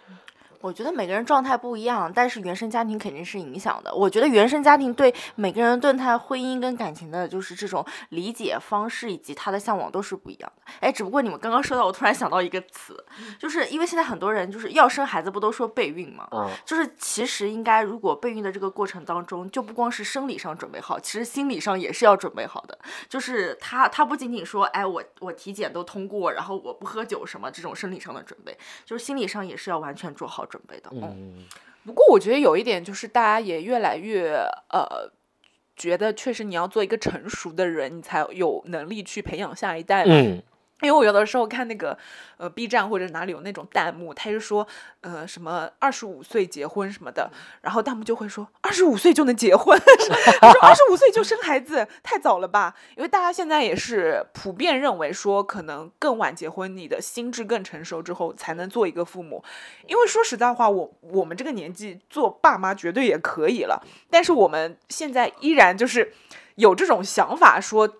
[0.60, 3.94] 我觉得每个人状态不一样，但是原生家庭肯定是影响的。
[3.94, 10.62] 我觉得原生家庭对每个人对他婚姻跟感情的，就是这种理解方式以及他的向往都是不一样的。
[10.80, 13.02] 哎，只不过你们刚刚说到，我突然想到一个词，
[13.38, 16.28] 就是因为现在很多人就是要生孩子，不都说备孕吗？
[16.32, 22.78] 嗯，就是其实应该，如果备孕的这个过程当中，就不光是生理上准备好，其实心理上也是要准备好的。
[23.08, 30.90] 就是他他不仅仅说，哎，我我体检都通过，然后我不喝酒什么这种生理上的准备，就是心理上也是要完全做好准备的。
[30.92, 31.44] 嗯，嗯，
[31.86, 34.34] 不过我觉得有一点就是，大家也越来越
[34.68, 35.10] 呃，
[35.76, 40.12] 觉得确实你要做一个成熟的人，你才有能力去培养下一代嘛。
[40.14, 40.42] 嗯，
[40.82, 41.96] 因为我有的时候看那个
[42.36, 44.66] 呃 B 站或者哪里有那种弹幕，他就说
[45.02, 47.30] 呃什么二十五岁结婚什么的，
[47.60, 49.78] 然后弹幕就会说二十五岁就能结婚，
[50.40, 52.74] 他说二十五岁就生孩子太早了吧？
[52.96, 59.44] 因为大家现在也是普遍认为说，可能更晚结婚，你的心智更成熟之后才能做一个父母。
[59.86, 66.14] 因为说实在话，我我们这个年纪做爸妈绝对也可以了，但是我们现在依然就是
[66.54, 67.96] 有这种想法说。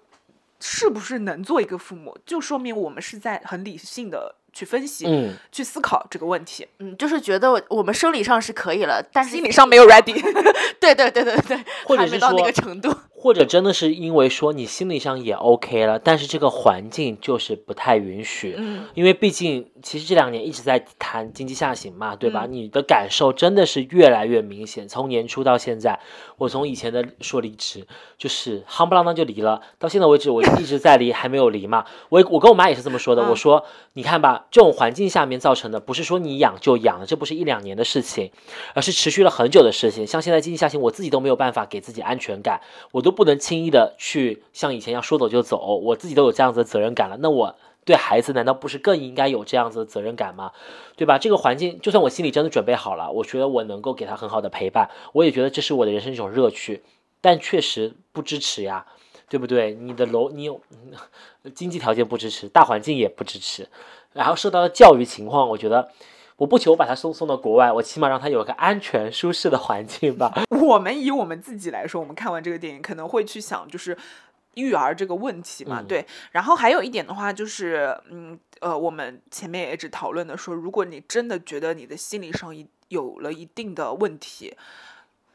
[0.61, 10.20] 是不是能做一个父母，就说明我们是在很理性的去分析、嗯去思考这个问题，嗯，就是觉得我们生理上是可以了，但是心理上没有 ready。
[10.81, 12.94] 对对对对对，或者是还没到那个程度。
[13.12, 18.55] 或者真的是因为说你心理上也 OK 了，但是这个环境就是不太允许。
[18.56, 22.47] 嗯，因为毕竟其实这两年一直在谈经济下行嘛，对吧？
[22.47, 24.89] 嗯你的感受真的是越来越明显。
[24.89, 26.01] 从年初到现在，
[26.39, 27.86] 我从以前的说离职，
[28.16, 31.85] 就是夯不啷当就离了，到现在为止我一直在离，还没有离嘛。
[32.09, 38.31] 我我跟我妈也是这么说的，嗯我说你看吧，这种环境下面造成的，不是说你养就养了，这不是一两年的事情，
[38.75, 40.07] 而是持续了很久的事情。
[40.07, 42.61] 像现在经济下行，我自己都没有办法给自己安全感，
[42.93, 50.53] 我都不能轻易的去像以前一样说走就走，我自己都有这样子的责任感了，那我对孩子难道不是更应该有这样子的责任感吗？
[50.97, 51.19] 对吧？
[51.19, 56.83] 这个环境，就算我心里真的准备好了，我觉得我能够给他很好的陪伴，我也觉得这是我的人生一种乐趣，
[57.21, 58.85] 但确实不支持呀，
[59.29, 59.73] 对不对？
[59.75, 60.61] 你的楼，你有
[61.55, 63.67] 经济条件不支持，大环境也不支持，
[64.12, 65.91] 然后受到的教育情况，我觉得。
[66.41, 70.32] 我不求把他送送到国外，我起码让他有个安全舒适的环境吧。
[70.62, 73.95] 我们以我们自己来说，我们看完这个电影可能会去想，就是
[74.55, 76.07] 育儿这个问题嘛，嗯对。
[76.32, 84.57] 然后还有一点的话，就是嗯呃，我们前面也一直讨论的说，如果你真的觉得你的心理上一有了一定的问题，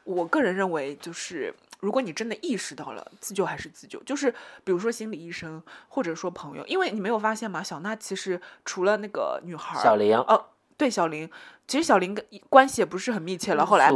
[0.06, 1.54] 我个人认为就是。
[1.86, 4.34] 如果你真的意识到了，自救还是自救，就是
[4.64, 7.62] 比如说心理医生，或者说朋友，因为你没有发现吗？
[7.62, 10.48] 小娜其实除了那个女孩儿，小玲，哦，
[10.78, 11.30] 对小玲，
[11.68, 13.64] 其实小玲跟关系也不是很密切了。
[13.64, 13.92] 后来，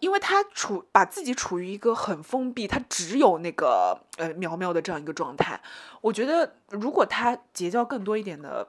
[0.00, 5.58] 因为她处把自己处于一个很封闭，她只有那个呃苗苗的这样一个状态。
[6.02, 8.68] 我觉得如果她结交更多一点的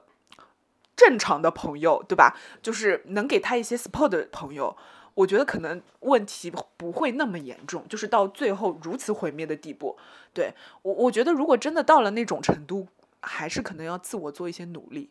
[0.96, 2.34] 正常的朋友，对吧？
[2.62, 4.74] 就是能给她一些 support 的朋友，
[5.14, 9.96] 我觉得可能问题不会那么严重，就是到最后如此毁灭的地步。
[10.32, 12.88] 对我，我觉得如果真的到了那种程度，
[13.20, 15.10] 还是可能要自我做一些努力。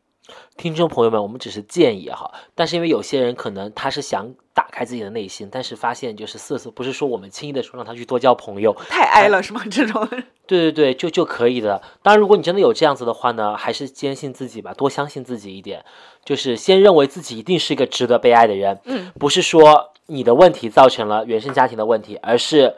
[0.57, 9.61] 听众朋友们，我们只是建议哈，但是因为有些人可能他是想打开自己的内心，但是发现就是色色，不是说我们轻易的说让他去多交朋友，太哀了是吗？
[9.69, 10.07] 这种
[10.45, 11.81] 对对对，就就可以的。
[12.03, 15.83] 当然，如果你真的有这样子的话呢，还是坚信自己吧，多相信自己一点，
[16.23, 22.75] 就是先认为自己一定是一个值得被爱的人，嗯，不是说你的问题造成了原生家庭的问题，而是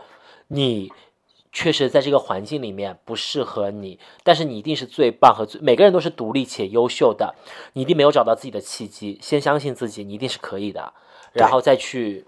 [0.47, 0.91] 你
[1.53, 7.35] 确实在这个环境里面不适合你，但是你一定是最棒和最每个人都是独立且优秀的，
[7.73, 10.91] 你一定没有找到自己的契机，先相信自己，你一定是可以的，
[11.31, 12.25] 然后再去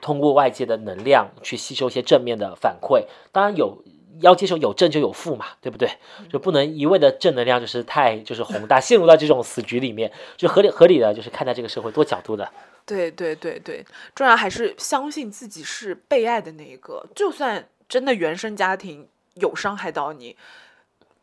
[0.00, 3.82] 通过外界的能量去吸收一些正面的反馈，当然有。
[4.20, 5.88] 要接受有正就有负嘛，对不对？
[6.28, 12.50] 就不能一味的正能量就是太就是宏大，陷入到这种死局里面，就合理合理的就是看待这个社会多角度的。
[12.84, 13.86] 对对对对，
[14.16, 20.36] 重要还是相信自己是被爱的那一个，就算真的原生家庭有伤害到你，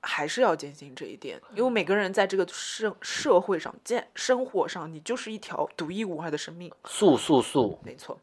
[0.02, 6.72] 还是要坚信这一点，因为每个人在这个社社会上、见生活上，你就是一条独一无二的生命。
[6.86, 7.80] 素素素。
[7.84, 8.20] 没错。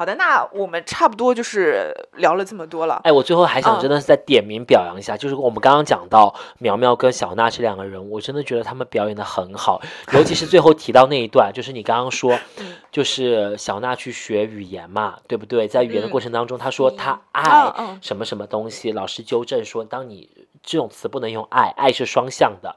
[0.00, 3.02] 好的，那我们差不多就是聊了这么多了。
[3.04, 9.82] 哎，我最后还想嗯真的是再点名表扬一下，就是我们刚刚讲到苗苗跟小娜这两个人，我真的觉得他们表演的很好，
[10.14, 15.68] 尤其是最后提到那一段，就是你刚刚说，嗯就是小娜去学语言嘛，对不对？
[15.68, 20.30] 在语言的过程当中，她说她嗯爱嗯什么什么东西，老师纠正说，当你
[20.62, 22.74] 这种词不能用爱，爱是双向的，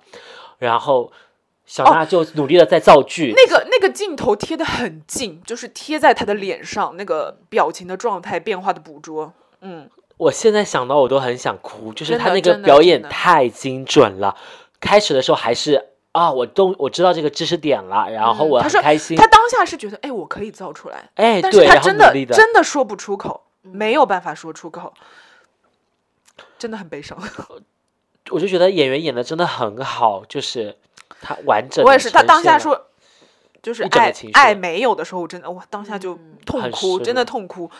[0.57, 1.13] 然后
[1.65, 9.33] 小娜就努力的在造句，哦那个那个镜头贴的很近，就是贴在他的脸上，那个表情的状态变化的捕捉。
[9.61, 14.35] 嗯，我现在想到我都很想哭，就是他那个表演太精准了。
[14.79, 19.15] 开始的时候还是啊，我都我知道这个知识点了，然后我嗯他说很开心。
[19.15, 24.93] 他当下是觉得，哎，我可以造出来，哎，但是对，他真的的，真的说不出口，没有办法说出口，
[26.59, 27.17] 真的很悲伤。
[28.31, 30.77] 我就觉得演员演的真的很好，就是
[31.23, 31.83] 他完整。
[31.83, 32.87] 我也是，他当下，说。
[33.63, 37.71] 就是爱爱没有的时候，我真的哇，当下就痛哭，真的痛哭。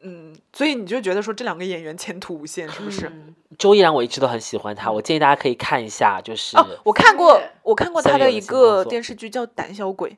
[0.00, 3.06] 嗯，所以你就觉得说这两个演员前途无限，是不是？
[3.06, 10.10] 嗯周依然我一直都很喜欢他，我建议大家可以看一下，就是哦，我看过，我看过他的一个电视剧叫《胆小鬼》，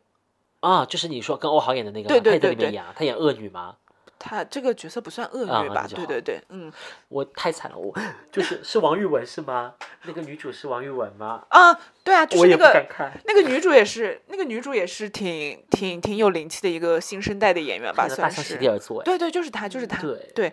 [0.58, 3.76] 啊，就是你说跟欧豪演的那个吗，对对对对里面演啊，他演恶女吗？
[4.18, 5.86] 他这个角色不算恶女吧？
[5.88, 6.72] 对对对，嗯
[7.08, 7.94] 我太惨了，我
[8.32, 9.74] 就是是王玉雯是吗？
[10.04, 11.42] 那个女主是王玉雯吗？
[11.50, 11.72] 啊，
[12.02, 12.86] 对啊，就是那个，
[13.24, 18.56] 那个女主也是，那个女主也是挺挺挺有灵气的一个新生代的演员吧，算是。
[19.04, 20.00] 对对，就是她，就是她。
[20.34, 20.52] 对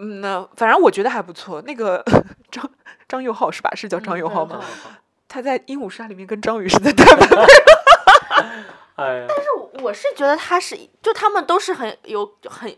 [0.00, 1.60] 嗯，那反正我觉得还不错。
[1.62, 2.04] 那个
[2.50, 2.70] 张
[3.08, 3.70] 张佑浩是吧？
[3.74, 4.64] 是叫张佑浩吗？
[5.26, 7.36] 他在《鹦鹉杀》里面跟张宇是在 对半配。
[8.98, 9.26] 哎呀，
[9.82, 12.74] 我是觉得他是，就他们都是很有很。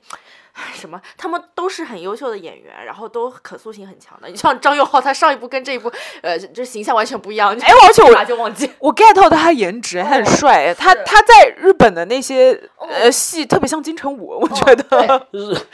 [0.75, 1.01] 什么？
[1.17, 4.29] 他们都是很优秀的演员，然后都可塑性很强的。
[4.29, 5.91] 你像张佑浩，他上一部跟这一部，
[6.21, 7.57] 呃，这形象完全不一样。
[7.63, 8.71] 哎，而且我就忘记。
[8.79, 10.75] 我 get 到他颜值，他很帅。
[10.75, 15.67] 他他在日本的那些呃戏特别像金城武，我觉得就 是，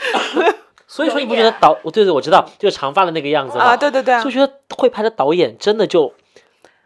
[0.87, 1.77] 所以说你不觉得导？
[1.83, 6.13] 我对对，我知道，就是长发的那个样子嘛啊，对对对啊所以，我觉得会拍的导演真的就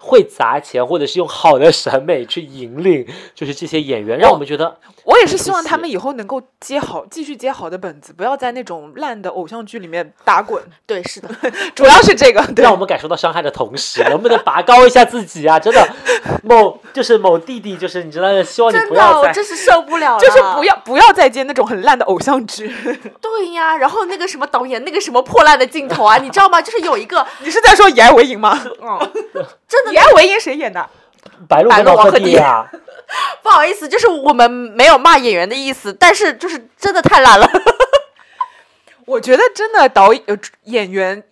[0.03, 4.79] 会砸钱，或者是用好的审美去引领，就是这些演员，让我们觉得
[5.11, 10.63] 我也是希望他们以后能够接好，继续接好的本子，不要在那种烂的偶像剧里面打滚。
[10.87, 11.29] 对，是的，
[11.75, 15.59] 主要是这个，对让我们感受到伤害的同时，能不能拔高一下自己啊？
[15.59, 15.89] 真的，
[16.45, 20.21] 某就是某弟弟，就是你知道，希望你真的，不要再我真是受不了了。
[20.21, 22.73] 就是不要不要再接那种很烂的偶像剧。
[23.21, 26.63] 对呀，然后那个什么导演那个什么破烂的镜头啊，你知道吗？
[26.63, 28.57] 就是有一个，你是在说以爱为营吗？
[28.81, 29.11] 嗯，
[29.67, 30.89] 真的以爱为营谁演的？
[31.49, 32.71] 白鹿王鹤棣地啊。
[33.43, 37.49] 不好意思，就是我们没有骂演员的意思，但是就是真的太烂了。
[39.07, 41.23] 我觉得真的导演、呃演员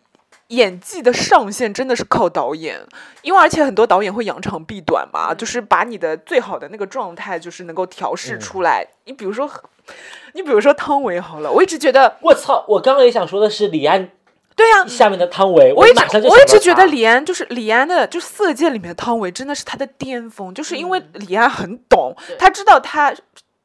[0.49, 2.81] 演技的上限真的是靠导演，
[3.23, 8.87] 因为而且很多导演会扬长避短嘛，就是把你的最好的那个状态就是能够调试出来。
[9.05, 9.49] 你比如说，
[10.33, 12.65] 你比如说汤唯好了，我一直觉得，我操！
[12.67, 14.11] 我刚刚也想说的是李安
[14.59, 23.15] 对呀、下面的汤唯，我一直我一直觉得李安就是李安的，就是《色戒》里面的汤唯真的是他的巅峰，就是因为李安很懂，他知道他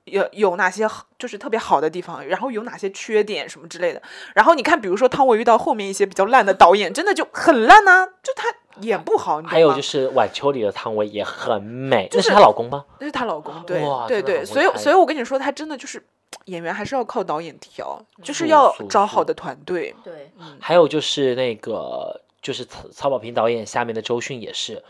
[0.04, 4.00] 有有哪些好就是特别好的地方，然后有哪些缺点什么之类的。
[4.36, 8.50] 然后你看，比如说汤唯遇到后面一些比较烂的导演，真的就很烂呐、就他
[8.82, 12.86] 演不好，你还有就是晚秋里的汤唯也很美，就是那是她老公吗？
[13.00, 16.04] 那是她老公，对对对，所以所以我跟你说，他真的就是
[16.46, 19.96] 演员还是要靠导演挑，就是要找好的团队。
[20.04, 24.84] 对，还有就是那个就是曹曹保平导演下面的周迅也是。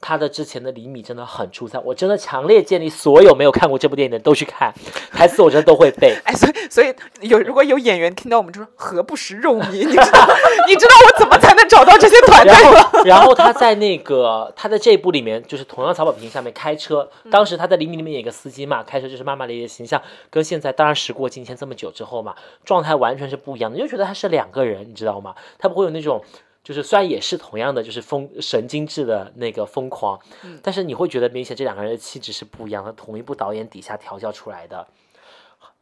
[0.00, 4.72] 他的之前的李米真的很出彩，我真的强烈建议所有没有看过这部电影的都去看，
[5.10, 6.16] 台词我真的都会背。
[6.24, 6.94] 哎，所以所以
[7.28, 10.28] 有如果有演员听到我们就说何不食肉糜，你知道
[10.68, 11.36] 你知道我怎么
[11.78, 12.82] 找到这些团队然？
[12.90, 22.34] 后，然后他在那个他在这一部里面，就是同样曹保平下面开车，嗯当时他在《黎明》里面演一个司机嘛，开车就是骂骂咧咧的形象，跟现在当然时过境迁这么久之后嘛，
[22.64, 25.34] 状态完全是不一样的，你就觉得他是两个人，你知道吗？
[25.58, 26.22] 他不会有那种。
[26.64, 34.86] 就是虽然也是同样的，就是疯神经质的那个疯狂，嗯但是你会觉得明显这两个人的气质是不一样的，同一部导演底下调教出来的，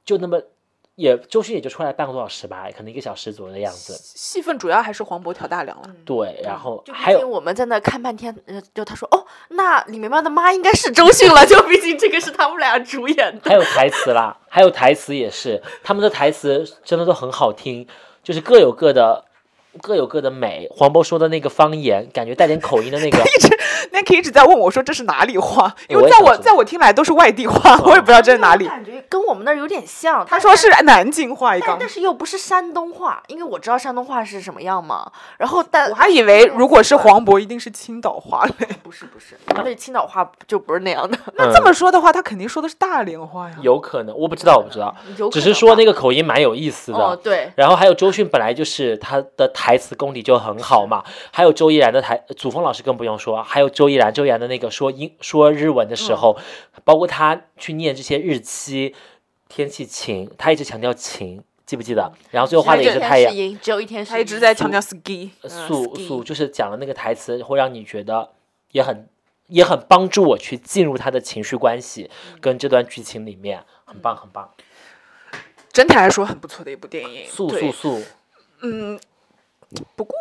[0.05, 0.41] 就那么
[0.97, 3.93] 也周迅也就出来半个多小时吧，可能一个小时左右的样子。
[3.93, 5.91] 戏份主要还是黄渤挑大梁了。
[6.07, 13.51] 对，然后就还有竟我们在那看半天，呃，就他说哦，那李梅妈的妈应该是周迅了， 就毕竟这个是他们俩主演的。
[13.51, 17.87] 还有台词啦，还有台词也是，他们的台词真的都很好听，
[18.23, 19.26] 就是各有各的
[19.83, 20.69] 各有各的美。
[20.71, 23.49] 黄渤说的那个方言，感觉带点口音的那个， 一直
[23.93, 28.67] Nicky 一直在问我说这是哪里话，因为在我在我听来都是外地话，我也不知道这是哪里。
[28.67, 30.25] 感觉跟我们那儿有点像。
[30.27, 31.89] 他说是南京话，但但。
[31.89, 35.11] 是又不是山东话，因为我知道山东话是什么样嘛。
[35.39, 38.69] 然后但我还以为如果是黄渤，一定是青岛话嘞。
[38.83, 41.17] 不是不是，因为青岛话就不是那样的。
[41.37, 43.57] 那这么说的话，他肯定说的是大连话呀。
[43.63, 44.95] 有可能，我不知道，我不知道，
[45.31, 46.99] 只是说那个口音蛮有意思的。
[46.99, 51.03] 哦对，然后还有周迅本来就是他的台词功底就很好嘛，
[51.33, 56.39] 还有周依然的台，祖峰老师更不用说，还有周依然，周依然的那个说英说日文的时候，
[56.85, 58.95] 包括他去念这些日期、
[59.49, 62.13] 天气晴，他一直强调晴，记不记得？
[62.31, 68.31] 然后最后画的也是太阳，只有一天是他一直在强调 ski，素素就是讲的那个台词，会让你觉得
[68.71, 69.09] 也很
[69.49, 72.09] 也很帮助我去进入他的情绪关系
[72.41, 74.49] 跟这段剧情里面，很棒很棒，
[75.73, 77.27] 整体来说很不错的一部电影。
[77.27, 77.73] 素对。
[77.73, 78.03] 素素，
[78.63, 78.99] 嗯，
[79.95, 80.15] 不过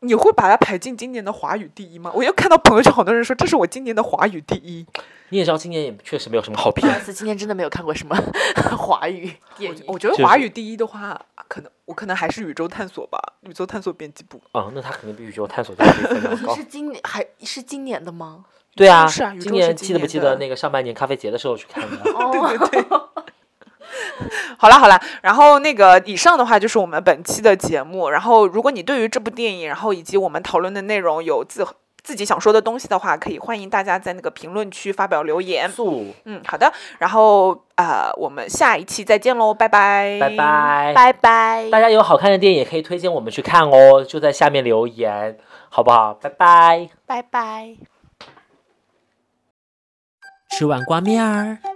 [0.00, 2.12] 你会把它排进今年的华语第一吗？
[2.14, 4.86] 我又看到朋友圈好多人说这是我今年的华语第一，
[5.30, 8.16] 你也知道今年也确实没有什么好不片好意，思，今年真的没有看过什么
[8.76, 9.84] 华语电影。
[9.86, 14.40] 我觉得华语第一的话，可能我可能还是宇宙探索吧，宇宙探索编辑部。
[14.52, 16.54] 嗯，那他肯定比宇宙探索这个分量 高。
[16.54, 18.44] 是今年还是今年的吗？
[18.76, 21.96] 对啊，是啊宇宙今年记得不记得那个上半年咖啡节的时候去看的？
[22.12, 23.15] 哦，
[24.58, 28.10] 好了好了，然后那个以上的话就是我们本期的节目。
[28.10, 31.66] 然后如果你对于这部电影，然后以及我们讨论的内容有自
[32.02, 35.68] 自己想说的东西的话，可以欢迎大家在那个评论区发表留言。
[35.68, 36.72] 素，嗯，好的。
[36.98, 40.30] 然后呃，我们下一期再见喽，拜拜，拜。
[40.36, 40.92] 拜。
[40.94, 41.70] 拜拜。
[41.70, 45.36] 大家有好看的电影也可以推荐我们去看哦，就在下面留言，
[45.68, 46.14] 好不好？
[46.14, 46.88] 拜拜。
[47.06, 47.76] 拜拜。
[50.50, 51.75] 吃完挂面儿。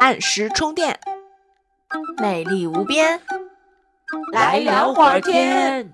[0.00, 0.98] 按时充电。
[2.18, 3.20] 美丽无边。
[4.32, 5.92] 来聊会儿天。